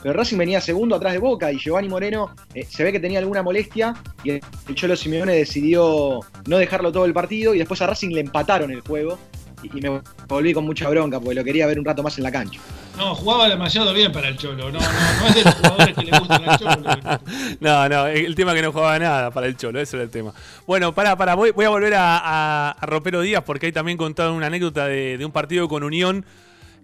[0.02, 3.18] Pero Racing venía segundo atrás de Boca y Giovanni Moreno eh, se ve que tenía
[3.20, 7.80] alguna molestia y el, el Cholo Simeone decidió no dejarlo todo el partido y después
[7.82, 9.18] a Racing le empataron el juego
[9.62, 12.24] y, y me volví con mucha bronca porque lo quería ver un rato más en
[12.24, 12.58] la cancha.
[12.98, 14.70] No, jugaba demasiado bien para el Cholo.
[14.70, 17.20] No, no, no es de los jugadores que le gustan al Cholo.
[17.60, 20.34] No, no, el tema que no jugaba nada para el Cholo, ese era el tema.
[20.66, 23.96] Bueno, pará, pará, voy, voy a volver a, a- a Ropero Díaz porque ahí también
[23.96, 26.24] contaron una anécdota de, de un partido con Unión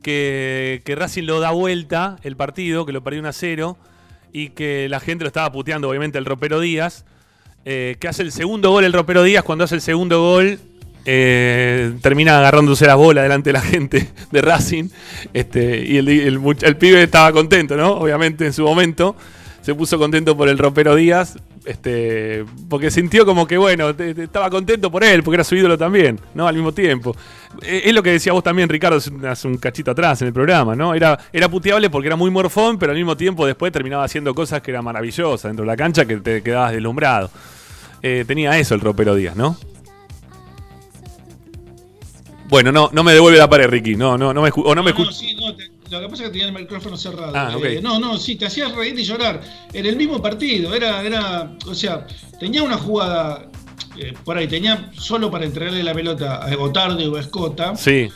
[0.02, 3.76] que, que Racing lo da vuelta el partido, que lo perdió 1 a 0
[4.32, 7.04] y que la gente lo estaba puteando, obviamente, el Ropero Díaz,
[7.64, 10.58] eh, que hace el segundo gol el Ropero Díaz, cuando hace el segundo gol
[11.04, 14.88] eh, termina agarrándose la bola delante de la gente de Racing.
[15.32, 17.92] Este, y el, el el pibe estaba contento, ¿no?
[17.92, 19.16] Obviamente en su momento
[19.62, 24.24] se puso contento por el Ropero Díaz, este, porque sintió como que, bueno, te- te-
[24.24, 26.46] estaba contento por él, porque era su ídolo también, ¿no?
[26.48, 27.14] Al mismo tiempo.
[27.62, 28.98] Eh, Es lo que decía vos también, Ricardo,
[29.28, 30.94] hace un- cachito atrás en el programa, ¿no?
[30.94, 34.60] Era, era puteable porque era muy morfón, pero al mismo tiempo después terminaba haciendo cosas
[34.62, 37.30] que eran maravillosas dentro de la cancha que te quedabas deslumbrado.
[38.02, 39.56] Eh, tenía eso el Ropero Díaz, ¿no?
[42.48, 43.94] Bueno, no, no me devuelve la pared, Ricky.
[43.94, 45.12] No, no, no me o no me No, no, escucha.
[45.12, 45.57] sí, no, te-
[45.90, 47.32] lo que pasa es que tenía el micrófono cerrado.
[47.34, 47.64] Ah, ok.
[47.64, 49.40] Eh, no, no, sí, te hacías reír y llorar.
[49.72, 52.06] En el mismo partido, era, era, o sea,
[52.40, 53.48] tenía una jugada
[53.98, 57.74] eh, por ahí, tenía solo para entregarle la pelota a Gotardi o a Escota.
[57.76, 58.08] Sí,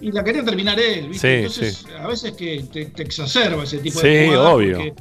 [0.00, 1.48] Y la quería terminar él, ¿viste?
[1.48, 4.52] Sí, Entonces, a veces que te, te exacerba ese tipo Sí, de jugadas.
[4.52, 4.76] obvio.
[4.78, 4.94] porque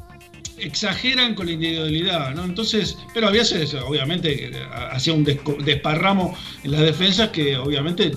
[0.58, 2.46] Exageran con la individualidad, ¿no?
[2.46, 4.52] Entonces, pero a veces, obviamente,
[4.92, 8.12] hacía un desparramo en las defensas que, obviamente,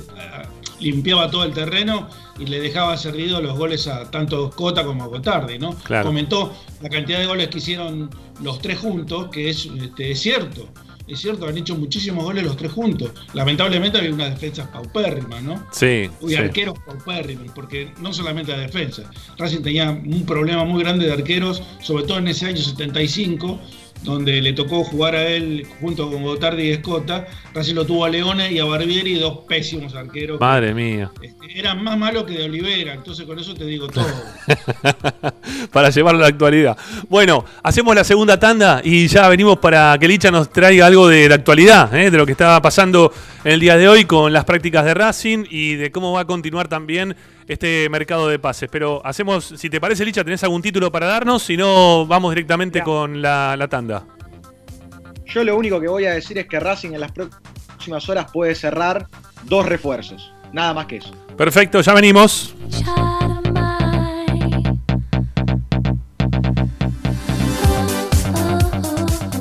[0.78, 2.08] limpiaba todo el terreno
[2.38, 5.74] y le dejaba servido los goles a tanto Cota como a Gotardi, ¿no?
[5.74, 6.06] Claro.
[6.06, 8.10] Comentó la cantidad de goles que hicieron
[8.42, 10.68] los tres juntos, que es, este, es cierto.
[11.06, 13.12] Es cierto, han hecho muchísimos goles los tres juntos.
[13.32, 15.64] Lamentablemente había unas defensas paupérrimas, ¿no?
[15.70, 16.10] sí.
[16.20, 16.34] y sí.
[16.34, 19.08] arqueros paupérrimos, porque no solamente la defensa.
[19.38, 23.60] Racing tenía un problema muy grande de arqueros, sobre todo en ese año 75,
[24.06, 27.26] donde le tocó jugar a él junto con Gotardi y Escota.
[27.52, 30.40] Racing lo tuvo a Leone y a Barbieri, dos pésimos arqueros.
[30.40, 31.10] Madre mía.
[31.54, 34.06] Eran más malos que de Olivera, entonces con eso te digo todo.
[35.72, 36.76] para llevarlo a la actualidad.
[37.08, 41.28] Bueno, hacemos la segunda tanda y ya venimos para que Licha nos traiga algo de
[41.28, 42.10] la actualidad, ¿eh?
[42.10, 43.12] de lo que estaba pasando
[43.44, 46.24] en el día de hoy con las prácticas de Racing y de cómo va a
[46.24, 47.16] continuar también
[47.48, 48.68] este mercado de pases.
[48.70, 51.42] Pero hacemos, si te parece, Licha, ¿tenés algún título para darnos?
[51.42, 54.04] Si no, vamos directamente con la, la tanda.
[55.26, 58.54] Yo lo único que voy a decir es que Racing en las próximas horas puede
[58.54, 59.06] cerrar
[59.44, 60.32] dos refuerzos.
[60.52, 61.12] Nada más que eso.
[61.36, 62.54] Perfecto, ya venimos.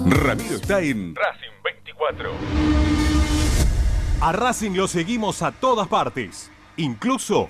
[0.08, 2.32] Ramiro está en Racing 24.
[4.22, 7.50] A Racing lo seguimos a todas partes, incluso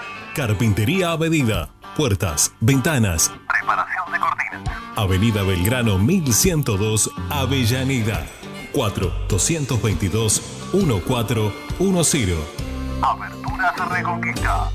[0.35, 1.73] Carpintería a medida.
[1.97, 3.29] Puertas, ventanas.
[3.49, 4.79] Preparación de cortinas.
[4.95, 8.25] Avenida Belgrano 1102, Avellaneda.
[8.71, 10.41] 4 222
[10.73, 12.37] 1410.
[13.01, 14.71] Aberturas Reconquista.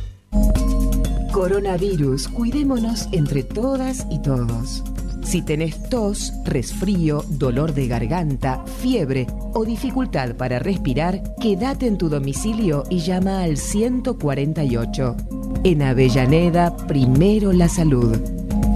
[1.32, 4.84] Coronavirus, cuidémonos entre todas y todos.
[5.26, 12.08] Si tenés tos, resfrío, dolor de garganta, fiebre o dificultad para respirar, quédate en tu
[12.08, 15.16] domicilio y llama al 148.
[15.64, 18.16] En Avellaneda, primero la salud.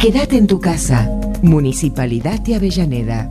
[0.00, 1.08] Quédate en tu casa.
[1.40, 3.30] Municipalidad de Avellaneda.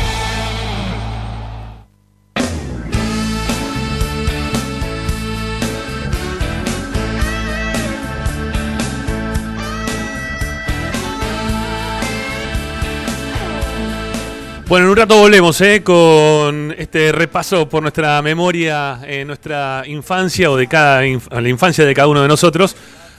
[14.71, 15.83] Bueno, en un rato volvemos ¿eh?
[15.83, 21.93] con este repaso por nuestra memoria, en nuestra infancia o de cada la infancia de
[21.93, 22.77] cada uno de nosotros.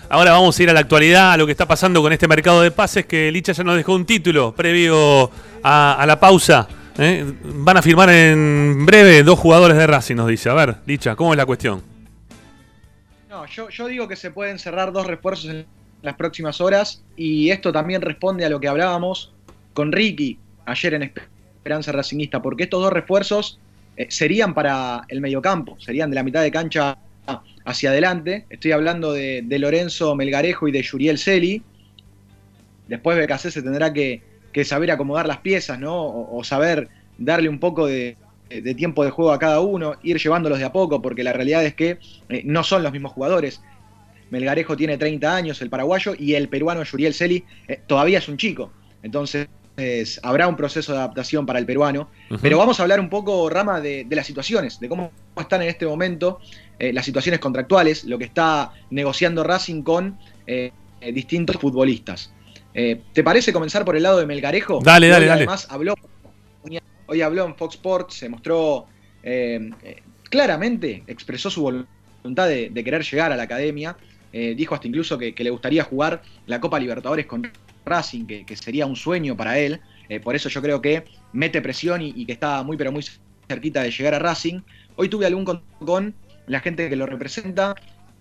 [0.09, 2.62] Ahora vamos a ir a la actualidad, a lo que está pasando con este mercado
[2.62, 5.31] de pases, que Licha ya nos dejó un título previo
[5.62, 6.66] a, la pausa.
[6.97, 7.31] ¿eh?
[7.45, 10.49] Van a firmar en breve dos jugadores de Racing, nos dice.
[10.49, 11.83] A ver, Licha, ¿cómo es la cuestión?
[13.29, 15.66] No, yo, yo digo que se pueden cerrar dos refuerzos en
[16.01, 19.35] las próximas horas y esto también responde a lo que hablábamos
[19.74, 21.03] con Ricky ayer en
[21.62, 23.60] Esperanza Racingista, porque estos dos refuerzos
[23.97, 26.98] eh, serían para el mediocampo, serían de la mitad de cancha
[27.64, 28.47] hacia adelante.
[28.51, 31.62] Estoy hablando de, Lorenzo Melgarejo y de Yuriel Celi.
[32.89, 34.22] Después BKC se tendrá que,
[34.64, 36.05] saber acomodar las piezas, ¿no?
[36.05, 38.16] O, saber darle un poco de,
[38.48, 41.64] de tiempo de juego a cada uno, ir llevándolos de a poco, porque la realidad
[41.64, 41.98] es que
[42.28, 43.62] eh, no son los mismos jugadores.
[44.30, 48.36] Melgarejo tiene 30 años, el paraguayo, y el peruano Yuriel Celi eh, todavía es un
[48.36, 48.72] chico.
[49.05, 49.47] Entonces,
[50.23, 52.11] habrá un proceso de adaptación para el peruano.
[52.40, 55.69] Pero vamos a hablar un poco, Rama, de, de las situaciones, de cómo están en
[55.69, 56.40] este momento
[56.78, 60.73] eh, las situaciones contractuales, lo que está negociando Racing con eh,
[61.12, 62.32] distintos futbolistas.
[62.74, 64.81] Eh, ¿Te parece comenzar por el lado de Melgarejo?
[64.82, 65.40] Dale, dale, dale.
[65.40, 65.94] Además, habló,
[67.07, 68.86] hoy habló en Fox Sports, se mostró
[70.31, 73.97] claramente expresó su voluntad de, de querer llegar a la academia.
[74.32, 77.51] Dijo hasta incluso que, que le gustaría jugar la Copa Libertadores con
[77.85, 79.81] Racing, que, que sería un sueño para él.
[80.09, 83.05] Eh, por eso yo creo que mete presión y, que está muy pero muy
[83.49, 84.61] cerquita de llegar a Racing.
[84.97, 86.15] Hoy tuve algún contacto con
[86.47, 87.75] la gente que lo representa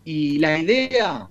[0.05, 1.27] y la idea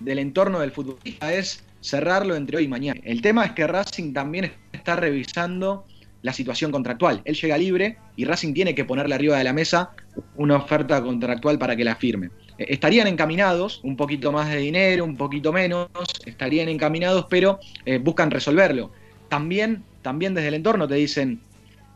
[0.00, 3.00] del entorno del futbolista es cerrarlo entre hoy y mañana.
[3.04, 5.84] El tema es que Racing también está revisando
[6.22, 7.22] la situación contractual.
[7.24, 9.90] Él llega libre y Racing tiene que ponerle arriba de la mesa
[10.36, 12.30] una oferta contractual para que la firme.
[12.58, 15.88] Eh, Estarían encaminados, un poquito más de dinero, un poquito menos,
[16.26, 18.92] estarían encaminados, pero eh, buscan resolverlo.
[19.28, 21.40] También, también desde el entorno te dicen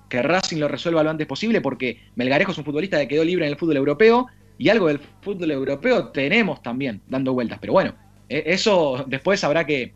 [0.09, 3.47] que Racing lo resuelva lo antes posible porque Melgarejo es un futbolista que quedó libre
[3.47, 4.29] en el fútbol europeo
[4.59, 7.59] y algo del fútbol europeo tenemos también dando vueltas.
[7.61, 7.95] Pero bueno,
[8.29, 9.93] eh, eso después habrá que,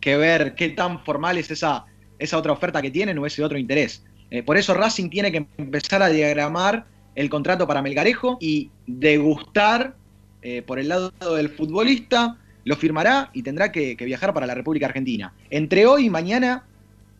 [0.00, 1.86] que ver qué tan formal es esa,
[2.24, 4.02] esa otra oferta que tienen o ese otro interés.
[4.30, 9.94] Eh, por eso Racing tiene que empezar a diagramar el contrato para Melgarejo y degustar
[10.42, 14.86] eh, por el lado del futbolista, lo firmará y tendrá que, viajar para la República
[14.86, 15.32] Argentina.
[15.50, 16.64] Entre hoy y mañana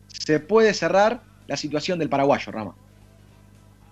[0.07, 2.75] se puede cerrar la situación del paraguayo, Rama.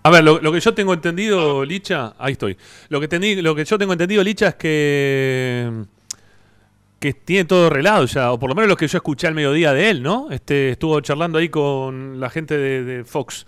[0.06, 2.57] A ver, lo, lo que yo tengo entendido, Licha, ahí estoy.
[2.90, 5.72] Lo que, tení- lo que yo tengo entendido, Licha, es que
[7.04, 9.74] que tiene todo arreglado ya, o por lo menos lo que yo escuché al mediodía
[9.74, 10.32] de él, ¿no?
[10.32, 13.46] Este, estuvo charlando ahí con la gente de, de Fox.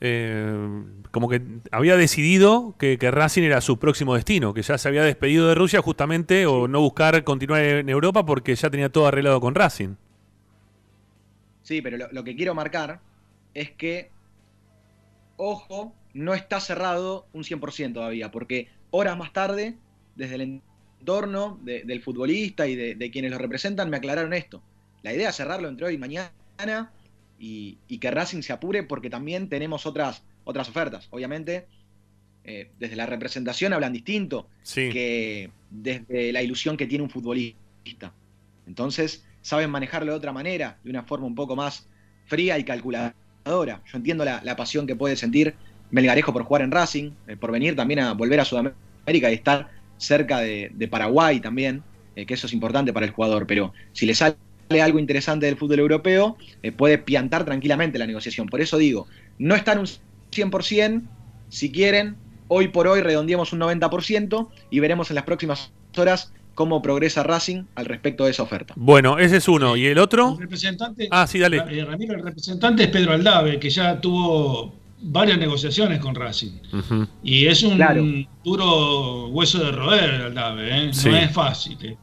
[0.00, 1.42] Eh, como que
[1.72, 5.54] había decidido que, que Racing era su próximo destino, que ya se había despedido de
[5.54, 9.96] Rusia justamente o no buscar continuar en Europa porque ya tenía todo arreglado con Racing.
[11.64, 13.00] Sí, pero lo, lo que quiero marcar
[13.52, 14.10] es que,
[15.36, 19.76] ojo, no está cerrado un 100% todavía, porque horas más tarde,
[20.14, 20.62] desde el
[21.00, 24.62] entorno de- del futbolista y de, de quienes lo representan, me aclararon esto.
[25.02, 26.90] La idea es cerrarlo entre hoy y mañana
[27.38, 31.06] y, y que Racing se apure porque también tenemos otras, otras ofertas.
[31.10, 31.66] Obviamente,
[32.44, 34.88] eh, desde la representación hablan distinto Sí.
[34.90, 38.12] que desde la ilusión que tiene un futbolista.
[38.66, 41.86] Entonces, saben manejarlo de otra manera, de una forma un poco más
[42.26, 43.14] fría y calculadora.
[43.84, 45.54] Yo entiendo la, la pasión que puede sentir
[45.92, 49.70] Melgarejo por jugar en Racing, eh, por venir también a volver a Sudamérica y estar
[49.98, 51.82] cerca de, de Paraguay también,
[52.14, 53.46] eh, que eso es importante para el jugador.
[53.46, 54.36] Pero si le sale
[54.82, 58.46] algo interesante del fútbol europeo, eh, puede piantar tranquilamente la negociación.
[58.48, 59.06] Por eso digo,
[59.38, 59.86] no están un
[60.32, 61.02] 100%,
[61.48, 62.16] si quieren,
[62.48, 67.64] hoy por hoy redondeamos un 90% y veremos en las próximas horas cómo progresa Racing
[67.74, 68.74] al respecto de esa oferta.
[68.76, 69.76] Bueno, ese es uno.
[69.76, 70.32] ¿Y el otro?
[70.32, 71.58] El representante, Ah, sí, dale.
[71.58, 74.74] eh, Ramiro, el representante es Pedro Aldave, que ya tuvo
[75.06, 76.52] varias negociaciones con Racing.
[77.22, 78.04] Y es un Claro.
[78.44, 80.92] duro hueso de roer, Aldave, ¿eh?
[80.92, 81.08] Sí.
[81.08, 81.78] no es fácil.
[81.82, 81.96] ¿eh?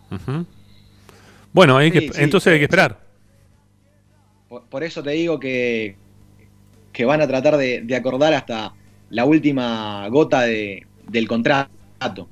[1.51, 2.11] Bueno, hay que, sí.
[2.17, 2.99] entonces hay que esperar.
[4.49, 5.95] Por, por eso te digo que,
[6.91, 8.73] que van a tratar de, de acordar hasta
[9.09, 12.27] la última gota de- del contrato.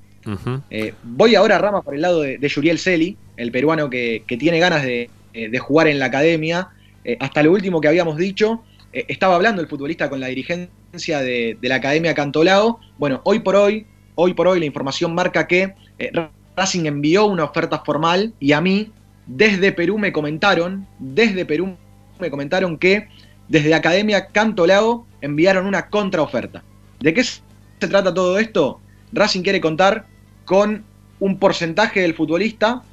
[0.69, 4.37] Eh, voy ahora, Rama, por el lado de, de Yuriel Celi, el peruano que, que
[4.37, 6.69] tiene ganas de, eh, de jugar en la academia.
[7.03, 8.63] Eh, hasta lo último que habíamos dicho,
[8.93, 12.79] eh, estaba hablando el futbolista con la dirigencia de, la Academia Cantolao.
[12.97, 13.85] Bueno, hoy por hoy,
[14.15, 16.11] hoy por hoy la información marca que eh,
[16.55, 18.91] Racing envió una oferta formal y a mí,
[19.27, 21.77] desde Perú me comentaron, desde Perú
[22.19, 23.07] me comentaron que
[23.47, 26.63] desde Academia Cantolao enviaron una contraoferta.
[26.99, 27.41] ¿De qué se
[27.79, 28.79] trata todo esto?
[29.13, 30.05] Racing quiere contar
[30.45, 30.83] con
[31.19, 32.83] un porcentaje del futbolista,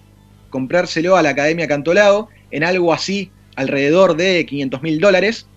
[0.51, 5.49] comprárselo a la Academia Cantolao en algo así alrededor de 500 mil dólares,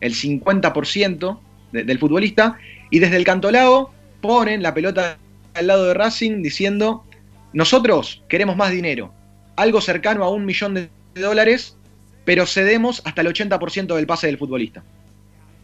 [0.00, 1.40] el 50%
[1.72, 2.56] de- del futbolista,
[2.90, 5.18] y desde el Cantolao ponen la pelota
[5.54, 7.04] al lado de Racing diciendo,
[7.52, 9.12] nosotros queremos más dinero,
[9.56, 11.76] algo cercano a un millón de dólares,
[12.24, 14.82] pero cedemos hasta el 80% del pase del futbolista.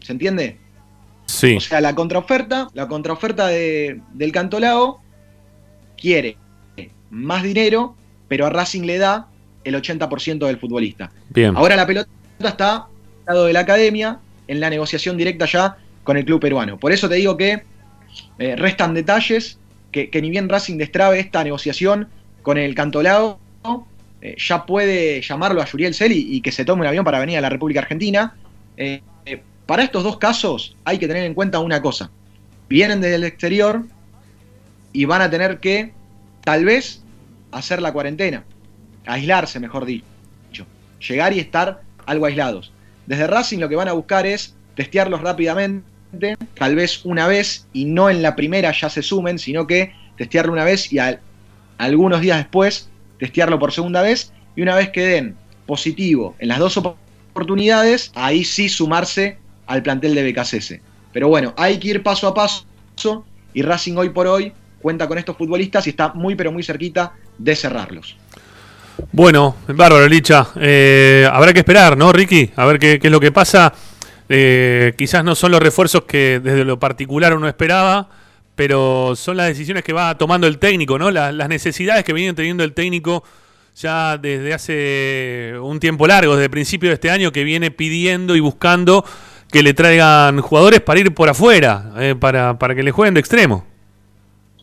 [0.01, 0.57] ¿Se entiende?
[1.25, 1.55] Sí.
[1.55, 5.01] O sea, la contraoferta, la contraoferta de- del Cantolao
[5.97, 6.37] quiere
[7.09, 7.95] más dinero,
[8.27, 9.27] pero a Racing le da
[9.63, 11.11] el 80% del futbolista.
[11.29, 11.55] Bien.
[11.55, 12.09] Ahora la pelota
[12.39, 12.87] está al
[13.25, 16.77] lado de la academia en la negociación directa ya con el club peruano.
[16.77, 17.63] Por eso te digo que
[18.39, 19.59] eh, restan detalles,
[19.91, 22.09] que, ni bien Racing destrabe esta negociación
[22.41, 23.39] con el Cantolao,
[24.21, 27.37] eh, ya puede llamarlo a Yuriel Celi y que se tome un avión para venir
[27.37, 28.35] a la República Argentina.
[28.77, 29.01] Eh,
[29.65, 32.11] para estos dos casos hay que tener en cuenta una cosa.
[32.67, 33.83] Vienen desde el exterior
[34.91, 35.93] y van a tener que,
[36.43, 37.03] tal vez,
[37.51, 38.43] hacer la cuarentena.
[39.05, 40.05] Aislarse, mejor dicho.
[41.07, 42.71] Llegar y estar algo aislados.
[43.05, 45.85] Desde Racing lo que van a buscar es testearlos rápidamente,
[46.57, 50.53] tal vez una vez y no en la primera ya se sumen, sino que testearlo
[50.53, 51.19] una vez y al-
[51.77, 56.59] algunos días después testearlo por segunda vez y una vez que den positivo en las
[56.59, 56.95] dos op-
[57.31, 59.37] oportunidades, ahí sí sumarse
[59.67, 60.79] al plantel de BKCS.
[61.11, 62.65] Pero bueno, hay que ir paso a paso
[63.53, 67.13] y Racing hoy por hoy cuenta con estos futbolistas y está muy pero muy cerquita
[67.37, 68.15] de cerrarlos.
[69.11, 70.47] Bueno, bárbaro, Licha.
[70.55, 72.51] Eh, habrá que esperar, ¿no, Ricky?
[72.55, 73.73] A ver qué, es lo que pasa.
[74.27, 78.09] Eh, quizás no son los refuerzos que desde lo particular uno esperaba,
[78.55, 81.11] pero son las decisiones que va tomando el técnico, ¿no?
[81.11, 83.23] Las, las necesidades que viene teniendo el técnico
[83.75, 88.35] ya desde hace un tiempo largo, desde el principio de este año, que viene pidiendo
[88.35, 89.05] y buscando
[89.51, 93.19] que le traigan jugadores para ir por afuera, eh, para, para que le jueguen de
[93.19, 93.65] extremo.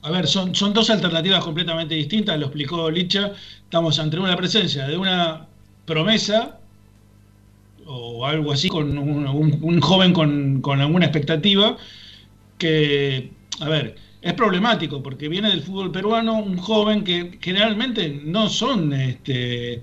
[0.02, 3.32] A ver, son, son dos alternativas completamente distintas, lo explicó Licha.
[3.64, 5.46] Estamos ante una presencia de una
[5.86, 6.58] promesa
[7.86, 11.76] o algo así, con un, joven con, con alguna expectativa,
[12.58, 18.48] que, a ver, es problemático porque viene del fútbol peruano un joven que generalmente no
[18.48, 19.82] son este,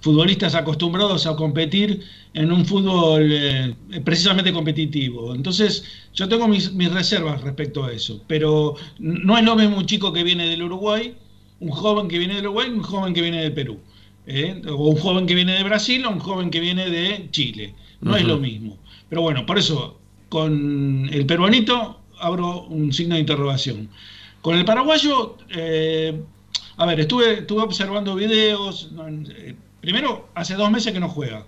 [0.00, 2.02] futbolistas acostumbrados a competir
[2.34, 5.34] en un fútbol eh, precisamente competitivo.
[5.34, 5.84] Entonces,
[6.14, 10.12] yo tengo mis, mis reservas respecto a eso, pero no es lo mismo un chico
[10.12, 11.14] que viene del Uruguay,
[11.60, 13.78] un joven que viene del Uruguay, un joven que viene del Perú,
[14.26, 14.62] ¿eh?
[14.68, 17.74] o un joven que viene de Brasil, o un joven que viene de Chile.
[18.00, 18.78] No es lo mismo.
[19.08, 19.98] Pero bueno, por eso,
[20.28, 23.88] con el peruanito abro un signo de interrogación.
[24.40, 26.20] Con el paraguayo, eh,
[26.76, 28.90] a ver, estuve, estuve observando videos.
[29.88, 31.46] Primero, hace dos meses que no juega.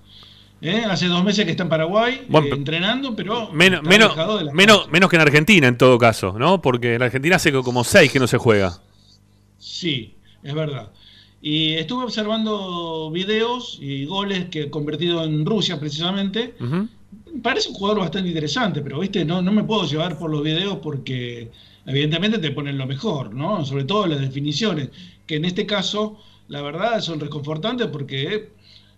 [0.63, 0.83] ¿eh?
[0.89, 4.17] Hace dos meses que está en Paraguay Bueno, eh, entrenando, pero Menos, menos,
[4.55, 6.63] menos, menos que en Argentina, en todo caso, ¿no?
[6.63, 8.81] Porque en Argentina hace como seis que no se juega.
[9.59, 10.91] Sí, es verdad.
[11.43, 16.55] Y estuve observando videos y goles que he convertido en Rusia precisamente.
[17.43, 20.79] Parece un jugador bastante interesante, pero viste, no, no me puedo llevar por los videos
[20.79, 21.51] porque
[21.85, 23.67] evidentemente te ponen lo mejor, ¿no?
[23.67, 24.89] Sobre todo las definiciones,
[25.27, 26.19] que en este caso,
[26.51, 28.51] la verdad, son reconfortantes porque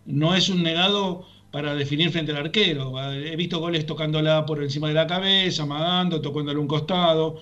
[0.06, 2.98] no es un negado para definir frente al arquero.
[3.12, 7.36] He visto goles tocándola por encima de la cabeza, amagando, tocándole un costado.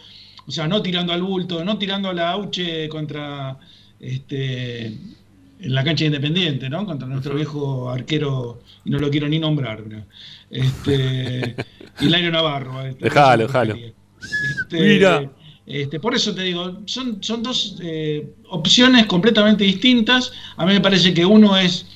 [0.47, 3.57] O sea, no tirando al bulto, no tirando a la auche contra
[4.01, 6.85] este en la cancha de Independiente, ¿no?
[6.85, 10.05] Contra nuestro viejo arquero, y no lo quiero ni nombrar, ¿no?
[10.51, 11.55] este
[12.01, 12.85] Hilario Navarro.
[12.85, 13.77] este, Dejalo, dejalo.
[13.77, 15.31] Este, Mira.
[15.71, 20.33] Este, por eso te digo, son, son dos eh, opciones completamente distintas.
[20.57, 21.87] A mí me parece que uno es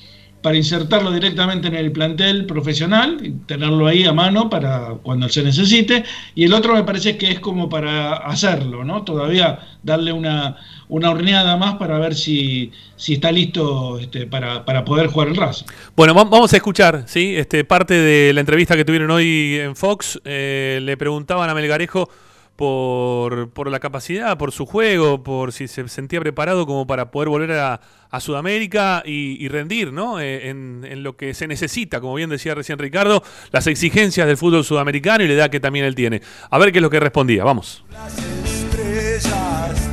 [0.41, 5.41] para insertarlo directamente en el plantel profesional y tenerlo ahí a mano para cuando se
[5.41, 6.03] necesite.
[6.35, 9.01] Y el otro me parece que es como para hacerlo, ¿no?
[9.03, 10.57] Todavía darle una,
[10.87, 15.35] una horneada más para ver si, si está listo este, para, para poder jugar el
[15.35, 15.65] Racing.
[15.95, 17.35] Bueno, va- vamos a escuchar, ¿sí?
[17.35, 20.21] Este, parte de la entrevista que tuvieron hoy en Fox.
[20.25, 22.07] eh, le preguntaban a Melgarejo
[22.55, 27.29] por, por la capacidad, por su juego, por si se sentía preparado como para poder
[27.29, 30.19] volver a, a Sudamérica y, y rendir, ¿no?
[30.19, 34.37] Eh, en, en lo que se necesita, como bien decía recién Ricardo, las exigencias del
[34.37, 36.21] fútbol sudamericano y la edad que también él tiene.
[36.49, 37.83] A ver qué es lo que respondía, vamos.
[38.45, 39.89] estrellas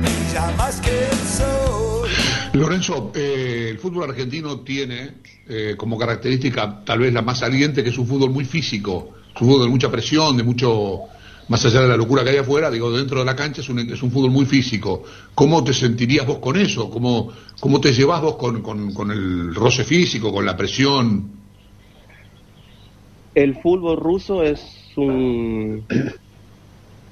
[0.00, 2.08] brilla más que el sol.
[2.54, 5.14] Lorenzo, eh, el fútbol argentino tiene
[5.48, 9.40] eh, como característica tal vez la más saliente que es un fútbol muy físico, es
[9.42, 11.02] un de mucha presión, de mucho,
[11.48, 13.78] más allá de la locura que hay afuera, digo, dentro de la cancha es un,
[13.80, 15.02] es un fútbol muy físico.
[15.34, 16.90] ¿Cómo te sentirías vos con eso?
[16.90, 21.30] ¿Cómo, cómo te llevas vos con, con- con el roce físico, con la presión?
[23.34, 24.62] El fútbol ruso es
[24.96, 25.86] un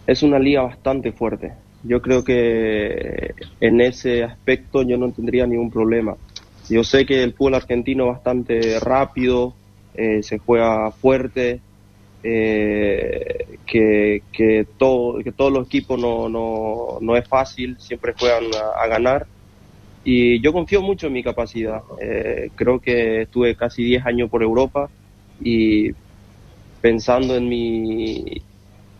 [0.06, 1.52] es una liga bastante fuerte.
[1.82, 6.16] Yo creo que en ese aspecto yo no tendría ningún problema.
[6.68, 9.54] Yo sé que el fútbol argentino es bastante rápido,
[9.94, 11.62] eh, se juega fuerte,
[12.22, 18.44] eh, que, que, todo, que todos los equipos no, no, no es fácil, siempre juegan
[18.76, 19.26] a, ganar.
[20.04, 21.82] Y yo confío mucho en mi capacidad.
[22.00, 24.90] Eh, creo que estuve casi 10 años por Europa
[25.40, 25.90] y
[26.80, 28.42] pensando en mi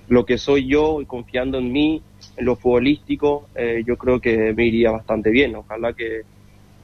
[0.09, 2.03] lo que soy yo y confiando en mí,
[2.37, 5.55] en lo futbolístico, eh, yo creo que me iría bastante bien.
[5.55, 6.23] Ojalá que,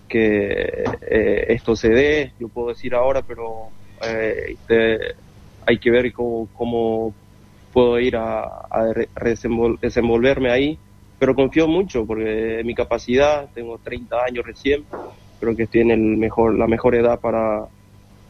[0.08, 3.70] que eh, esto se dé, yo puedo decir ahora, pero
[4.06, 4.54] eh,
[5.66, 7.16] hay que ver cómo, cómo
[7.72, 8.84] puedo ir a, a
[9.16, 10.80] desenvol- desenvolverme ahí.
[11.18, 14.86] Pero confío mucho porque mi capacidad, tengo 30 años recién,
[15.40, 17.68] creo que estoy en el mejor, la mejor edad para,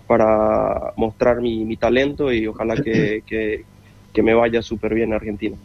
[0.06, 3.66] para mostrar mi, mi talento y ojalá que, que,
[4.12, 5.58] que me vaya súper bien en Argentina.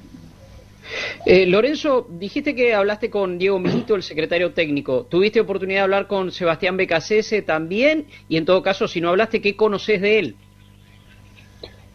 [1.26, 5.06] Eh, Lorenzo, dijiste que hablaste con Diego Milito, el secretario técnico.
[5.08, 8.08] ¿Tuviste oportunidad de hablar con Sebastián Becasese también?
[8.28, 10.38] Y en todo caso, si no hablaste, ¿qué conoces de él?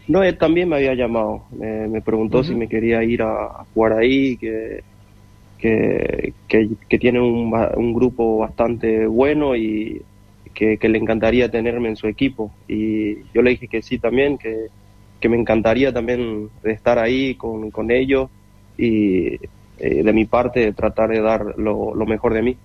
[0.07, 3.65] No, él también me había llamado, me, me preguntó si me quería ir a, a
[3.73, 4.83] jugar ahí, que,
[5.57, 10.01] que, que, que tiene un, un grupo bastante bueno y
[10.53, 12.51] que, que le encantaría tenerme en su equipo.
[12.67, 14.67] Y yo le dije que sí también, que,
[15.19, 18.29] que me encantaría también de estar ahí con, con ellos
[18.77, 19.35] y
[19.79, 22.57] eh, de mi parte tratar de dar lo, lo mejor de mí.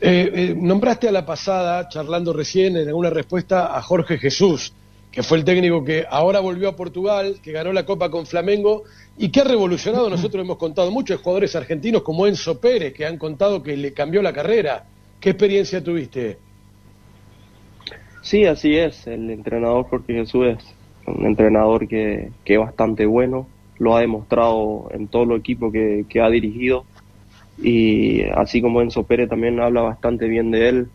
[0.00, 4.72] Eh, eh, nombraste a la pasada, charlando recién en alguna respuesta, a Jorge Jesús,
[5.10, 8.84] que fue el técnico que ahora volvió a Portugal, que ganó la Copa con Flamengo
[9.16, 13.18] y que ha revolucionado, nosotros hemos contado muchos jugadores argentinos como Enzo Pérez, que han
[13.18, 14.84] contado que le cambió la carrera.
[15.20, 16.38] ¿Qué experiencia tuviste?
[18.22, 19.06] Sí, así es.
[19.06, 20.74] El entrenador Jorge Jesús es
[21.06, 23.48] un entrenador que, que es bastante bueno,
[23.78, 26.84] lo ha demostrado en todo el equipo que, que ha dirigido
[27.60, 30.88] y así como Enzo Pérez también habla bastante bien de él,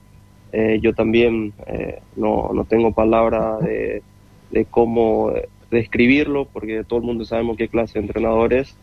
[0.54, 4.04] eh, yo también eh, no, no tengo palabra de,
[4.52, 5.34] de cómo
[5.72, 8.78] describirlo porque todo el mundo sabemos qué clase de entrenador es.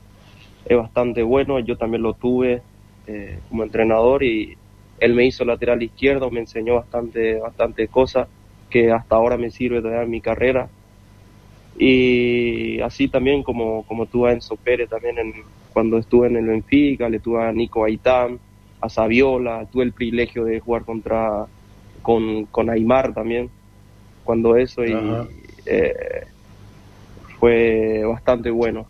[0.67, 2.61] Es bastante bueno, yo también lo tuve
[3.07, 4.57] eh, como entrenador y
[4.99, 8.27] él me hizo lateral izquierdo, me enseñó bastante, bastante cosas
[8.69, 10.69] que hasta ahora me sirve todavía en mi carrera.
[11.79, 15.33] Y así también como, como tuve a Enzo Pérez también en,
[15.73, 18.41] cuando estuve en el Benfica, le tuve a Nico Aitán,
[18.81, 21.47] a Saviola, tuve el privilegio de jugar contra
[22.03, 23.51] con, con Aymar también,
[24.25, 24.95] cuando eso y
[25.67, 26.27] eh,
[27.39, 28.87] fue bastante bueno.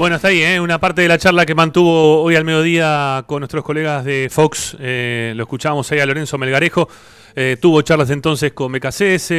[0.00, 0.58] Bueno, está ahí, ¿eh?
[0.58, 4.74] una parte de la charla que mantuvo hoy al mediodía con nuestros colegas de Fox,
[4.80, 6.88] eh, lo escuchábamos ahí a Lorenzo Melgarejo,
[7.36, 9.30] eh, tuvo charlas entonces con BKCS,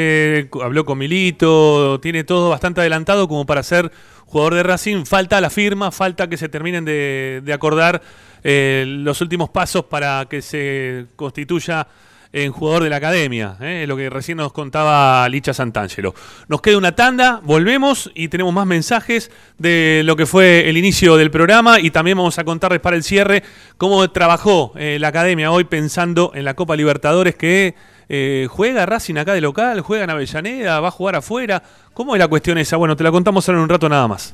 [0.62, 3.92] habló con Milito, tiene todo bastante adelantado como para ser
[4.28, 8.00] jugador de Racing, falta la firma, falta que se terminen de, de acordar
[8.44, 11.88] eh, los últimos pasos para que se constituya
[12.34, 13.86] en jugador de la academia, ¿eh?
[13.88, 16.14] lo que recién nos contaba Licha Santangelo.
[16.48, 21.18] Nos queda una tanda, volvemos y tenemos más mensajes de lo que fue el inicio
[21.18, 23.44] del programa y también vamos a contarles para el cierre
[23.78, 27.76] cómo trabajó eh, la academia hoy pensando en la Copa Libertadores que
[28.08, 31.64] eh, juega Racing acá de local, juega en Avellaneda, va a jugar afuera.
[31.94, 32.78] ¿Cómo es la cuestión esa?
[32.78, 34.34] Bueno, te la contamos ahora en un rato nada más.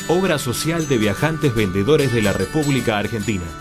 [0.09, 3.60] Obra social de viajantes vendedores de la República Argentina.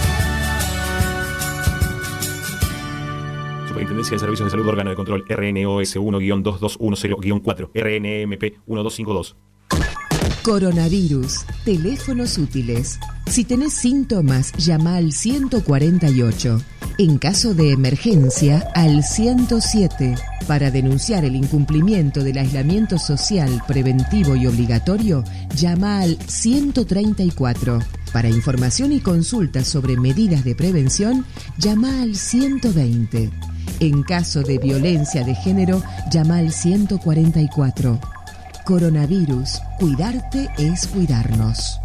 [3.81, 9.35] Superintendencia de Servicios de Salud Órgano de Control RNOS 1-2210-4 RNMP 1252.
[10.43, 11.45] Coronavirus.
[11.65, 12.99] Teléfonos útiles.
[13.25, 16.61] Si tenés síntomas, llama al 148.
[16.99, 20.13] En caso de emergencia, al 107.
[20.47, 25.23] Para denunciar el incumplimiento del aislamiento social preventivo y obligatorio,
[25.55, 27.79] llama al 134.
[28.13, 31.25] Para información y consultas sobre medidas de prevención,
[31.57, 33.31] llama al 120.
[33.81, 35.81] En caso de violencia de género,
[36.11, 37.99] llama al 144.
[38.63, 39.59] Coronavirus.
[39.79, 41.79] Cuidarte es cuidarnos.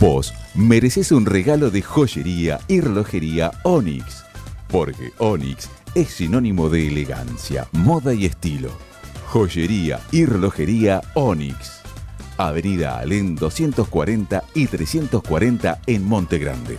[0.00, 4.24] Vos mereces un regalo de joyería y relojería Onyx,
[4.68, 8.70] porque Onyx es sinónimo de elegancia, moda y estilo.
[9.26, 11.82] Joyería y relojería Onyx.
[12.38, 16.78] Avenida Alén 240 y 340 en Monte Grande.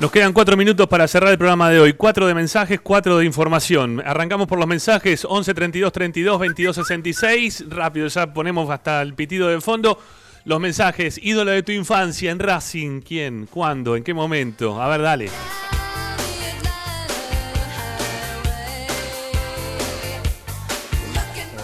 [0.00, 1.92] Nos quedan cuatro minutos para cerrar el programa de hoy.
[1.92, 4.02] Cuatro de mensajes, cuatro de información.
[4.02, 7.64] Arrancamos por los mensajes 11 32 32 22 66.
[7.68, 9.98] Rápido, ya ponemos hasta el pitido de fondo.
[10.46, 13.02] Los mensajes, ídolo de tu infancia en Racing.
[13.02, 13.44] ¿Quién?
[13.44, 13.94] ¿Cuándo?
[13.94, 14.80] ¿En qué momento?
[14.80, 15.28] A ver, dale.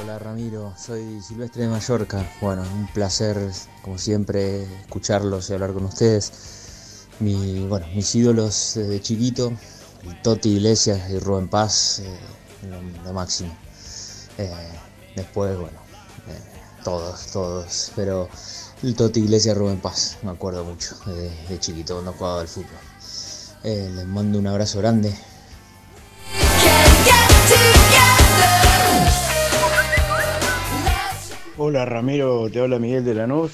[0.03, 2.23] Hola Ramiro, soy Silvestre de Mallorca.
[2.43, 3.39] Bueno, un placer,
[3.81, 6.56] como siempre, escucharlos y hablar con ustedes.
[7.21, 9.53] Mi, bueno, mis ídolos desde chiquito,
[10.05, 12.19] el Toti Iglesias y Rubén Paz, eh,
[13.05, 13.57] lo, máximo.
[14.39, 14.51] Eh,
[15.15, 15.79] después, bueno,
[16.29, 18.29] eh, todos, todos, pero
[18.83, 22.49] el Toti Iglesias y Rubén Paz, me acuerdo mucho de, de chiquito cuando jugaba al
[22.49, 22.87] fútbol.
[23.65, 25.13] Eh, les mando un abrazo grande.
[31.57, 33.51] Hola Ramiro, te habla Miguel de Lanús.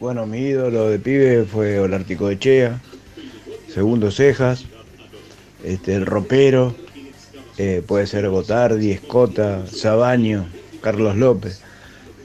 [0.00, 2.80] Bueno, mi ídolo de pibe fue Olártico de Chea,
[3.74, 4.64] segundo Cejas,
[5.64, 6.76] este, el ropero,
[7.58, 10.46] eh, puede ser Gotardi, Escota, Sabaño,
[10.80, 11.60] Carlos López.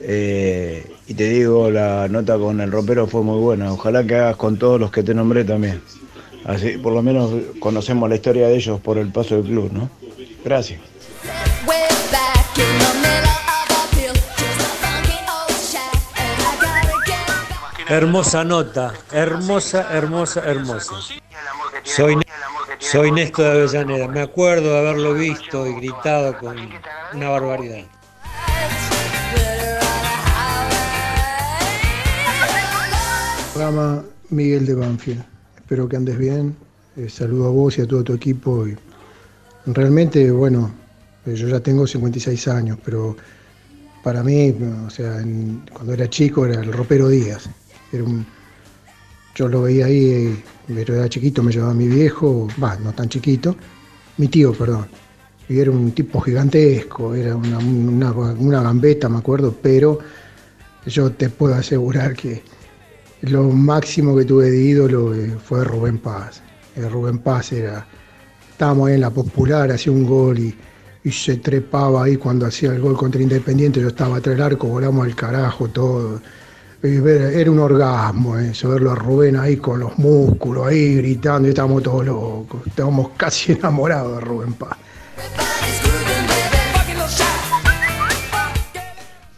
[0.02, 3.74] Eh, y te digo, la nota con el ropero fue muy buena.
[3.74, 5.82] Ojalá que hagas con todos los que te nombré también.
[6.46, 9.90] Así, por lo menos conocemos la historia de ellos por el paso del club, ¿no?
[10.46, 10.80] Gracias.
[17.88, 20.94] Hermosa nota, hermosa, hermosa, hermosa.
[21.96, 22.16] Soy,
[22.80, 26.58] soy Néstor de Avellaneda, me acuerdo de haberlo visto y gritado con
[27.14, 27.86] una barbaridad.
[33.54, 35.24] Programa Miguel de Banfield.
[35.58, 36.56] Espero que andes bien.
[36.96, 38.68] Eh, saludo a vos y a todo tu equipo.
[38.68, 38.76] Y
[39.66, 40.72] realmente, bueno,
[41.26, 43.16] eh, yo ya tengo 56 años, pero
[44.04, 44.56] para mí,
[44.86, 47.50] o sea, en- cuando era chico era el ropero Díaz.
[47.92, 48.26] Era un-
[49.36, 50.44] yo lo veía ahí, eh,
[50.74, 53.56] pero era chiquito, me llevaba mi viejo, va, no tan chiquito,
[54.18, 54.88] mi tío, perdón.
[55.48, 60.00] Y era un tipo gigantesco, era una, una, gambeta, me acuerdo, pero
[60.86, 62.44] yo te puedo asegurar que
[63.22, 66.42] lo máximo que tuve de ídolo eh, fue Rubén Paz.
[66.76, 67.86] Eh, Rubén Paz era,
[68.52, 70.56] estábamos ahí en la popular, hacía un gol y,
[71.04, 74.68] y se trepaba ahí cuando hacía el gol contra Independiente, yo estaba atrás del arco,
[74.68, 76.22] volamos al carajo, todo.
[76.82, 81.52] Ver- Era un orgasmo eso, verlo a Rubén ahí con los músculos, ahí gritando, y
[81.52, 84.78] estábamos todos locos, estábamos casi enamorados de Rubén Paz.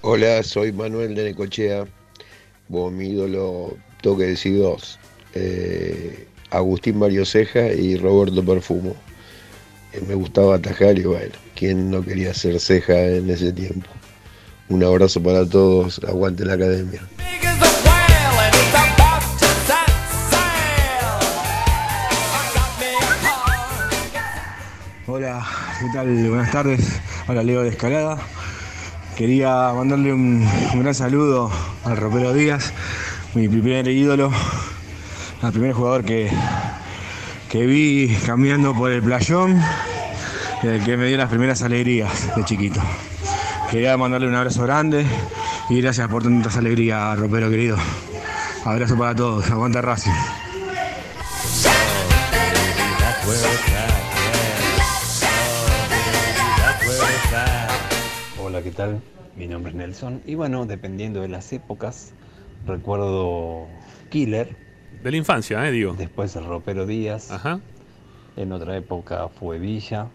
[0.01, 1.85] Hola, soy Manuel de Necochea.
[2.69, 4.97] Mi ídolo, tengo que decir dos.
[5.35, 8.95] Eh, Agustín Mario Ceja y Roberto Perfumo.
[9.93, 13.89] Eh, me gustaba atajar y bueno, ¿quién no quería ser ceja en ese tiempo?
[14.71, 17.01] Un abrazo para todos, aguante la academia.
[25.05, 26.29] ¿qué tal?
[26.29, 27.01] Buenas tardes.
[27.27, 28.17] Hola Leo de Escalada.
[29.17, 31.51] Quería mandarle un, gran saludo
[31.83, 32.71] al Ropero Díaz,
[33.35, 34.31] mi primer ídolo,
[35.41, 36.31] al primer jugador que,
[37.49, 39.61] que vi caminando por el playón
[40.63, 42.79] el que me dio las primeras alegrías de chiquito.
[43.71, 45.05] Quería mandarle un abrazo grande
[45.69, 47.77] y gracias por tantas alegrías, Ropero querido.
[48.65, 50.11] Abrazo para todos, aguanta Racing.
[58.43, 59.01] Hola, ¿qué tal?
[59.37, 60.21] Mi nombre es Nelson.
[60.25, 62.11] Y bueno, dependiendo de las épocas,
[62.67, 63.67] recuerdo
[64.09, 64.53] Killer.
[65.01, 65.71] De la infancia, ¿eh?
[65.71, 65.93] Digo.
[65.97, 67.31] Después el Ropero Díaz.
[67.31, 67.61] Ajá.
[68.35, 70.07] En otra época fue Villa.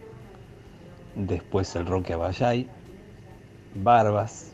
[1.14, 2.68] Después el Roque Abayay.
[3.82, 4.52] Barbas.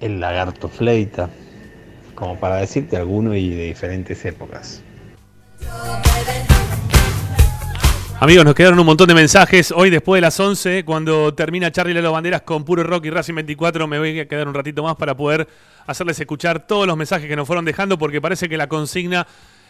[0.00, 1.28] El Lagarto Fleita.
[2.14, 4.82] Como para decirte alguno y de diferentes épocas.
[8.20, 9.70] Amigos, nos quedaron un montón de mensajes.
[9.70, 13.34] Hoy, después de las 11, cuando termina Charlie Lalo Banderas con Puro Rock y Racing
[13.34, 15.46] 24, me voy a quedar un ratito más para poder
[15.86, 19.24] hacerles escuchar todos los mensajes que nos fueron dejando, porque parece que la consigna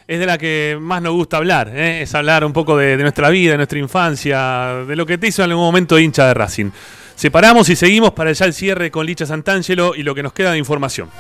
[0.07, 1.71] es de la que más nos gusta hablar.
[1.75, 2.01] ¿eh?
[2.01, 5.27] Es hablar un poco de, de nuestra vida, de nuestra infancia, de lo que te
[5.27, 6.71] hizo en algún momento hincha de Racing.
[7.19, 10.53] Separamos y seguimos para ya el cierre con Licha Santangelo y lo que nos queda
[10.53, 11.11] de información.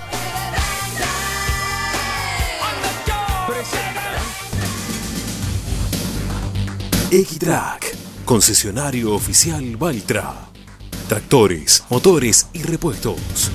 [7.11, 10.37] Equitrack, concesionario oficial Valtra.
[11.09, 13.51] Tractores, motores y repuestos.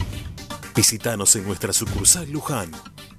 [0.76, 2.72] Visítanos en nuestra sucursal Luján,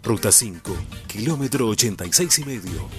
[0.02, 0.76] ruta 5,
[1.06, 2.90] kilómetro 86 y medio.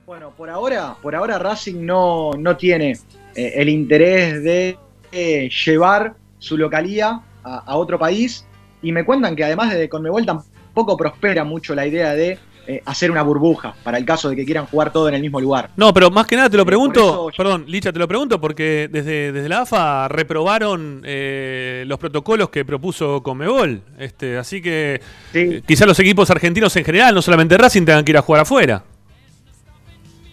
[0.06, 2.98] Bueno, por ahora, por ahora Racing no, no tiene
[3.36, 4.78] eh, el interés de
[5.12, 8.46] eh, llevar su localía a, a otro país.
[8.82, 12.38] Y me cuentan que además de Conmebol tampoco prospera mucho la idea de
[12.70, 15.40] eh, hacer una burbuja para el caso de que quieran jugar todo en el mismo
[15.40, 15.70] lugar.
[15.78, 18.42] No, pero más que nada te lo Eh, pregunto, eso- perdón, Licha, te lo pregunto
[18.42, 23.82] porque desde, desde la AFA reprobaron eh, los protocolos que propuso Conmebol.
[23.98, 25.00] Este, así que
[25.34, 28.42] eh, quizás los equipos argentinos en general, no solamente Racing, tengan que ir a jugar
[28.42, 28.84] afuera.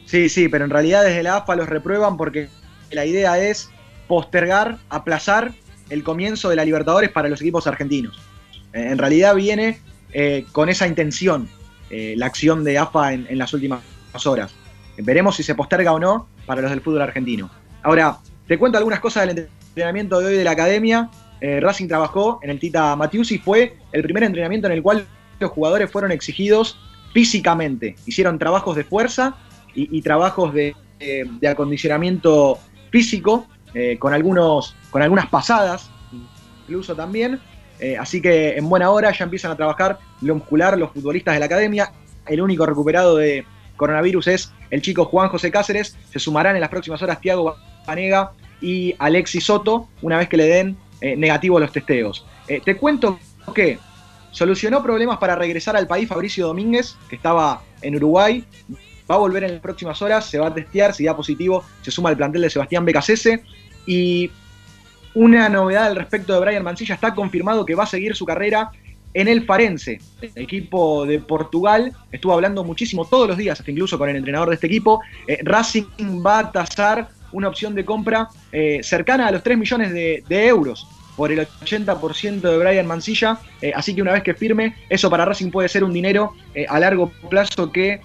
[0.07, 2.49] Sí, sí, pero en realidad desde la AFA los reprueban porque
[2.91, 3.71] la idea es
[4.07, 5.53] postergar, aplazar
[5.91, 8.21] el comienzo de la Libertadores para los equipos argentinos.
[8.73, 9.79] En realidad viene
[10.16, 11.49] eh, con esa intención
[11.91, 13.82] eh, la acción de AFA en, las últimas
[14.24, 14.55] horas.
[14.97, 17.51] Veremos si se posterga o no para los del fútbol argentino.
[17.82, 21.11] Ahora, te cuento algunas cosas del entrenamiento de hoy de la academia.
[21.41, 25.05] Eh, Racing trabajó en el Tita Matiusi, fue el primer entrenamiento en el cual
[25.41, 26.78] los jugadores fueron exigidos
[27.12, 27.97] físicamente.
[28.07, 29.35] Hicieron trabajos de fuerza
[29.74, 32.61] y, trabajos de, de acondicionamiento
[32.93, 33.49] físico,
[33.99, 35.91] con, algunos, con algunas pasadas,
[36.62, 37.41] incluso también.
[37.85, 41.40] Eh, así que en buena hora ya empiezan a trabajar lo muscular los futbolistas de
[41.40, 41.93] la academia.
[42.27, 43.44] El único recuperado de
[43.77, 45.94] coronavirus es el chico Juan José Cáceres.
[46.11, 48.32] Se sumarán en las próximas horas Tiago Panega
[48.62, 52.24] y Alexis Soto una vez que le den eh, negativo los testeos.
[52.48, 53.19] Eh, te cuento
[53.55, 53.78] que
[54.31, 58.47] solucionó problemas para regresar al país Fabricio Domínguez, que estaba en Uruguay.
[59.11, 61.90] Va a volver en las próximas horas, se va a testear, si da positivo, se
[61.90, 63.44] suma al plantel de Sebastián Becasese.
[63.85, 64.31] Y
[65.15, 68.70] una novedad al respecto de Brian Mancilla, está confirmado que va a seguir su carrera
[69.15, 71.93] en el Farense, el equipo de Portugal.
[72.11, 75.01] Estuvo hablando muchísimo todos los días, hasta incluso con el entrenador de este equipo.
[75.27, 75.85] Eh, Racing
[76.24, 80.86] va a tasar una opción de compra eh, cercana a los 3 millones de, euros
[81.16, 83.39] por el 80% de Brian Mancilla.
[83.62, 86.35] Eh, así que una vez que firme, eso para Racing puede ser un dinero
[86.69, 88.01] a largo plazo que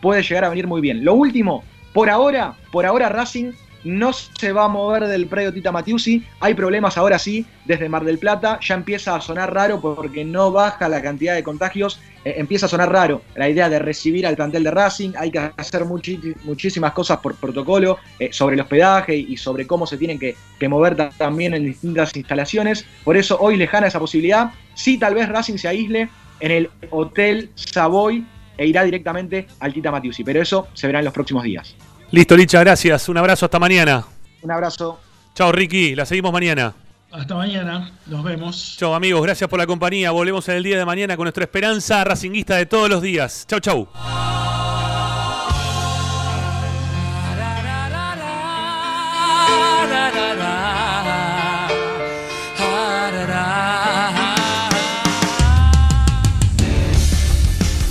[0.00, 1.04] puede llegar a venir muy bien.
[1.04, 1.62] Lo último,
[1.92, 3.52] por ahora, por ahora Racing
[3.84, 6.24] no se va a mover del predio Tita Matiusi.
[6.40, 8.58] Hay problemas ahora sí, desde Mar del Plata.
[8.60, 12.00] Ya empieza a sonar raro porque no baja la cantidad de contagios.
[12.24, 15.12] Eh, empieza a sonar raro la idea de recibir al plantel de Racing.
[15.18, 19.96] Hay que hacer muchísimas cosas por protocolo eh, sobre el hospedaje y sobre cómo se
[19.98, 20.34] tienen que,
[20.68, 22.86] mover ta- también en distintas instalaciones.
[23.04, 24.50] Por eso hoy lejana esa posibilidad.
[24.74, 26.08] Sí, tal vez Racing se aísle
[26.40, 28.24] en el Hotel Savoy
[28.56, 30.24] e irá directamente al Tita Matiusi.
[30.24, 31.76] Pero eso se verá en los próximos días.
[32.10, 33.08] Listo, Licha, gracias.
[33.08, 34.04] Un abrazo, hasta mañana.
[34.42, 35.00] Un abrazo.
[35.34, 35.94] Chao, Ricky.
[35.94, 36.74] La seguimos mañana.
[37.10, 38.76] Hasta mañana, nos vemos.
[38.76, 39.22] Chao, amigos.
[39.22, 40.10] Gracias por la compañía.
[40.10, 43.46] Volvemos en el día de mañana con nuestra esperanza racinguista de todos los días.
[43.48, 43.88] Chau, chau.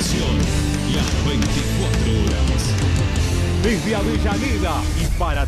[0.00, 2.62] las 24 horas.
[3.62, 5.44] Desde Avellaneda y para